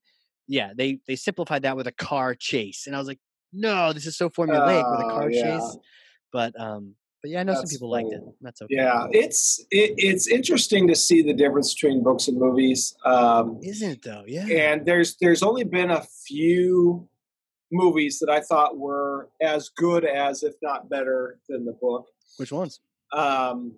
yeah 0.47 0.71
they 0.79 1.01
they 1.09 1.17
simplified 1.17 1.63
that 1.63 1.77
with 1.77 1.89
a 1.89 1.93
car 2.11 2.37
chase 2.39 2.87
and 2.87 2.95
i 2.95 3.01
was 3.01 3.09
like 3.09 3.19
no 3.53 3.93
this 3.93 4.07
is 4.07 4.17
so 4.17 4.31
formulaic 4.31 4.89
with 4.93 5.01
a 5.01 5.11
Oh, 5.11 5.15
car 5.17 5.29
yeah. 5.29 5.43
chase 5.43 5.77
but 6.33 6.53
um 6.61 6.95
but 7.21 7.33
yeah 7.33 7.41
i 7.41 7.43
know 7.43 7.53
some 7.55 7.63
That's 7.63 7.73
people 7.73 7.91
liked 7.91 8.13
it 8.13 8.21
that's 8.41 8.63
okay 8.63 8.77
Yeah, 8.77 9.09
it's 9.11 9.59
it, 9.73 9.95
it's 9.97 10.29
interesting 10.29 10.87
to 10.87 10.95
see 10.95 11.23
the 11.23 11.35
difference 11.35 11.75
between 11.75 12.05
books 12.05 12.29
and 12.29 12.39
movies. 12.39 12.95
Um, 13.05 13.59
isn't 13.61 13.91
it 13.91 14.03
though 14.05 14.23
yeah 14.29 14.47
and 14.47 14.87
there's 14.87 15.17
there's 15.21 15.43
only 15.43 15.65
been 15.65 15.91
a 15.91 16.05
few 16.29 17.09
movies 17.73 18.19
that 18.19 18.29
I 18.31 18.41
thought 18.41 18.79
were 18.79 19.31
as 19.41 19.71
good 19.77 20.05
as, 20.05 20.43
if 20.43 20.55
not 20.63 20.89
better, 20.91 21.39
than 21.49 21.65
the 21.65 21.73
book. 21.73 22.07
Which 22.37 22.53
ones 22.53 22.81
Um, 23.13 23.77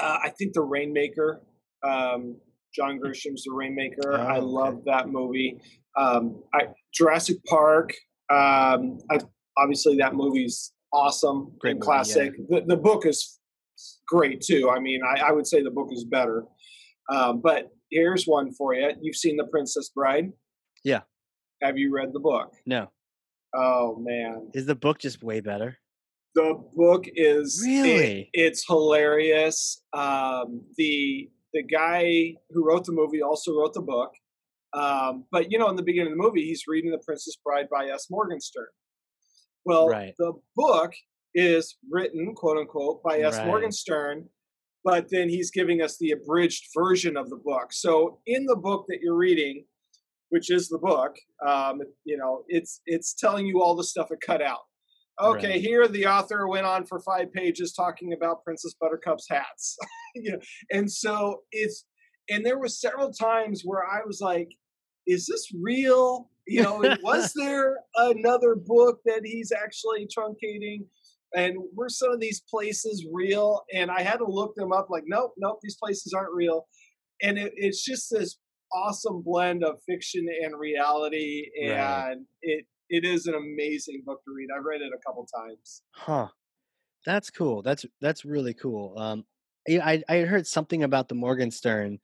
uh, 0.00 0.18
I 0.24 0.30
think 0.30 0.52
the 0.54 0.62
Rainmaker, 0.62 1.40
um, 1.82 2.36
John 2.74 2.98
Grisham's 2.98 3.44
The 3.44 3.52
Rainmaker. 3.52 4.18
I 4.18 4.36
Oh, 4.36 4.38
okay. 4.38 4.40
love 4.40 4.84
that 4.86 5.08
movie. 5.08 5.60
Um, 5.96 6.42
I, 6.52 6.68
Jurassic 6.92 7.36
Park. 7.46 7.92
Um, 8.30 8.98
I, 9.10 9.18
obviously, 9.56 9.96
that 9.98 10.14
movie's 10.14 10.72
awesome, 10.92 11.52
Great 11.60 11.72
and 11.72 11.78
movie, 11.80 11.84
classic. 11.86 12.32
The, 12.48 12.62
the 12.66 12.76
book 12.76 13.06
is 13.06 13.38
great 14.08 14.40
too. 14.40 14.70
I 14.70 14.80
mean, 14.80 15.00
I, 15.04 15.28
I 15.28 15.32
would 15.32 15.46
say 15.46 15.62
the 15.62 15.70
book 15.70 15.88
is 15.92 16.04
better. 16.04 16.44
Um, 17.12 17.40
but 17.40 17.68
here's 17.90 18.24
one 18.26 18.52
for 18.52 18.74
you. 18.74 18.90
You've 19.00 19.16
seen 19.16 19.36
The 19.36 19.46
Princess 19.46 19.90
Bride. 19.94 20.30
Yeah. 20.84 21.00
Have 21.62 21.78
you 21.78 21.92
read 21.94 22.12
the 22.12 22.20
book? 22.20 22.52
no 22.66 22.90
Oh 23.56 23.96
man, 24.00 24.50
is 24.52 24.66
the 24.66 24.74
book 24.74 24.98
just 24.98 25.22
way 25.22 25.40
better 25.40 25.78
the 26.34 26.54
book 26.74 27.04
is 27.14 27.62
it- 27.64 27.68
Really? 27.70 28.30
it's 28.32 28.66
hilarious. 28.66 29.82
Um, 29.92 30.62
the 30.76 31.30
the 31.52 31.62
guy 31.62 32.34
who 32.50 32.64
wrote 32.66 32.84
the 32.84 32.90
movie 32.92 33.22
also 33.22 33.54
wrote 33.56 33.74
the 33.74 33.80
book. 33.80 34.10
Um, 34.72 35.24
but 35.30 35.52
you 35.52 35.58
know, 35.58 35.68
in 35.68 35.76
the 35.76 35.84
beginning 35.84 36.12
of 36.12 36.18
the 36.18 36.22
movie, 36.22 36.44
he's 36.44 36.64
reading 36.66 36.90
The 36.90 36.98
Princess 36.98 37.36
Bride 37.44 37.68
by 37.70 37.86
S. 37.86 38.08
Morgenstern. 38.10 38.66
Well, 39.64 39.86
Right. 39.88 40.14
the 40.18 40.32
book 40.56 40.92
is 41.32 41.76
written, 41.88 42.34
quote 42.34 42.58
unquote, 42.58 43.02
by 43.04 43.20
S. 43.20 43.36
Right. 43.38 43.46
Morgenstern, 43.46 44.28
but 44.82 45.08
then 45.10 45.28
he's 45.28 45.52
giving 45.52 45.80
us 45.80 45.96
the 45.98 46.10
abridged 46.10 46.66
version 46.74 47.16
of 47.16 47.30
the 47.30 47.36
book. 47.36 47.72
So 47.72 48.20
in 48.26 48.44
the 48.46 48.56
book 48.56 48.86
that 48.88 48.98
you're 49.00 49.14
reading, 49.16 49.64
which 50.30 50.50
is 50.50 50.68
the 50.68 50.78
book, 50.78 51.14
um, 51.46 51.80
you 52.04 52.16
know, 52.16 52.44
it's 52.48 52.80
it's 52.86 53.14
telling 53.14 53.46
you 53.46 53.62
all 53.62 53.76
the 53.76 53.84
stuff 53.84 54.10
it 54.10 54.18
cut 54.20 54.42
out. 54.42 54.62
Okay, 55.20 55.52
Right. 55.52 55.60
here 55.60 55.86
the 55.86 56.06
author 56.06 56.48
went 56.48 56.66
on 56.66 56.86
for 56.86 56.98
five 57.00 57.32
pages 57.32 57.72
talking 57.72 58.12
about 58.12 58.44
Princess 58.44 58.74
Buttercup's 58.80 59.26
hats. 59.28 59.76
you 60.14 60.32
know, 60.32 60.38
and 60.70 60.90
so 60.90 61.42
it's 61.52 61.84
and 62.28 62.44
there 62.44 62.58
was 62.58 62.80
several 62.80 63.12
times 63.12 63.62
where 63.64 63.84
I 63.84 64.00
was 64.06 64.20
like, 64.20 64.48
is 65.06 65.26
this 65.26 65.48
real? 65.60 66.30
You 66.46 66.62
know, 66.62 66.96
was 67.02 67.32
there 67.36 67.76
another 67.96 68.56
book 68.56 69.00
that 69.04 69.22
he's 69.24 69.52
actually 69.52 70.06
truncating? 70.06 70.86
And 71.36 71.56
were 71.74 71.88
some 71.88 72.12
of 72.12 72.20
these 72.20 72.42
places 72.48 73.06
real? 73.12 73.62
And 73.72 73.90
I 73.90 74.02
had 74.02 74.18
to 74.18 74.24
look 74.26 74.54
them 74.54 74.72
up, 74.72 74.88
like, 74.88 75.02
nope, 75.06 75.34
nope, 75.36 75.58
these 75.62 75.76
places 75.76 76.12
aren't 76.12 76.32
real. 76.32 76.66
And 77.22 77.38
it, 77.38 77.52
it's 77.56 77.84
just 77.84 78.08
this 78.10 78.38
awesome 78.72 79.22
blend 79.22 79.64
of 79.64 79.76
fiction 79.86 80.26
and 80.44 80.58
reality. 80.58 81.50
And 81.60 81.70
Right. 81.70 82.16
it 82.42 82.66
it 82.88 83.04
is 83.04 83.26
an 83.26 83.34
amazing 83.34 84.02
book 84.04 84.22
to 84.24 84.32
read. 84.34 84.48
I've 84.56 84.64
read 84.64 84.80
it 84.82 84.90
a 84.94 84.98
couple 85.06 85.26
times. 85.26 85.82
Huh. 85.92 86.28
That's 87.06 87.30
cool. 87.30 87.62
That's 87.62 87.84
that's 88.00 88.24
really 88.24 88.54
cool. 88.54 88.94
Um 88.98 89.24
I 89.68 90.02
I 90.08 90.18
heard 90.20 90.46
something 90.46 90.82
about 90.82 91.08
the 91.08 91.14
Morgenstern 91.14 91.98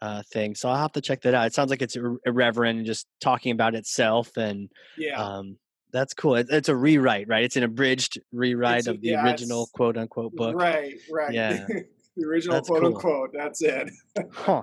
uh, 0.00 0.22
thing, 0.32 0.54
so 0.56 0.68
I'll 0.68 0.78
have 0.78 0.92
to 0.92 1.00
check 1.00 1.22
that 1.22 1.32
out. 1.34 1.46
It 1.46 1.54
sounds 1.54 1.70
like 1.70 1.80
it's 1.82 1.94
ir- 1.96 2.18
irreverent 2.26 2.78
and 2.78 2.86
just 2.86 3.06
talking 3.20 3.52
about 3.52 3.76
itself, 3.76 4.36
and 4.36 4.68
Yeah. 4.98 5.20
um, 5.22 5.58
that's 5.92 6.12
cool. 6.12 6.34
It, 6.34 6.48
it's 6.50 6.68
a 6.68 6.74
rewrite, 6.74 7.28
right? 7.28 7.44
It's 7.44 7.54
an 7.56 7.62
abridged 7.62 8.20
rewrite 8.32 8.78
It's 8.78 8.86
of 8.88 9.00
the 9.00 9.10
yeah, 9.10 9.24
original 9.24 9.68
quote 9.74 9.96
unquote 9.96 10.34
book. 10.34 10.56
Right, 10.56 10.94
right. 11.10 11.32
Yeah. 11.32 11.66
the 12.16 12.24
original 12.26 12.54
That's 12.56 12.68
quote 12.68 12.80
cool. 12.82 12.94
unquote. 12.94 13.30
That's 13.32 13.62
it. 13.62 13.90
Huh. 14.32 14.62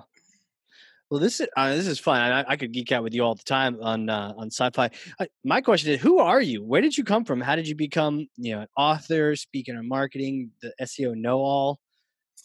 Well, 1.10 1.18
this 1.18 1.40
is 1.40 1.48
uh, 1.56 1.74
this 1.74 1.88
is 1.88 1.98
fun. 1.98 2.20
I, 2.20 2.44
I 2.46 2.56
could 2.56 2.72
geek 2.72 2.92
out 2.92 3.02
with 3.02 3.14
you 3.14 3.24
all 3.24 3.34
the 3.34 3.42
time 3.42 3.78
on 3.82 4.08
uh, 4.08 4.32
on 4.36 4.46
sci-fi. 4.46 4.90
I, 5.18 5.26
my 5.44 5.60
question 5.60 5.92
is, 5.92 6.00
who 6.00 6.18
are 6.20 6.40
you? 6.40 6.62
Where 6.62 6.80
did 6.80 6.96
you 6.96 7.02
come 7.02 7.24
from? 7.24 7.40
How 7.40 7.56
did 7.56 7.66
you 7.66 7.74
become, 7.74 8.28
you 8.36 8.54
know, 8.54 8.60
an 8.62 8.68
author, 8.76 9.34
speaking 9.34 9.76
of 9.76 9.84
marketing, 9.84 10.52
the 10.62 10.72
SEO 10.82 11.16
know-all? 11.16 11.80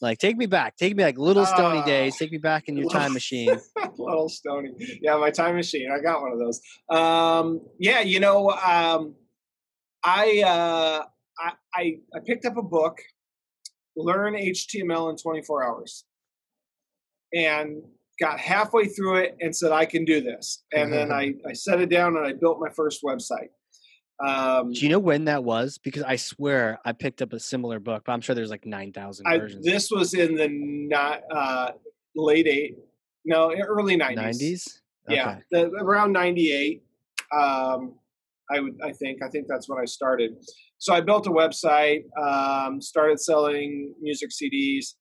Like, 0.02 0.18
take 0.18 0.36
me 0.36 0.48
back. 0.48 0.76
Take 0.78 0.96
me 0.96 1.04
like 1.04 1.18
little 1.18 1.46
Stoney 1.46 1.80
Ah. 1.80 1.86
days. 1.86 2.18
Take 2.18 2.32
me 2.32 2.40
back 2.40 2.64
in 2.68 2.76
your 2.76 2.90
time 2.90 3.14
machine. 3.14 3.60
Little 3.98 4.28
Stoney. 4.28 4.72
Yeah, 5.02 5.16
my 5.18 5.30
time 5.30 5.56
machine. 5.56 5.88
I 5.96 6.02
got 6.02 6.22
one 6.22 6.32
of 6.34 6.40
those. 6.40 6.60
Um, 6.90 7.62
yeah, 7.80 8.02
you 8.02 8.20
know, 8.20 8.50
um, 8.50 9.16
I, 10.04 10.42
uh, 10.46 11.06
I 11.40 11.52
I 11.74 11.96
I 12.14 12.20
picked 12.26 12.46
up 12.46 12.58
a 12.58 12.62
book, 12.64 12.98
Learn 13.96 14.34
HTML 14.34 15.12
in 15.12 15.18
24 15.18 15.64
Hours, 15.64 16.04
and 17.34 17.84
got 18.20 18.40
halfway 18.40 18.88
through 18.88 19.18
it 19.18 19.38
and 19.42 19.56
said 19.56 19.72
I 19.72 19.86
can 19.86 20.06
do 20.06 20.22
this. 20.22 20.64
And 20.74 20.92
then 20.92 21.12
I 21.12 21.34
I 21.48 21.54
set 21.54 21.82
it 21.82 21.90
down 21.90 22.18
and 22.18 22.26
I 22.26 22.34
built 22.34 22.60
my 22.60 22.70
first 22.70 23.04
website. 23.04 23.50
Um, 24.26 24.72
Do 24.72 24.80
you 24.80 24.90
know 24.90 25.00
when 25.00 25.26
that 25.26 25.44
was? 25.44 25.78
Because 25.78 26.04
I 26.04 26.16
swear 26.16 26.80
I 26.86 26.94
picked 26.94 27.22
up 27.22 27.34
a 27.34 27.40
similar 27.40 27.80
book, 27.80 28.04
but 28.06 28.14
I'm 28.14 28.22
sure 28.22 28.34
there's 28.34 28.50
like 28.50 28.66
nine 28.66 28.94
thousand 28.94 29.28
I, 29.28 29.38
versions. 29.38 29.66
this 29.66 29.92
was 29.92 30.14
in 30.14 30.36
the 30.36 30.48
not 30.50 31.22
uh, 31.30 31.72
late 32.16 32.48
eight, 32.48 32.78
no, 33.26 33.54
early 33.54 33.98
90s. 33.98 34.16
Nineties. 34.16 34.82
yeah 35.10 35.40
the, 35.52 35.70
around 35.82 36.14
98 36.14 36.82
um 37.36 37.94
i 38.50 38.60
would 38.60 38.76
i 38.84 38.92
think 38.92 39.22
i 39.22 39.28
think 39.30 39.46
that's 39.48 39.68
when 39.70 39.80
i 39.80 39.86
started 39.86 40.32
so 40.78 40.94
i 40.94 41.02
built 41.02 41.28
a 41.28 41.30
website 41.30 42.04
um 42.18 42.82
started 42.82 43.20
selling 43.20 43.94
music 44.02 44.30
cds 44.32 44.96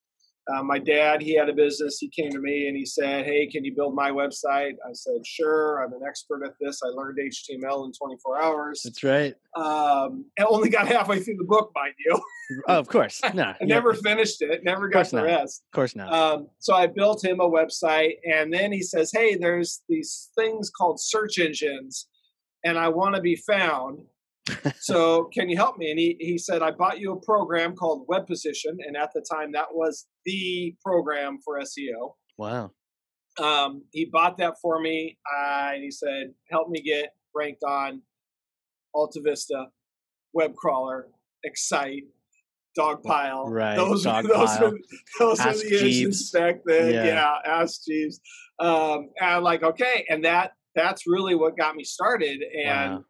uh, 0.53 0.62
my 0.62 0.78
dad 0.78 1.22
he 1.22 1.34
had 1.34 1.49
a 1.49 1.53
business 1.53 1.99
he 1.99 2.09
came 2.09 2.30
to 2.30 2.38
me 2.38 2.68
and 2.68 2.76
he 2.76 2.84
said 2.84 3.24
hey 3.24 3.47
can 3.47 3.64
you 3.64 3.74
build 3.74 3.95
my 3.95 4.11
website 4.11 4.72
i 4.88 4.92
said 4.92 5.24
sure 5.24 5.82
i'm 5.82 5.92
an 5.92 6.01
expert 6.07 6.45
at 6.45 6.53
this 6.61 6.80
i 6.84 6.88
learned 6.88 7.18
html 7.18 7.86
in 7.86 7.92
24 7.92 8.42
hours 8.42 8.80
That's 8.84 9.03
right. 9.03 9.34
um 9.57 10.24
i 10.38 10.45
only 10.47 10.68
got 10.68 10.86
halfway 10.86 11.20
through 11.20 11.36
the 11.36 11.45
book 11.45 11.70
mind 11.74 11.95
you 12.05 12.20
Oh, 12.68 12.78
of 12.78 12.88
course. 12.88 13.22
No, 13.34 13.55
i 13.59 13.64
never 13.64 13.95
finished 13.95 14.42
it 14.42 14.62
never 14.64 14.88
got 14.88 15.09
the 15.11 15.16
not. 15.16 15.24
rest 15.24 15.62
Of 15.72 15.74
course 15.74 15.97
not. 15.97 16.12
um, 16.12 16.49
so 16.59 16.74
I 16.74 16.86
built 16.88 17.24
him 17.24 17.40
a 17.40 17.49
website, 17.49 18.16
and 18.30 18.53
then 18.53 18.70
he 18.70 18.82
says, 18.82 19.11
"Hey, 19.11 19.34
there's 19.34 19.82
these 19.88 20.28
things 20.36 20.68
called 20.70 21.01
search 21.01 21.38
engines, 21.38 22.07
and 22.62 22.76
I 22.78 22.88
want 22.88 23.14
to 23.14 23.22
be 23.22 23.36
found. 23.36 24.01
so 24.78 25.24
can 25.32 25.49
you 25.49 25.57
help 25.57 25.78
me?" 25.78 25.90
And 25.90 25.99
he 25.99 26.16
he 26.20 26.36
said, 26.36 26.61
"I 26.62 26.70
bought 26.70 27.01
you 27.01 27.12
a 27.12 27.20
program 27.20 27.74
called 27.74 28.05
Web 28.09 28.26
Position, 28.26 28.76
and 28.86 28.95
at 28.95 29.11
the 29.14 29.24
time 29.32 29.53
that 29.53 29.68
was 29.72 30.07
the 30.25 30.75
program 30.83 31.39
for 31.45 31.59
SEO. 31.61 32.14
wow. 32.39 32.70
Um, 33.37 33.83
he 33.91 34.05
bought 34.05 34.39
that 34.39 34.55
for 34.62 34.81
me, 34.81 35.18
uh, 35.29 35.70
and 35.75 35.83
he 35.83 35.91
said, 35.91 36.33
"Help 36.51 36.68
me 36.68 36.81
get 36.83 37.11
ranked 37.35 37.64
on 37.64 38.03
Alta 38.95 39.20
Vista, 39.20 39.66
Web 40.33 40.55
Crawler, 40.55 41.09
Excite." 41.43 42.05
Dogpile, 42.79 43.49
Right, 43.51 43.77
Those, 43.77 44.03
those 44.03 44.25
were 44.25 44.79
those 45.20 45.39
were 45.45 45.53
the 45.53 45.79
Jeeves. 45.79 46.33
back 46.33 46.57
then. 46.66 46.93
Yeah. 46.93 47.05
Yeah, 47.07 47.35
Ask 47.47 47.85
Jeeves. 47.85 48.20
Um, 48.59 49.11
and 49.20 49.31
I'm 49.31 49.43
like, 49.45 49.62
okay, 49.62 50.05
and 50.09 50.25
that 50.25 50.55
that's 50.75 51.07
really 51.07 51.37
what 51.37 51.57
got 51.57 51.77
me 51.77 51.85
started. 51.85 52.43
And 52.43 52.95
Wow. 52.95 53.05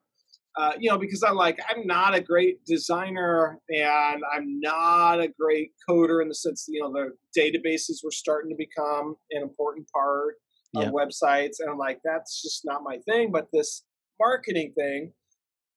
Uh, 0.56 0.72
you 0.78 0.88
know, 0.90 0.98
because 0.98 1.22
I'm 1.22 1.34
like, 1.34 1.58
I'm 1.68 1.86
not 1.86 2.14
a 2.14 2.20
great 2.20 2.64
designer 2.64 3.58
and 3.68 4.22
I'm 4.32 4.60
not 4.60 5.20
a 5.20 5.28
great 5.28 5.72
coder 5.88 6.22
in 6.22 6.28
the 6.28 6.34
sense, 6.34 6.64
that, 6.66 6.72
you 6.72 6.80
know, 6.80 6.92
the 6.92 7.10
databases 7.38 8.04
were 8.04 8.10
starting 8.10 8.50
to 8.50 8.56
become 8.56 9.16
an 9.30 9.42
important 9.42 9.88
part 9.92 10.36
of 10.76 10.82
Yep. 10.84 10.92
websites. 10.92 11.56
And 11.60 11.70
I'm 11.70 11.78
like, 11.78 12.00
that's 12.04 12.42
just 12.42 12.64
not 12.64 12.82
my 12.82 12.98
thing. 12.98 13.30
But 13.30 13.48
this 13.52 13.84
marketing 14.20 14.72
thing, 14.76 15.12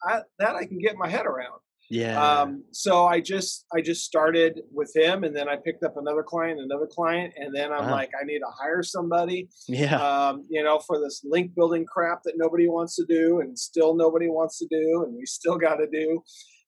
I, 0.03 0.21
that 0.39 0.55
I 0.55 0.65
can 0.65 0.79
get 0.79 0.95
my 0.95 1.07
head 1.07 1.25
around. 1.25 1.59
Yeah. 1.89 2.21
Um, 2.21 2.63
so 2.71 3.05
I 3.05 3.21
just 3.21 3.65
I 3.73 3.81
just 3.81 4.03
started 4.03 4.61
with 4.73 4.91
him, 4.95 5.23
and 5.23 5.35
then 5.35 5.47
I 5.47 5.55
picked 5.55 5.83
up 5.83 5.95
another 5.97 6.23
client, 6.23 6.59
another 6.59 6.87
client, 6.87 7.33
and 7.37 7.55
then 7.55 7.71
I'm 7.71 7.85
Wow. 7.85 7.91
like, 7.91 8.11
I 8.19 8.25
need 8.25 8.39
to 8.39 8.51
hire 8.59 8.83
somebody, 8.83 9.47
yeah. 9.67 9.95
um, 9.95 10.45
you 10.49 10.63
know, 10.63 10.79
for 10.79 10.99
this 10.99 11.21
link 11.23 11.55
building 11.55 11.85
crap 11.85 12.23
that 12.23 12.33
nobody 12.35 12.67
wants 12.67 12.95
to 12.97 13.05
do, 13.05 13.39
and 13.39 13.57
still 13.57 13.95
nobody 13.95 14.27
wants 14.27 14.57
to 14.59 14.67
do, 14.69 15.03
and 15.05 15.15
we 15.15 15.25
still 15.25 15.57
got 15.57 15.75
to 15.75 15.87
do. 15.87 16.21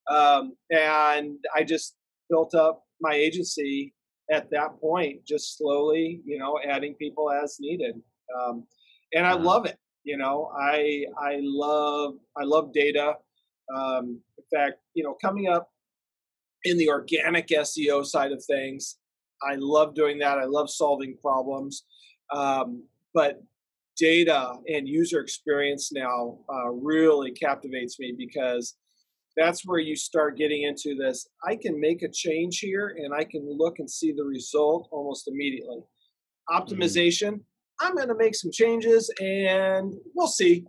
Um, 0.09 0.55
and 0.71 1.37
I 1.53 1.63
just 1.63 1.95
built 2.29 2.55
up 2.55 2.83
my 3.01 3.13
agency 3.13 3.93
at 4.31 4.49
that 4.51 4.79
point, 4.79 5.25
just 5.25 5.57
slowly, 5.57 6.21
you 6.25 6.37
know, 6.37 6.59
adding 6.65 6.93
people 6.95 7.29
as 7.31 7.57
needed. 7.59 7.95
Um, 8.39 8.65
and 9.13 9.25
I 9.25 9.33
love 9.33 9.65
it. 9.65 9.77
You 10.03 10.17
know, 10.17 10.51
I 10.57 11.05
I 11.19 11.39
love 11.41 12.15
I 12.37 12.43
love 12.43 12.71
data. 12.73 13.15
Um, 13.75 14.19
in 14.37 14.57
fact, 14.57 14.79
you 14.93 15.03
know, 15.03 15.15
coming 15.21 15.47
up 15.47 15.69
in 16.63 16.77
the 16.77 16.89
organic 16.89 17.47
SEO 17.47 18.05
side 18.05 18.31
of 18.31 18.43
things, 18.43 18.97
I 19.43 19.55
love 19.57 19.95
doing 19.95 20.19
that. 20.19 20.37
I 20.37 20.45
love 20.45 20.69
solving 20.69 21.17
problems. 21.21 21.85
Um, 22.33 22.83
but 23.13 23.41
data 23.97 24.53
and 24.67 24.87
user 24.87 25.19
experience 25.19 25.91
now 25.91 26.39
uh, 26.51 26.69
really 26.69 27.31
captivates 27.31 27.99
me 27.99 28.13
because 28.17 28.75
that's 29.35 29.65
where 29.65 29.79
you 29.79 29.95
start 29.95 30.37
getting 30.37 30.63
into 30.63 30.95
this. 30.95 31.27
I 31.45 31.55
can 31.55 31.79
make 31.79 32.01
a 32.01 32.09
change 32.09 32.59
here 32.59 32.95
and 32.97 33.13
I 33.13 33.23
can 33.23 33.47
look 33.57 33.79
and 33.79 33.89
see 33.89 34.11
the 34.11 34.23
result 34.23 34.89
almost 34.91 35.27
immediately. 35.27 35.79
Optimization, 36.49 37.39
I'm 37.79 37.95
going 37.95 38.07
to 38.07 38.15
make 38.15 38.35
some 38.35 38.51
changes 38.51 39.11
and 39.19 39.93
we'll 40.15 40.27
see. 40.27 40.65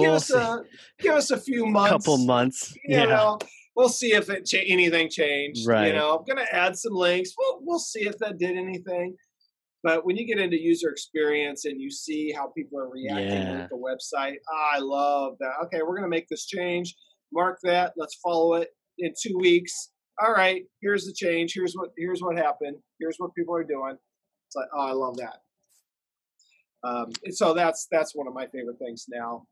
Give 0.00 0.08
we'll 0.10 0.14
us 0.14 0.26
see. 0.28 0.34
a 0.38 0.60
give 1.00 1.14
us 1.14 1.30
a 1.30 1.40
few 1.40 1.66
months. 1.66 1.90
couple 1.90 2.18
months. 2.18 2.74
You 2.86 2.98
Yeah. 2.98 3.04
know, 3.06 3.38
we'll 3.76 3.88
see 3.88 4.12
if 4.12 4.28
it 4.30 4.46
cha- 4.46 4.58
anything 4.66 5.08
changed. 5.10 5.66
Right. 5.66 5.88
You 5.88 5.92
know, 5.94 6.16
I'm 6.18 6.24
gonna 6.24 6.46
add 6.50 6.76
some 6.76 6.94
links. 6.94 7.32
We'll 7.38 7.60
we'll 7.62 7.78
see 7.78 8.06
if 8.06 8.18
that 8.18 8.38
did 8.38 8.56
anything. 8.56 9.16
But 9.84 10.06
when 10.06 10.16
you 10.16 10.24
get 10.26 10.38
into 10.38 10.56
user 10.60 10.90
experience 10.90 11.64
and 11.64 11.80
you 11.80 11.90
see 11.90 12.30
how 12.30 12.48
people 12.56 12.78
are 12.78 12.88
reacting 12.88 13.26
Yeah. 13.30 13.62
with 13.62 13.70
the 13.70 13.76
website, 13.76 14.36
I 14.52 14.78
love 14.78 15.36
that. 15.40 15.54
Okay, 15.64 15.82
we're 15.82 15.96
gonna 15.96 16.08
make 16.08 16.28
this 16.28 16.46
change. 16.46 16.94
Mark 17.32 17.58
that. 17.64 17.92
Let's 17.96 18.14
follow 18.16 18.54
it 18.54 18.68
in 18.98 19.12
two 19.20 19.36
weeks. 19.38 19.90
All 20.22 20.32
right, 20.32 20.62
here's 20.82 21.06
the 21.06 21.12
change. 21.14 21.52
Here's 21.54 21.74
what 21.74 21.90
here's 21.96 22.20
what 22.20 22.36
happened. 22.36 22.76
Here's 23.00 23.16
what 23.18 23.34
people 23.34 23.54
are 23.56 23.64
doing. 23.64 23.96
It's 24.46 24.54
like, 24.54 24.68
oh, 24.74 24.80
I 24.86 24.92
love 24.92 25.16
that. 25.16 25.40
Um, 26.84 27.10
and 27.24 27.34
so 27.34 27.54
that's 27.54 27.86
that's 27.90 28.14
one 28.14 28.26
of 28.28 28.34
my 28.34 28.46
favorite 28.48 28.78
things 28.78 29.06
now. 29.08 29.46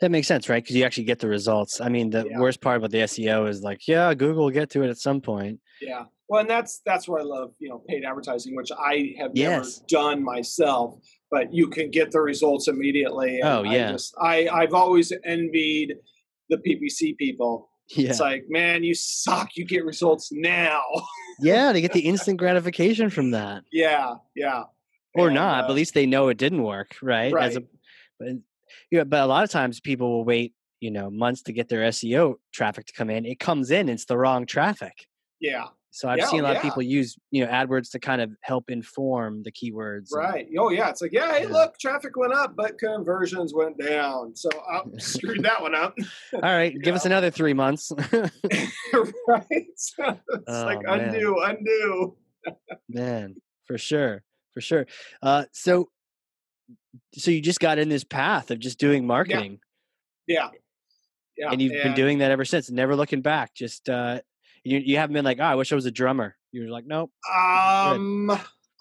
That 0.00 0.10
makes 0.10 0.28
sense, 0.28 0.48
right? 0.48 0.62
Because 0.62 0.76
you 0.76 0.84
actually 0.84 1.04
get 1.04 1.18
the 1.18 1.28
results. 1.28 1.80
I 1.80 1.88
mean, 1.88 2.10
the 2.10 2.26
Yeah. 2.30 2.38
worst 2.38 2.60
part 2.60 2.76
about 2.78 2.90
the 2.90 2.98
SEO 3.02 3.48
is 3.48 3.62
like, 3.62 3.86
yeah, 3.88 4.14
Google 4.14 4.44
will 4.44 4.50
get 4.50 4.70
to 4.70 4.82
it 4.82 4.88
at 4.90 4.98
some 4.98 5.20
point. 5.20 5.60
Yeah. 5.80 6.04
Well, 6.28 6.40
and 6.40 6.48
that's 6.48 6.80
that's 6.86 7.06
where 7.06 7.20
I 7.20 7.24
love 7.24 7.52
you 7.58 7.68
know 7.68 7.82
paid 7.88 8.04
advertising, 8.04 8.54
which 8.56 8.70
I 8.72 9.14
have 9.18 9.32
Yes. 9.34 9.80
never 9.80 9.86
done 9.88 10.22
myself, 10.24 10.98
but 11.30 11.52
you 11.52 11.68
can 11.68 11.90
get 11.90 12.12
the 12.12 12.20
results 12.20 12.66
immediately. 12.68 13.40
and 13.40 13.48
Oh, 13.48 13.62
yeah. 13.62 13.88
I 13.88 13.92
just 13.92 14.14
I 14.20 14.48
I've 14.48 14.72
always 14.74 15.12
envied 15.24 15.94
the 16.48 16.56
PPC 16.58 17.16
people. 17.18 17.68
Yeah. 17.94 18.10
It's 18.10 18.20
like, 18.20 18.44
man, 18.48 18.82
you 18.84 18.94
suck. 18.94 19.50
You 19.56 19.66
get 19.66 19.84
results 19.84 20.30
now. 20.32 20.82
yeah, 21.40 21.72
they 21.72 21.82
get 21.82 21.92
the 21.92 22.00
instant 22.12 22.38
gratification 22.38 23.10
from 23.10 23.32
that. 23.32 23.64
yeah, 23.72 24.14
yeah. 24.34 24.62
Or 25.14 25.26
And, 25.26 25.34
not, 25.34 25.62
but 25.62 25.68
uh, 25.68 25.72
at 25.72 25.76
least 25.76 25.92
they 25.94 26.06
know 26.06 26.28
it 26.28 26.38
didn't 26.38 26.62
work, 26.62 26.96
right? 27.02 27.34
As 27.36 27.56
a, 27.56 27.62
But, 28.94 28.98
yeah, 28.98 29.04
but 29.04 29.22
a 29.22 29.26
lot 29.26 29.42
of 29.44 29.50
times 29.50 29.80
people 29.80 30.08
will 30.10 30.24
wait, 30.24 30.54
you 30.80 30.90
know, 30.90 31.10
months 31.10 31.42
to 31.42 31.52
get 31.52 31.68
their 31.68 31.82
SEO 31.90 32.34
traffic 32.52 32.86
to 32.86 32.92
come 32.92 33.10
in. 33.10 33.24
It 33.26 33.40
comes 33.40 33.70
in, 33.72 33.88
it's 33.88 34.04
the 34.04 34.16
wrong 34.16 34.46
traffic. 34.46 35.06
yeah, 35.40 35.66
So 35.90 36.08
I've 36.08 36.18
Yeah, 36.18 36.26
seen 36.26 36.40
a 36.40 36.42
lot 36.44 36.56
of 36.56 36.62
people 36.62 36.82
use, 36.82 37.16
you 37.32 37.44
know, 37.44 37.50
AdWords 37.50 37.90
to 37.92 37.98
kind 37.98 38.20
of 38.20 38.30
help 38.42 38.70
inform 38.70 39.42
the 39.42 39.50
keywords. 39.52 40.10
and- 40.12 40.18
right. 40.22 40.46
Oh 40.58 40.70
yeah. 40.70 40.90
It's 40.90 41.02
like, 41.02 41.12
yeah, 41.12 41.32
hey, 41.34 41.42
Yeah. 41.44 41.52
look, 41.52 41.76
traffic 41.78 42.16
went 42.16 42.32
up, 42.32 42.54
but 42.56 42.78
conversions 42.78 43.52
went 43.52 43.78
down. 43.78 44.36
So 44.36 44.48
I 44.70 44.82
screwed 44.98 45.42
that 45.42 45.60
one 45.60 45.74
up. 45.74 45.96
All 46.34 46.40
right, 46.40 46.72
give 46.82 46.94
us 46.94 47.04
another 47.04 47.30
three 47.30 47.52
months. 47.54 47.90
right. 49.28 49.44
it's 49.50 49.94
Oh, 49.98 50.64
like 50.64 50.82
man. 50.84 51.14
undo, 51.14 51.38
undo. 51.42 52.16
Man, 52.88 53.36
for 53.66 53.76
sure, 53.78 54.22
for 54.52 54.60
sure. 54.60 54.86
Uh, 55.22 55.44
so, 55.52 55.88
so 57.14 57.30
you 57.30 57.40
just 57.40 57.60
got 57.60 57.78
in 57.78 57.88
this 57.88 58.04
path 58.04 58.50
of 58.50 58.58
just 58.58 58.78
doing 58.78 59.06
marketing, 59.06 59.60
Yeah. 60.26 60.48
Yeah. 61.36 61.50
and 61.50 61.60
you've 61.60 61.72
been 61.82 61.94
doing 61.94 62.18
that 62.18 62.30
ever 62.30 62.44
since, 62.44 62.70
never 62.70 62.94
looking 62.94 63.20
back. 63.22 63.54
Just 63.54 63.88
uh, 63.88 64.20
You 64.64 64.78
you 64.78 64.96
haven't 64.96 65.14
been 65.14 65.24
like, 65.24 65.38
oh, 65.40 65.44
I 65.44 65.54
wish 65.56 65.72
I 65.72 65.74
was 65.74 65.86
a 65.86 65.90
drummer. 65.90 66.36
You're 66.52 66.70
like, 66.70 66.86
nope. 66.86 67.10
Um, 67.28 68.30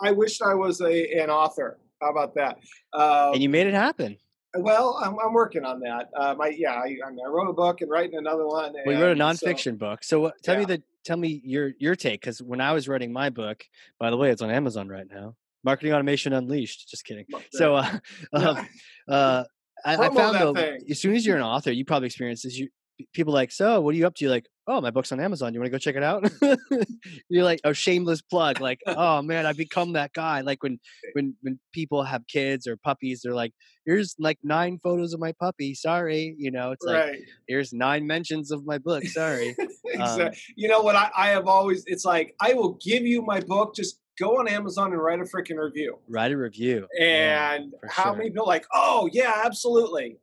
I 0.02 0.12
wished 0.12 0.42
I 0.42 0.54
was 0.54 0.82
a 0.82 1.22
an 1.22 1.30
author. 1.30 1.80
How 2.02 2.12
about 2.12 2.36
that? 2.36 2.58
Um, 2.94 3.34
and 3.34 3.42
you 3.44 3.50
made 3.50 3.68
it 3.68 3.74
happen. 3.74 4.18
Well, 4.56 5.00
I'm, 5.04 5.18
I'm 5.20 5.34
working 5.34 5.66
on 5.66 5.80
that. 5.80 6.10
Um, 6.16 6.40
I 6.40 6.50
yeah, 6.50 6.74
I, 6.74 6.96
I, 7.04 7.28
wrote 7.28 7.50
a 7.50 7.54
book 7.54 7.82
and 7.82 7.90
writing 7.90 8.18
another 8.20 8.46
one. 8.46 8.74
We 8.86 8.94
wrote 8.94 9.18
a 9.18 9.24
and 9.24 9.40
so- 9.40 9.48
nonfiction 9.48 9.78
book. 9.78 10.04
So 10.04 10.32
tell 10.44 10.58
me 10.58 10.66
the 10.66 10.84
tell 11.04 11.18
me 11.18 11.42
your 11.44 11.72
your 11.80 11.96
take 11.96 12.22
because 12.22 12.42
when 12.42 12.62
I 12.62 12.72
was 12.74 12.88
writing 12.88 13.12
my 13.12 13.30
book, 13.30 13.66
by 14.00 14.10
the 14.12 14.18
way, 14.18 14.30
it's 14.30 14.42
on 14.42 14.52
Amazon 14.52 14.88
right 14.88 15.08
now. 15.10 15.36
Marketing 15.64 15.94
Automation 15.94 16.34
Unleashed. 16.34 16.90
Just 16.90 17.06
kidding. 17.06 17.26
So 17.52 17.76
uh, 17.76 18.00
um, 18.34 18.68
uh, 19.08 19.44
I, 19.86 19.98
I 19.98 20.10
found 20.10 20.36
though, 20.40 20.54
thing. 20.54 20.80
as 20.90 21.00
soon 21.00 21.16
as 21.16 21.26
you're 21.26 21.38
an 21.38 21.44
author, 21.44 21.72
you 21.72 21.86
probably 21.86 22.08
experience 22.08 22.44
this. 22.44 22.58
You 22.58 22.70
people 23.14 23.34
like, 23.34 23.52
so 23.52 23.82
what 23.82 23.94
are 23.94 23.98
you 23.98 24.08
up 24.08 24.16
to? 24.16 24.26
You're 24.26 24.34
like, 24.34 24.48
oh, 24.68 24.80
my 24.80 24.92
book's 24.92 25.12
on 25.12 25.20
Amazon. 25.20 25.54
You 25.54 25.60
want 25.60 25.68
to 25.68 25.72
go 25.72 25.78
check 25.78 25.96
it 25.96 26.04
out? 26.04 26.30
you're 27.30 27.44
like, 27.44 27.60
oh, 27.64 27.74
shameless 27.74 28.22
plug. 28.22 28.62
Like, 28.62 28.80
oh 28.88 29.22
man, 29.22 29.46
I've 29.46 29.58
become 29.58 29.94
that 29.94 30.14
guy. 30.14 30.42
Like 30.42 30.64
when 30.64 30.80
when 31.14 31.36
when 31.42 31.60
people 31.74 32.04
have 32.04 32.26
kids 32.28 32.68
or 32.68 32.78
puppies, 32.78 33.22
they're 33.24 33.34
like, 33.34 33.54
here's 33.86 34.16
like 34.20 34.38
nine 34.44 34.80
photos 34.82 35.14
of 35.14 35.20
my 35.20 35.34
puppy. 35.40 35.74
Sorry, 35.74 36.36
you 36.38 36.52
know, 36.52 36.72
it's 36.72 36.86
like 36.86 37.20
here's 37.48 37.74
nine 37.74 38.08
mentions 38.08 38.52
of 38.52 38.66
my 38.66 38.78
book. 38.78 39.04
Sorry. 39.06 39.56
exactly. 39.86 40.26
Um, 40.26 40.32
you 40.56 40.68
know 40.68 40.82
what? 40.82 40.96
I, 40.96 41.10
I 41.16 41.28
have 41.30 41.48
always. 41.48 41.84
It's 41.88 42.06
like 42.06 42.36
I 42.42 42.54
will 42.54 42.78
give 42.84 43.04
you 43.04 43.22
my 43.22 43.40
book. 43.40 43.76
Just 43.76 44.00
go 44.20 44.40
on 44.40 44.48
Amazon 44.48 44.92
and 44.94 45.02
write 45.02 45.20
a 45.20 45.24
freaking 45.24 45.58
review. 45.58 45.98
Write 46.08 46.32
a 46.32 46.38
review. 46.38 46.88
And 47.00 47.74
for 47.82 47.88
how 47.88 48.04
sure. 48.06 48.16
many 48.16 48.30
people 48.30 48.44
are 48.44 48.48
like, 48.48 48.66
oh 48.74 49.10
yeah, 49.12 49.42
absolutely. 49.46 50.18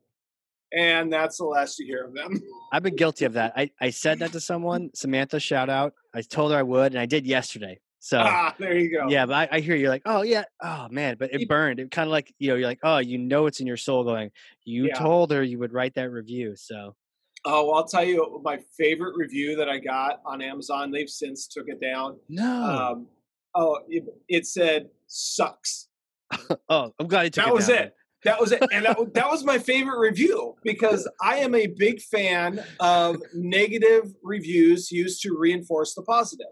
And 0.73 1.11
that's 1.11 1.37
the 1.37 1.45
last 1.45 1.79
you 1.79 1.85
hear 1.85 2.05
of 2.05 2.13
them. 2.13 2.41
I've 2.71 2.83
been 2.83 2.95
guilty 2.95 3.25
of 3.25 3.33
that. 3.33 3.53
I, 3.57 3.71
I 3.81 3.89
said 3.89 4.19
that 4.19 4.31
to 4.31 4.39
someone, 4.39 4.89
Samantha, 4.93 5.39
shout 5.39 5.69
out. 5.69 5.93
I 6.13 6.21
told 6.21 6.51
her 6.53 6.57
I 6.57 6.63
would, 6.63 6.93
and 6.93 6.99
I 6.99 7.05
did 7.05 7.25
yesterday. 7.27 7.79
So 8.03 8.19
ah, 8.19 8.55
there 8.57 8.75
you 8.77 8.89
go. 8.91 9.07
yeah, 9.09 9.25
but 9.27 9.35
I, 9.35 9.57
I 9.57 9.59
hear 9.59 9.75
you're 9.75 9.89
like, 9.89 10.01
oh 10.05 10.23
yeah, 10.23 10.43
oh 10.63 10.87
man, 10.89 11.17
but 11.19 11.31
it 11.33 11.47
burned. 11.47 11.79
It 11.79 11.91
kind 11.91 12.07
of 12.07 12.11
like 12.11 12.33
you 12.39 12.47
know, 12.49 12.55
you're 12.55 12.67
like, 12.67 12.79
oh, 12.83 12.97
you 12.97 13.19
know, 13.19 13.45
it's 13.45 13.59
in 13.59 13.67
your 13.67 13.77
soul 13.77 14.03
going. 14.03 14.31
You 14.63 14.87
Yeah. 14.87 14.95
told 14.97 15.31
her 15.31 15.43
you 15.43 15.59
would 15.59 15.71
write 15.71 15.93
that 15.95 16.09
review, 16.09 16.55
so 16.55 16.95
Oh, 17.43 17.65
well, 17.67 17.75
I'll 17.77 17.87
tell 17.87 18.03
you 18.03 18.39
my 18.43 18.59
favorite 18.77 19.15
review 19.15 19.55
that 19.55 19.67
I 19.69 19.77
got 19.79 20.21
on 20.25 20.41
Amazon. 20.41 20.91
They've 20.91 21.09
since 21.09 21.47
took 21.47 21.67
it 21.67 21.79
down. 21.81 22.17
no. 22.29 22.63
Um, 22.93 23.07
oh, 23.55 23.79
it, 23.87 24.03
it 24.27 24.45
said 24.45 24.89
sucks. 25.07 25.87
oh, 26.69 26.93
I'm 26.99 27.07
glad 27.07 27.23
you 27.23 27.29
took 27.31 27.45
it. 27.45 27.45
That 27.45 27.49
it 27.49 27.53
was 27.53 27.67
down. 27.67 27.77
it. 27.77 27.93
That 28.23 28.39
was 28.39 28.51
it, 28.51 28.63
and 28.71 28.85
that, 28.85 28.97
that 29.15 29.29
was 29.29 29.43
my 29.43 29.57
favorite 29.57 29.99
review 29.99 30.55
because 30.63 31.09
I 31.21 31.37
am 31.37 31.55
a 31.55 31.67
big 31.67 32.01
fan 32.01 32.63
of 32.79 33.17
negative 33.33 34.13
reviews 34.23 34.91
used 34.91 35.21
to 35.23 35.35
reinforce 35.37 35.95
the 35.95 36.03
positive. 36.03 36.47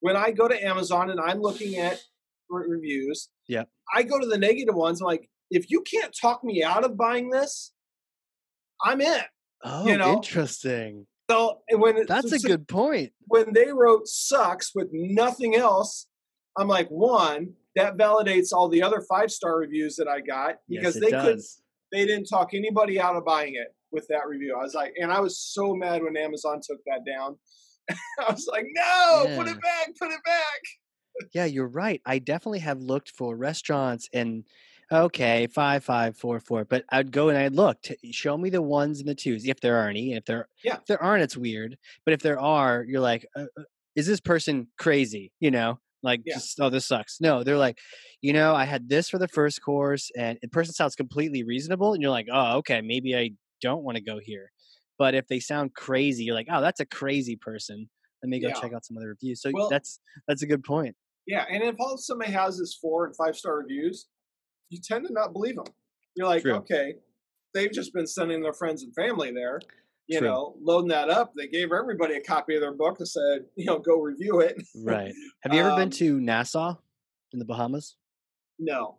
When 0.00 0.16
I 0.16 0.30
go 0.32 0.48
to 0.48 0.64
Amazon 0.66 1.10
and 1.10 1.18
I'm 1.18 1.40
looking 1.40 1.76
at 1.76 1.98
re- 2.50 2.66
reviews, 2.68 3.30
Yeah. 3.48 3.64
I 3.92 4.02
go 4.02 4.18
to 4.20 4.26
the 4.26 4.36
negative 4.38 4.74
ones. 4.74 5.00
I'm 5.00 5.06
like, 5.06 5.30
if 5.50 5.70
you 5.70 5.80
can't 5.82 6.14
talk 6.20 6.44
me 6.44 6.62
out 6.62 6.84
of 6.84 6.96
buying 6.96 7.30
this, 7.30 7.72
I'm 8.84 9.00
in. 9.00 9.20
Oh, 9.64 9.84
know, 9.84 10.12
interesting. 10.12 11.06
So 11.30 11.60
when 11.72 12.04
That's 12.06 12.32
a 12.32 12.38
good 12.38 12.68
point. 12.68 13.12
when 13.26 13.52
they 13.54 13.72
wrote 13.72 14.06
sucks 14.06 14.72
with 14.74 14.88
nothing 14.92 15.56
else, 15.56 16.06
I'm 16.58 16.68
like, 16.68 16.88
one, 16.88 17.54
that 17.76 17.96
validates 17.96 18.48
all 18.52 18.68
the 18.68 18.82
other 18.82 19.00
five 19.08 19.30
star 19.30 19.56
reviews 19.58 19.96
that 19.96 20.08
I 20.08 20.20
got 20.20 20.56
because 20.68 20.96
yes, 20.96 21.04
they 21.04 21.10
does. 21.10 21.24
couldn't 21.24 21.44
they 21.92 22.04
didn't 22.06 22.26
talk 22.26 22.52
anybody 22.52 23.00
out 23.00 23.16
of 23.16 23.24
buying 23.24 23.54
it 23.54 23.74
with 23.90 24.06
that 24.08 24.26
review. 24.28 24.54
I 24.58 24.62
was 24.62 24.74
like, 24.74 24.92
and 25.00 25.10
I 25.10 25.20
was 25.20 25.38
so 25.38 25.74
mad 25.74 26.02
when 26.02 26.16
Amazon 26.16 26.60
took 26.62 26.78
that 26.86 27.00
down. 27.06 27.36
I 28.28 28.30
was 28.32 28.46
like, 28.50 28.66
no, 28.74 29.24
put 29.36 29.48
it 29.48 29.60
back, 29.62 29.88
put 29.98 30.10
it 30.10 30.22
back. 30.24 30.60
Yeah, 31.32 31.46
you're 31.46 31.68
right. 31.68 32.02
I 32.04 32.18
definitely 32.18 32.58
have 32.60 32.80
looked 32.80 33.10
for 33.16 33.34
restaurants 33.36 34.08
and 34.12 34.44
okay, 34.92 35.46
five, 35.46 35.82
five, 35.84 36.16
four, 36.16 36.40
four. 36.40 36.64
But 36.64 36.84
I'd 36.90 37.10
go 37.10 37.28
and 37.30 37.38
I'd 37.38 37.54
look 37.54 37.80
to 37.82 37.96
show 38.10 38.36
me 38.36 38.50
the 38.50 38.62
ones 38.62 39.00
and 39.00 39.08
the 39.08 39.14
twos, 39.14 39.46
if 39.46 39.60
there 39.60 39.76
are 39.78 39.88
any. 39.88 40.12
If 40.14 40.26
there 40.26 40.48
Yeah. 40.62 40.76
if 40.76 40.86
there 40.86 41.02
aren't, 41.02 41.22
it's 41.22 41.36
weird. 41.36 41.78
But 42.04 42.14
if 42.14 42.20
there 42.20 42.38
are, 42.38 42.84
you're 42.86 43.00
like, 43.00 43.26
uh, 43.34 43.46
uh, 43.58 43.62
is 43.96 44.06
this 44.06 44.20
person 44.20 44.68
crazy? 44.78 45.32
You 45.40 45.50
know, 45.50 45.80
like 46.02 46.20
Yeah. 46.24 46.34
just 46.34 46.58
oh, 46.60 46.70
this 46.70 46.86
sucks. 46.86 47.20
No, 47.20 47.42
they're 47.44 47.58
like, 47.58 47.78
you 48.22 48.32
know, 48.32 48.54
I 48.54 48.64
had 48.64 48.88
this 48.88 49.08
for 49.08 49.18
the 49.18 49.28
first 49.28 49.62
course, 49.62 50.10
and 50.16 50.38
the 50.42 50.48
person 50.48 50.72
sounds 50.74 50.94
completely 50.94 51.42
reasonable, 51.44 51.92
and 51.94 52.02
you're 52.02 52.10
like, 52.10 52.28
oh, 52.32 52.58
okay, 52.58 52.80
maybe 52.80 53.16
I 53.16 53.30
don't 53.62 53.82
want 53.84 53.96
to 53.96 54.02
go 54.02 54.18
here. 54.22 54.50
But 54.98 55.14
if 55.14 55.26
they 55.28 55.40
sound 55.40 55.74
crazy, 55.74 56.24
you're 56.24 56.34
like, 56.34 56.48
oh, 56.50 56.60
that's 56.60 56.80
a 56.80 56.86
crazy 56.86 57.36
person. 57.36 57.88
Let 58.22 58.30
me 58.30 58.40
go 58.40 58.48
Yeah. 58.48 58.54
check 58.60 58.72
out 58.74 58.84
some 58.84 58.96
other 58.96 59.08
reviews. 59.08 59.40
So 59.42 59.50
Well- 59.52 59.68
that's 59.68 60.00
that's 60.26 60.42
a 60.42 60.46
good 60.46 60.64
point. 60.64 60.96
Yeah, 61.26 61.44
and 61.50 61.62
if 61.62 61.76
all 61.78 61.96
somebody 61.98 62.32
has 62.32 62.58
is 62.58 62.74
four 62.80 63.04
and 63.06 63.14
five 63.14 63.36
star 63.36 63.58
reviews, 63.58 64.06
you 64.70 64.80
tend 64.82 65.06
to 65.06 65.12
not 65.12 65.32
believe 65.32 65.56
them. 65.56 65.66
You're 66.16 66.26
like, 66.26 66.42
True. 66.42 66.54
okay, 66.54 66.94
they've 67.54 67.70
just 67.70 67.92
been 67.92 68.06
sending 68.06 68.42
their 68.42 68.54
friends 68.54 68.82
and 68.82 68.94
family 68.94 69.30
there. 69.30 69.60
You 70.08 70.20
True. 70.20 70.28
know, 70.28 70.56
loading 70.62 70.88
that 70.88 71.10
up. 71.10 71.34
They 71.36 71.46
gave 71.48 71.70
everybody 71.70 72.14
a 72.14 72.20
copy 72.22 72.54
of 72.54 72.62
their 72.62 72.72
book 72.72 72.98
and 72.98 73.06
said, 73.06 73.44
you 73.56 73.66
know, 73.66 73.78
go 73.78 74.00
review 74.00 74.40
it. 74.40 74.56
Right. 74.74 75.12
Have 75.42 75.52
you 75.52 75.60
ever 75.60 75.70
been 75.76 75.82
Um, 75.84 75.90
to 75.90 76.20
Nassau 76.20 76.76
in 77.32 77.38
the 77.38 77.44
Bahamas? 77.44 77.96
no. 78.58 78.98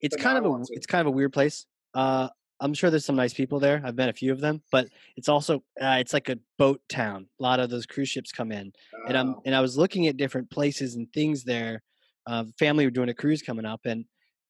It's 0.00 0.16
but 0.16 0.22
kind 0.22 0.36
of 0.36 0.44
a 0.44 0.62
it's 0.72 0.86
kind 0.86 1.00
of 1.00 1.06
a 1.06 1.10
weird 1.16 1.32
place. 1.32 1.64
Uh, 1.94 2.28
I'm 2.60 2.74
sure 2.74 2.90
there's 2.90 3.06
some 3.06 3.16
nice 3.16 3.32
people 3.32 3.58
there. 3.58 3.80
I've 3.84 3.94
met 3.94 4.10
a 4.10 4.12
few 4.12 4.32
of 4.32 4.40
them, 4.40 4.60
but 4.70 4.88
it's 5.16 5.30
also 5.30 5.62
uh, 5.80 5.96
it's 5.98 6.12
like 6.12 6.28
a 6.28 6.38
boat 6.58 6.82
town. 6.90 7.26
A 7.40 7.42
lot 7.42 7.58
of 7.58 7.70
those 7.70 7.86
cruise 7.86 8.10
ships 8.10 8.30
come 8.30 8.52
in, 8.52 8.70
and 9.08 9.16
I'm 9.16 9.30
Uh, 9.30 9.40
and 9.46 9.54
I 9.54 9.60
was 9.62 9.78
looking 9.78 10.06
at 10.08 10.18
different 10.18 10.50
places 10.50 10.96
and 10.96 11.10
things 11.14 11.42
there. 11.44 11.82
Uh, 12.26 12.44
family 12.58 12.84
were 12.84 12.90
doing 12.90 13.08
a 13.08 13.14
cruise 13.14 13.40
coming 13.40 13.64
up, 13.64 13.80
and 13.86 14.04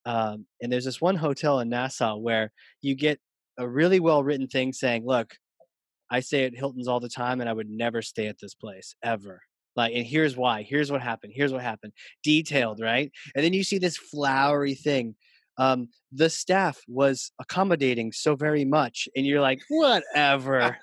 um, 0.07 0.45
and 0.61 0.73
there's 0.73 0.87
this 0.87 1.01
one 1.01 1.15
hotel 1.15 1.61
in 1.61 1.69
Nassau 1.69 2.17
where 2.17 2.51
you 2.81 2.97
get 2.97 3.21
a 3.59 3.69
really 3.69 4.01
well 4.01 4.25
written 4.25 4.49
thing 4.49 4.73
saying, 4.73 5.05
"Look, 5.07 5.37
I 6.15 6.21
stay 6.21 6.45
at 6.45 6.55
Hilton's 6.55 6.89
all 6.89 7.01
the 7.01 7.09
time, 7.09 7.41
and 7.41 7.49
I 7.49 7.53
would 7.53 7.69
never 7.69 8.03
stay 8.03 8.27
at 8.29 8.39
this 8.41 8.55
place 8.55 8.95
ever." 9.03 9.43
Like, 9.77 9.93
and 9.95 10.07
here's 10.07 10.37
why. 10.37 10.63
Here's 10.63 10.91
what 10.93 11.03
happened. 11.03 11.33
Here's 11.35 11.53
what 11.53 11.63
happened. 11.63 11.93
Detailed, 12.23 12.81
right? 12.81 13.11
And 13.35 13.45
then 13.45 13.53
you 13.53 13.65
see 13.65 13.79
this 13.79 13.97
flowery 13.97 14.75
thing. 14.75 15.17
Um, 15.59 15.89
the 16.13 16.31
staff 16.31 16.81
was 16.89 17.33
accommodating 17.41 18.13
so 18.13 18.35
very 18.37 18.65
much, 18.65 19.09
and 19.17 19.27
you're 19.27 19.41
like, 19.41 19.61
whatever. 19.69 20.77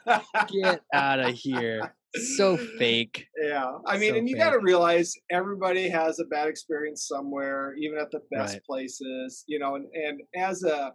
Get 0.51 0.81
out 0.93 1.19
of 1.19 1.33
here. 1.33 1.95
So 2.35 2.57
fake. 2.57 3.25
Yeah, 3.41 3.71
I 3.87 3.97
mean, 3.97 4.11
So 4.11 4.17
and 4.17 4.27
you 4.29 4.35
got 4.35 4.51
to 4.51 4.59
realize 4.59 5.13
everybody 5.29 5.87
has 5.87 6.19
a 6.19 6.25
bad 6.25 6.49
experience 6.49 7.07
somewhere, 7.07 7.73
even 7.75 7.97
at 7.97 8.11
the 8.11 8.19
best 8.31 8.55
Right. 8.55 8.63
places. 8.65 9.45
You 9.47 9.59
know, 9.59 9.75
and, 9.75 9.85
and 9.93 10.21
as 10.35 10.63
a 10.63 10.69
a- 10.69 10.93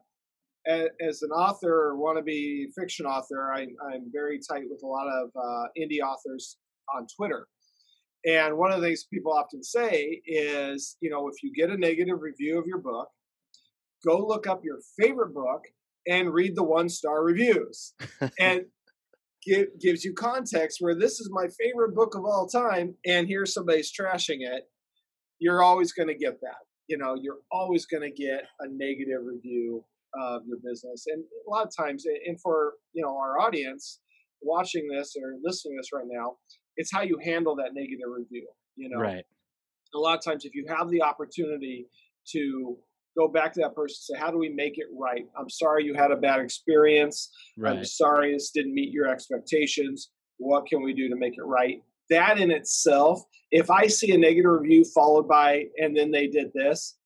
as 0.67 1.23
an 1.23 1.31
author 1.31 1.91
or 1.91 1.97
wannabe 1.97 2.67
fiction 2.77 3.07
author, 3.07 3.53
I, 3.53 3.63
I'm 3.63 4.11
very 4.13 4.41
tight 4.49 4.65
with 4.69 4.83
a 4.83 4.87
lot 4.87 5.07
of 5.07 5.31
uh, 5.37 5.67
indie 5.79 6.01
authors 6.01 6.59
on 6.95 7.07
Twitter. 7.17 7.47
And 8.27 8.57
one 8.57 8.73
of 8.73 8.81
the 8.81 8.89
things 8.89 9.07
people 9.13 9.33
often 9.33 9.63
say 9.63 10.21
is, 10.27 10.97
you 11.01 11.11
know, 11.11 11.29
if 11.29 11.35
you 11.43 11.53
get 11.53 11.71
a 11.71 11.79
negative 11.79 12.21
review 12.21 12.59
of 12.59 12.67
your 12.67 12.79
book, 12.79 13.09
go 14.05 14.19
look 14.19 14.47
up 14.47 14.63
your 14.65 14.79
favorite 14.99 15.33
book 15.33 15.63
and 16.09 16.33
read 16.33 16.57
the 16.57 16.65
one 16.65 16.89
star 16.89 17.23
reviews. 17.23 17.95
and 18.39 18.63
give, 19.47 19.69
gives 19.81 20.05
you 20.05 20.13
context 20.13 20.79
where 20.81 20.95
this 20.95 21.21
is 21.21 21.31
my 21.33 21.47
favorite 21.61 21.95
book 21.95 22.17
of 22.17 22.25
all 22.25 22.49
time, 22.49 22.97
and 23.07 23.29
here's 23.29 23.55
somebody's 23.55 23.93
trashing 23.93 24.39
it. 24.41 24.65
You're 25.39 25.63
always 25.63 25.93
going 25.93 26.09
to 26.09 26.15
get 26.15 26.41
that. 26.41 26.65
You 26.89 26.99
know, 26.99 27.17
you're 27.21 27.39
always 27.53 27.87
going 27.87 28.03
to 28.03 28.11
get 28.11 28.45
a 28.61 28.67
negative 28.69 29.21
review 29.25 29.85
of 30.21 30.43
your 30.47 30.59
business. 30.65 31.05
And 31.09 31.23
a 31.47 31.51
lot 31.51 31.67
of 31.67 31.73
times, 31.77 32.05
and 32.27 32.41
for, 32.41 32.75
you 32.93 33.03
know, 33.03 33.17
our 33.17 33.39
audience 33.41 34.01
watching 34.43 34.89
this 34.89 35.15
or 35.21 35.35
listening 35.43 35.77
to 35.77 35.81
this 35.81 35.91
right 35.93 36.07
now, 36.09 36.37
it's 36.77 36.93
how 36.93 37.03
you 37.03 37.19
handle 37.23 37.57
that 37.57 37.75
negative 37.75 38.09
review. 38.09 38.47
You 38.77 38.91
know, 38.91 38.99
Right. 39.01 39.25
a 39.95 39.99
lot 39.99 40.19
of 40.19 40.25
times 40.25 40.45
if 40.45 40.55
you 40.55 40.67
have 40.69 40.91
the 40.91 41.03
opportunity 41.03 41.87
to 42.33 42.77
go 43.17 43.29
back 43.29 43.53
to 43.55 43.61
that 43.61 43.75
person 43.75 43.97
and 44.11 44.17
say 44.19 44.21
how 44.23 44.31
do 44.31 44.37
we 44.37 44.51
make 44.51 44.75
it 44.77 44.85
right 44.99 45.25
i'm 45.39 45.49
sorry 45.49 45.85
you 45.85 45.95
had 45.95 46.11
a 46.11 46.17
bad 46.17 46.39
experience 46.39 47.31
i'm 47.79 47.85
sorry 47.85 48.33
this 48.35 48.51
didn't 48.51 48.75
meet 48.75 48.93
your 48.93 49.09
expectations 49.09 50.11
what 50.37 50.67
can 50.67 50.83
we 50.83 50.93
do 50.93 51.09
to 51.09 51.17
make 51.17 51.33
it 51.39 51.43
right 51.45 51.83
that 52.11 52.39
in 52.39 52.51
itself 52.51 53.23
if 53.53 53.71
i 53.71 53.87
see 53.87 54.13
a 54.13 54.19
negative 54.19 54.51
review 54.51 54.85
followed 54.95 55.27
by 55.27 55.65
and 55.79 55.97
then 55.97 56.11
they 56.11 56.27
did 56.27 56.49
this 56.53 56.99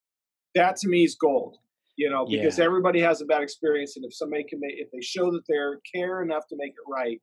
that 0.57 0.75
to 0.75 0.89
me 0.89 1.05
is 1.05 1.15
gold 1.15 1.59
you 2.01 2.09
know 2.09 2.25
because 2.25 2.59
Yeah. 2.59 2.65
everybody 2.65 3.01
has 3.01 3.21
a 3.21 3.27
bad 3.27 3.43
experience 3.43 3.97
and 3.97 4.05
if 4.07 4.15
somebody 4.15 4.45
can 4.45 4.59
make 4.59 4.75
if 4.79 4.89
they 4.91 5.03
show 5.03 5.31
that 5.31 5.43
they're 5.47 5.81
care 5.95 6.23
enough 6.23 6.45
to 6.49 6.57
make 6.57 6.73
it 6.73 6.87
right 6.91 7.21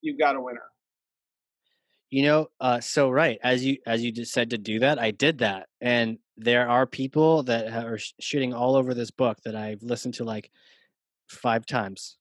you've 0.00 0.18
got 0.18 0.34
a 0.36 0.40
winner 0.40 0.68
You 2.10 2.24
know, 2.28 2.48
uh, 2.60 2.80
so 2.80 3.08
right 3.08 3.38
as 3.42 3.64
you 3.64 3.78
as 3.86 4.04
you 4.04 4.12
just 4.12 4.32
said 4.32 4.50
to 4.50 4.58
do 4.58 4.80
that, 4.80 4.98
I 4.98 5.12
did 5.12 5.38
that, 5.38 5.62
and 5.80 6.18
there 6.36 6.68
are 6.68 6.86
people 6.86 7.42
that 7.44 7.72
are 7.72 7.98
shooting 8.20 8.52
all 8.52 8.76
over 8.76 8.92
this 8.92 9.10
book 9.10 9.38
that 9.44 9.56
I've 9.56 9.82
listened 9.82 10.14
to 10.14 10.24
like 10.24 10.50
five 11.30 11.64
times. 11.64 12.18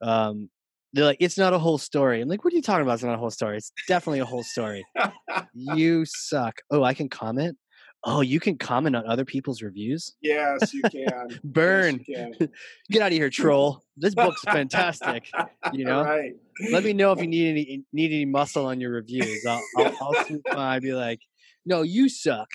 Um, 0.00 0.50
they're 0.92 1.04
like, 1.04 1.18
it's 1.20 1.38
not 1.38 1.52
a 1.52 1.58
whole 1.58 1.78
story. 1.78 2.20
I'm 2.20 2.28
like, 2.28 2.42
what 2.44 2.52
are 2.52 2.56
you 2.56 2.62
talking 2.62 2.82
about? 2.82 2.94
It's 2.94 3.04
not 3.04 3.14
a 3.14 3.24
whole 3.24 3.30
story. 3.30 3.56
It's 3.58 3.70
definitely 3.86 4.18
a 4.20 4.30
whole 4.32 4.42
story. 4.42 4.84
you 5.54 6.04
suck. 6.04 6.60
Oh, 6.70 6.82
I 6.82 6.94
can 6.94 7.08
comment. 7.08 7.56
Oh, 8.04 8.20
you 8.20 8.40
can 8.40 8.58
comment 8.58 8.96
on 8.96 9.06
other 9.06 9.24
people's 9.24 9.62
reviews. 9.62 10.14
yes, 10.22 10.74
you 10.74 10.82
can. 10.90 11.28
Burn. 11.44 12.04
Yes, 12.08 12.34
you 12.40 12.48
Get 12.90 13.02
out 13.02 13.12
of 13.12 13.18
here, 13.18 13.30
troll. 13.30 13.84
This 13.96 14.14
book's 14.14 14.40
fantastic. 14.42 15.28
You 15.72 15.84
know? 15.84 16.02
right. 16.02 16.32
Let 16.72 16.82
me 16.84 16.92
know 16.94 17.12
if 17.12 17.20
you 17.20 17.26
need 17.28 17.48
any 17.50 17.84
need 17.92 18.12
any 18.12 18.24
muscle 18.24 18.66
on 18.66 18.80
your 18.80 18.90
reviews. 18.92 19.44
I'll 19.46 19.62
I'll, 19.78 19.96
I'll 20.00 20.24
swoop 20.24 20.42
by 20.50 20.80
be 20.80 20.92
like, 20.94 21.20
no, 21.64 21.82
you 21.82 22.08
suck. 22.08 22.48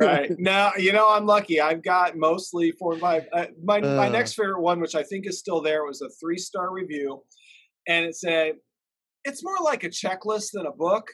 right 0.00 0.32
now 0.38 0.72
you 0.76 0.92
know 0.92 1.06
i'm 1.08 1.24
lucky 1.24 1.60
i've 1.60 1.84
got 1.84 2.16
mostly 2.16 2.72
four 2.72 2.92
and 2.94 3.00
five 3.00 3.22
uh, 3.32 3.46
my, 3.62 3.80
my 3.80 4.08
Uh. 4.08 4.10
next 4.10 4.34
favorite 4.34 4.60
one 4.60 4.80
which 4.80 4.96
i 4.96 5.04
think 5.04 5.24
is 5.28 5.38
still 5.38 5.60
there 5.62 5.84
was 5.84 6.02
a 6.02 6.08
three 6.20 6.36
star 6.38 6.72
review 6.72 7.22
and 7.86 8.04
it 8.06 8.16
said 8.16 8.54
it's 9.24 9.44
more 9.44 9.54
like 9.62 9.84
a 9.84 9.88
checklist 9.88 10.48
than 10.52 10.66
a 10.66 10.72
book 10.72 11.06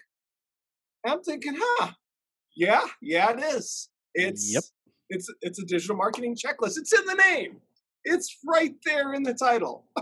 And 1.05 1.13
i'm 1.13 1.23
thinking 1.23 1.55
huh 1.59 1.91
yeah 2.57 2.83
yeah 3.03 3.33
it 3.33 3.41
is 3.41 3.89
it's 4.15 4.53
Yep. 4.55 4.65
it's 5.11 5.33
it's 5.43 5.59
a 5.61 5.65
digital 5.67 5.97
marketing 5.97 6.35
checklist 6.35 6.79
it's 6.79 6.93
in 6.93 7.05
the 7.07 7.15
name 7.15 7.59
it's 8.05 8.39
right 8.47 8.75
there 8.85 9.13
in 9.15 9.23
the 9.23 9.35
title 9.35 9.87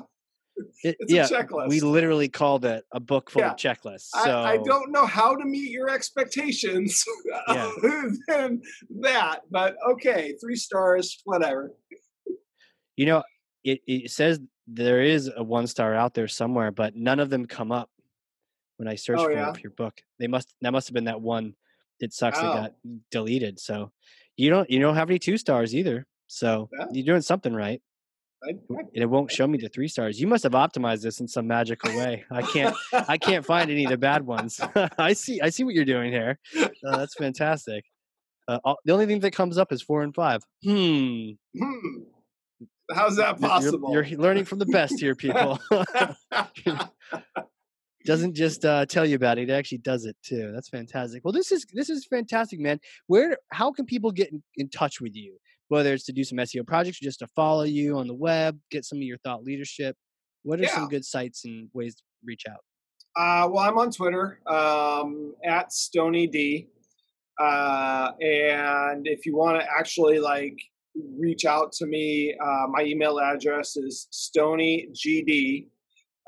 It- 0.84 0.96
It's 1.00 1.12
a 1.12 1.16
yeah, 1.16 1.26
checklist. 1.26 1.68
we 1.68 1.80
literally 1.80 2.28
called 2.28 2.64
it 2.64 2.84
a 2.92 3.00
book 3.00 3.28
full 3.28 3.42
Yeah. 3.42 3.50
of 3.50 3.57
checklists. 3.57 4.11
So 4.24 4.30
I, 4.30 4.52
I 4.52 4.57
don't 4.59 4.92
know 4.92 5.05
how 5.05 5.34
to 5.34 5.44
meet 5.44 5.70
your 5.72 5.88
expectations 5.90 7.05
Yeah. 7.48 7.72
other 7.82 8.12
than 8.28 8.62
that 9.00 9.40
but 9.50 9.76
okay 9.92 10.34
three 10.40 10.55
stars 10.57 11.20
whatever 11.24 11.72
You 12.96 13.07
know, 13.07 13.22
it, 13.64 13.80
it 13.88 14.11
says 14.12 14.38
there 14.68 15.02
is 15.02 15.28
a 15.36 15.42
one 15.42 15.66
star 15.66 15.94
out 15.96 16.14
there 16.14 16.28
somewhere, 16.28 16.70
but 16.70 16.94
none 16.94 17.18
of 17.18 17.28
them 17.30 17.46
come 17.46 17.72
up 17.72 17.90
when 18.76 18.86
I 18.86 18.94
search 18.94 19.18
Oh, 19.18 19.24
for, 19.24 19.32
yeah? 19.32 19.52
for 19.52 19.59
your 19.61 19.72
book. 19.72 20.00
They 20.20 20.28
must 20.28 20.55
that 20.62 20.70
must 20.72 20.86
have 20.88 20.94
been 20.94 21.05
that 21.07 21.20
one 21.20 21.55
that 22.01 22.12
sucks 22.12 22.38
Oh. 22.38 22.42
got 22.42 22.74
deleted. 23.11 23.59
So 23.61 23.90
you 24.36 24.51
don't 24.51 24.68
you 24.70 24.80
don't 24.80 24.97
have 24.97 25.11
any 25.11 25.18
two 25.18 25.36
stars 25.38 25.74
either. 25.74 26.07
So 26.26 26.68
Yeah. 26.78 26.86
you're 26.92 27.05
doing 27.07 27.22
something 27.22 27.53
right. 27.53 27.80
I, 28.42 28.51
And 28.51 28.88
it 28.92 29.07
won't 29.09 29.30
show 29.30 29.47
me 29.47 29.57
the 29.57 29.68
three 29.70 29.88
stars. 29.88 30.20
You 30.20 30.26
must 30.26 30.42
have 30.42 30.53
optimized 30.53 31.01
this 31.03 31.18
in 31.20 31.26
some 31.28 31.47
magical 31.47 31.97
way. 31.97 32.24
I 32.30 32.42
can't 32.42 32.76
I 32.92 33.16
can't 33.16 33.45
find 33.45 33.70
any 33.70 33.84
of 33.84 33.90
the 33.90 33.97
bad 33.97 34.26
ones. 34.26 34.61
I 34.99 35.12
see 35.14 35.40
I 35.40 35.49
see 35.51 35.64
what 35.64 35.74
you're 35.74 35.84
doing 35.86 36.12
here. 36.12 36.38
Uh, 36.57 36.97
that's 36.99 37.14
fantastic. 37.14 37.84
Uh, 38.47 38.59
all, 38.64 38.76
the 38.84 38.92
only 38.92 39.07
thing 39.07 39.20
that 39.20 39.32
comes 39.34 39.57
up 39.57 39.72
is 39.72 39.80
four 39.80 40.03
and 40.03 40.14
five. 40.14 40.42
Hmm. 40.62 41.30
Hmm. 41.59 42.01
How's 42.95 43.16
that 43.16 43.40
possible? 43.40 43.90
You're, 43.92 44.03
you're 44.03 44.20
learning 44.20 44.45
from 44.45 44.59
the 44.59 44.66
best 44.66 45.01
here, 45.01 45.14
people. 45.24 45.59
Doesn't 48.05 48.34
just 48.34 48.64
uh, 48.66 48.84
tell 48.84 49.07
you 49.07 49.16
about 49.16 49.38
it; 49.38 49.48
it 49.48 49.52
actually 49.52 49.78
does 49.78 50.05
it 50.05 50.16
too. 50.22 50.52
That's 50.52 50.68
fantastic. 50.68 51.24
Well, 51.24 51.32
this 51.32 51.50
is 51.50 51.64
this 51.72 51.88
is 51.88 52.07
fantastic, 52.07 52.61
man. 52.61 52.78
Where 53.07 53.38
how 53.50 53.72
can 53.72 53.86
people 53.86 54.12
get 54.12 54.30
in, 54.30 54.42
in 54.57 54.68
touch 54.68 55.00
with 55.00 55.14
you? 55.16 55.38
Whether 55.68 55.94
it's 55.94 56.05
to 56.05 56.12
do 56.12 56.22
some 56.24 56.36
SEO 56.38 56.66
projects, 56.66 57.00
or 57.00 57.05
just 57.05 57.20
to 57.20 57.26
follow 57.28 57.62
you 57.62 57.96
on 57.96 58.07
the 58.07 58.14
web, 58.14 58.59
get 58.70 58.84
some 58.84 58.98
of 58.98 59.02
your 59.02 59.16
thought 59.18 59.42
leadership. 59.42 59.96
What 60.42 60.61
are 60.61 60.64
Yeah. 60.64 60.74
some 60.74 60.88
good 60.88 61.05
sites 61.07 61.46
and 61.46 61.70
ways 61.72 61.94
to 61.96 62.02
reach 62.22 62.42
out? 62.48 62.61
Uh, 63.16 63.48
well, 63.48 63.64
I'm 63.64 63.78
on 63.78 63.90
Twitter 63.90 64.40
um, 64.46 65.34
at 65.42 65.72
Stoney 65.72 66.26
D, 66.26 66.68
uh, 67.40 68.11
and 68.20 69.07
if 69.07 69.24
you 69.24 69.34
want 69.36 69.61
to 69.62 69.66
actually 69.70 70.18
like 70.18 70.59
reach 71.16 71.46
out 71.46 71.72
to 71.72 71.86
me, 71.86 72.36
uh, 72.38 72.66
my 72.68 72.82
email 72.82 73.18
address 73.18 73.76
is 73.78 74.09
stoneygd 74.12 75.68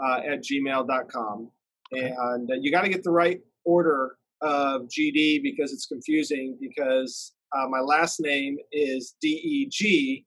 uh, 0.02 0.20
at 0.26 0.42
gmail.com. 0.42 1.50
And 1.92 2.50
uh, 2.50 2.54
you 2.60 2.70
got 2.70 2.82
to 2.82 2.88
get 2.88 3.02
the 3.02 3.10
right 3.10 3.40
order 3.64 4.16
of 4.42 4.82
GD 4.82 5.42
because 5.42 5.72
it's 5.72 5.86
confusing 5.86 6.58
because 6.60 7.34
uh, 7.56 7.66
my 7.68 7.80
last 7.80 8.20
name 8.20 8.56
is 8.72 9.14
D 9.20 9.28
E 9.28 9.68
G, 9.70 10.24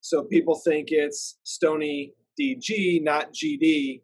so 0.00 0.24
people 0.24 0.60
think 0.64 0.88
it's 0.90 1.38
Stoney 1.44 2.14
DG, 2.40 3.02
not 3.02 3.32
GD. 3.32 4.02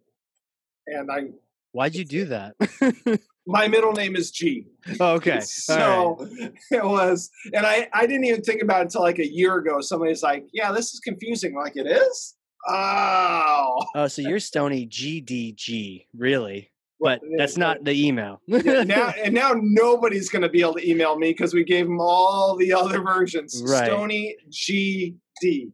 And 0.88 1.10
I 1.10 1.28
Why'd 1.72 1.94
you 1.94 2.04
do 2.04 2.24
that? 2.26 2.54
my 3.46 3.68
middle 3.68 3.92
name 3.92 4.16
is 4.16 4.30
G. 4.30 4.66
oh, 4.98 5.14
okay. 5.14 5.30
All 5.32 5.36
right. 5.36 5.46
So 5.46 6.28
it 6.70 6.84
was, 6.84 7.30
and 7.52 7.66
I, 7.66 7.88
I 7.92 8.06
didn't 8.06 8.24
even 8.24 8.42
think 8.42 8.62
about 8.62 8.80
it 8.80 8.84
until 8.84 9.02
like 9.02 9.18
a 9.18 9.26
year 9.26 9.56
ago. 9.56 9.80
Somebody's 9.80 10.22
like, 10.22 10.46
yeah, 10.52 10.72
this 10.72 10.94
is 10.94 11.00
confusing. 11.00 11.54
I'm 11.54 11.62
like, 11.62 11.76
it 11.76 11.86
is? 11.86 12.34
Oh. 12.66 13.78
Oh, 13.94 14.06
so 14.08 14.22
you're 14.22 14.40
Stoney 14.40 14.86
GDG, 14.86 16.06
really? 16.16 16.70
But 16.98 17.20
that's 17.36 17.56
not 17.58 17.84
the 17.84 17.92
email. 18.06 18.40
Yeah, 18.48 18.82
now, 18.86 19.12
and 19.22 19.34
now 19.34 19.52
nobody's 19.54 20.28
going 20.30 20.42
to 20.42 20.48
be 20.48 20.62
able 20.62 20.74
to 20.74 20.88
email 20.90 21.18
me 21.18 21.30
because 21.30 21.52
we 21.54 21.62
gave 21.64 21.86
them 21.86 22.00
all 22.00 22.56
the 22.56 22.72
other 22.72 23.02
versions. 23.02 23.62
Right. 23.66 23.86
Stoney 23.86 24.36
GD 24.50 25.70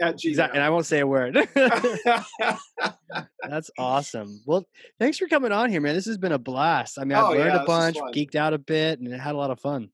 at 0.00 0.14
Gmail. 0.16 0.24
exactly. 0.24 0.56
And 0.58 0.64
I 0.64 0.70
won't 0.70 0.86
say 0.86 1.00
a 1.00 1.06
word. 1.06 1.36
That's 3.48 3.70
awesome. 3.78 4.40
Well, 4.46 4.66
thanks 4.98 5.18
for 5.18 5.26
coming 5.28 5.52
on 5.52 5.70
here, 5.70 5.80
man. 5.80 5.94
This 5.94 6.06
has 6.06 6.18
been 6.18 6.32
a 6.32 6.38
blast. 6.38 6.98
I 6.98 7.04
mean, 7.04 7.16
I've 7.18 7.24
Oh, 7.24 7.30
learned 7.30 7.54
yeah, 7.54 7.62
a 7.62 7.66
bunch, 7.66 7.96
geeked 8.14 8.34
out 8.34 8.54
a 8.54 8.58
bit, 8.58 9.00
and 9.00 9.12
had 9.12 9.34
a 9.34 9.38
lot 9.38 9.50
of 9.50 9.60
fun. 9.60 9.88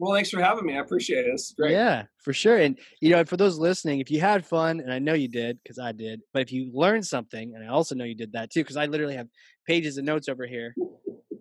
Well, 0.00 0.14
thanks 0.14 0.30
for 0.30 0.40
having 0.42 0.64
me. 0.64 0.74
I 0.76 0.80
appreciate 0.80 1.26
it. 1.26 1.30
It's 1.34 1.52
great. 1.52 1.72
Yeah, 1.72 2.04
for 2.24 2.32
sure. 2.32 2.56
And 2.56 2.78
you 3.02 3.10
know, 3.10 3.22
for 3.26 3.36
those 3.36 3.58
listening, 3.58 4.00
if 4.00 4.10
you 4.10 4.18
had 4.18 4.46
fun, 4.46 4.80
and 4.80 4.90
I 4.90 4.98
know 4.98 5.12
you 5.12 5.28
did 5.28 5.58
because 5.62 5.78
I 5.78 5.92
did, 5.92 6.22
but 6.32 6.40
if 6.40 6.50
you 6.52 6.70
learned 6.72 7.06
something, 7.06 7.52
and 7.54 7.62
I 7.62 7.68
also 7.68 7.94
know 7.94 8.04
you 8.04 8.14
did 8.14 8.32
that 8.32 8.50
too, 8.50 8.60
because 8.60 8.78
I 8.78 8.86
literally 8.86 9.16
have 9.16 9.28
pages 9.66 9.98
of 9.98 10.04
notes 10.06 10.26
over 10.30 10.46
here. 10.46 10.74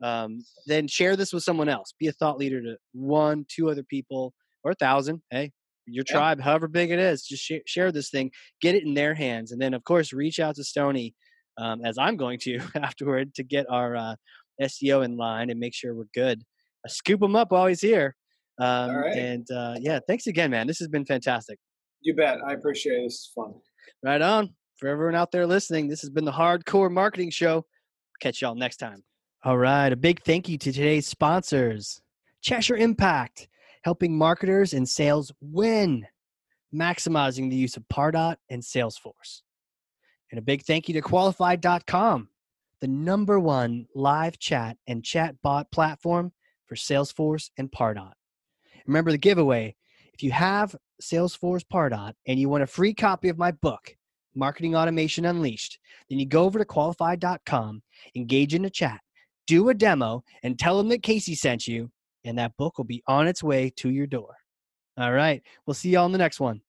Um, 0.04 0.40
then 0.66 0.88
share 0.90 1.16
this 1.16 1.32
with 1.32 1.44
someone 1.44 1.70
else. 1.70 1.94
Be 1.98 2.08
a 2.08 2.12
thought 2.12 2.38
leader 2.38 2.62
to 2.62 2.78
one, 2.92 3.46
two 3.48 3.70
other 3.70 3.84
people, 3.84 4.34
or 4.66 4.72
a 4.72 4.76
thousand. 4.76 5.22
Hey, 5.30 5.52
your 5.86 6.04
Yeah. 6.06 6.14
tribe, 6.14 6.42
however 6.42 6.68
big 6.68 6.92
it 6.92 7.00
is, 7.00 7.24
just 7.24 7.44
share, 7.44 7.62
share 7.66 7.92
this 7.94 8.10
thing, 8.10 8.32
get 8.62 8.76
it 8.76 8.84
in 8.84 8.96
their 8.96 9.14
hands, 9.14 9.54
and 9.54 9.62
then 9.62 9.74
of 9.74 9.86
course 9.86 10.12
reach 10.12 10.40
out 10.40 10.56
to 10.56 10.66
Stoney, 10.66 11.16
um, 11.58 11.84
as 11.86 11.98
I'm 11.98 12.18
going 12.18 12.40
to 12.40 12.60
afterward 12.76 13.36
to 13.36 13.44
get 13.44 13.68
our 13.70 13.96
uh, 13.96 14.16
SEO 14.62 15.04
in 15.06 15.16
line 15.16 15.50
and 15.50 15.62
make 15.62 15.74
sure 15.74 15.96
we're 15.96 16.04
good. 16.14 16.44
Scoop 16.88 17.22
him 17.24 17.38
up 17.38 17.52
while 17.54 17.68
he's 17.68 17.82
here. 17.82 18.16
Um, 18.60 18.96
right. 18.96 19.18
And 19.18 19.50
uh, 19.52 19.76
yeah, 19.80 20.00
thanks 20.08 20.28
again, 20.28 20.52
man. 20.52 20.68
This 20.68 20.80
has 20.80 20.88
been 20.88 21.06
fantastic. 21.06 21.60
You 22.02 22.16
bet. 22.16 22.38
I 22.46 22.54
appreciate 22.54 23.00
it. 23.00 23.04
This 23.04 23.14
is 23.14 23.32
fun. 23.34 23.54
Right 24.04 24.22
on. 24.22 24.54
For 24.78 24.88
everyone 24.88 25.16
out 25.16 25.32
there 25.32 25.46
listening, 25.46 25.90
this 25.90 26.02
has 26.02 26.10
been 26.10 26.26
the 26.26 26.32
Hard 26.32 26.66
Corps 26.66 26.90
Marketing 26.90 27.30
Show. 27.30 27.66
Catch 28.22 28.42
y'all 28.42 28.56
next 28.56 28.78
time. 28.78 29.04
All 29.44 29.58
right. 29.58 29.92
A 29.92 29.98
big 29.98 30.24
thank 30.24 30.48
you 30.48 30.58
to 30.58 30.72
today's 30.72 31.08
sponsors 31.08 32.02
Cheshire 32.42 32.78
Impact, 32.78 33.48
helping 33.84 34.18
marketers 34.18 34.74
and 34.74 34.88
sales 34.88 35.32
win, 35.42 36.06
maximizing 36.74 37.50
the 37.50 37.56
use 37.56 37.76
of 37.76 37.84
Pardot 37.92 38.38
and 38.50 38.62
Salesforce. 38.62 39.42
And 40.32 40.40
a 40.40 40.44
big 40.44 40.64
thank 40.64 40.88
you 40.88 40.94
to 40.94 41.02
Qualified.com, 41.02 42.30
the 42.82 42.88
number 42.88 43.40
one 43.40 43.88
live 43.96 44.40
chat 44.40 44.78
and 44.88 45.04
chat 45.04 45.36
bot 45.42 45.72
platform 45.72 46.32
for 46.68 46.76
Salesforce 46.76 47.50
and 47.58 47.72
Pardot. 47.72 48.14
Remember 48.90 49.12
the 49.12 49.20
giveaway. 49.20 49.76
If 50.16 50.24
you 50.24 50.32
have 50.32 50.76
Salesforce 51.00 51.62
Pardot 51.72 52.14
and 52.26 52.40
you 52.40 52.50
want 52.50 52.64
a 52.64 52.68
free 52.68 52.92
copy 52.92 53.30
of 53.30 53.38
my 53.38 53.52
book, 53.52 53.96
Marketing 54.34 54.76
Automation 54.76 55.26
Unleashed, 55.26 55.78
then 56.10 56.18
you 56.18 56.26
go 56.26 56.44
over 56.44 56.58
to 56.58 56.66
qualified.com, 56.66 57.84
engage 58.16 58.56
in 58.56 58.66
a 58.66 58.70
chat, 58.70 59.00
do 59.46 59.70
a 59.70 59.76
demo, 59.76 60.24
and 60.42 60.58
tell 60.58 60.76
them 60.76 60.88
that 60.90 61.04
Casey 61.04 61.36
sent 61.36 61.68
you, 61.68 61.92
and 62.26 62.36
that 62.40 62.58
book 62.58 62.80
will 62.80 62.86
be 62.86 63.04
on 63.06 63.28
its 63.28 63.44
way 63.44 63.72
to 63.76 63.92
your 63.92 64.08
door. 64.08 64.36
All 64.98 65.14
right. 65.14 65.44
We'll 65.68 65.76
see 65.76 65.92
y'all 65.92 66.08
in 66.08 66.12
the 66.12 66.18
next 66.18 66.40
one. 66.40 66.60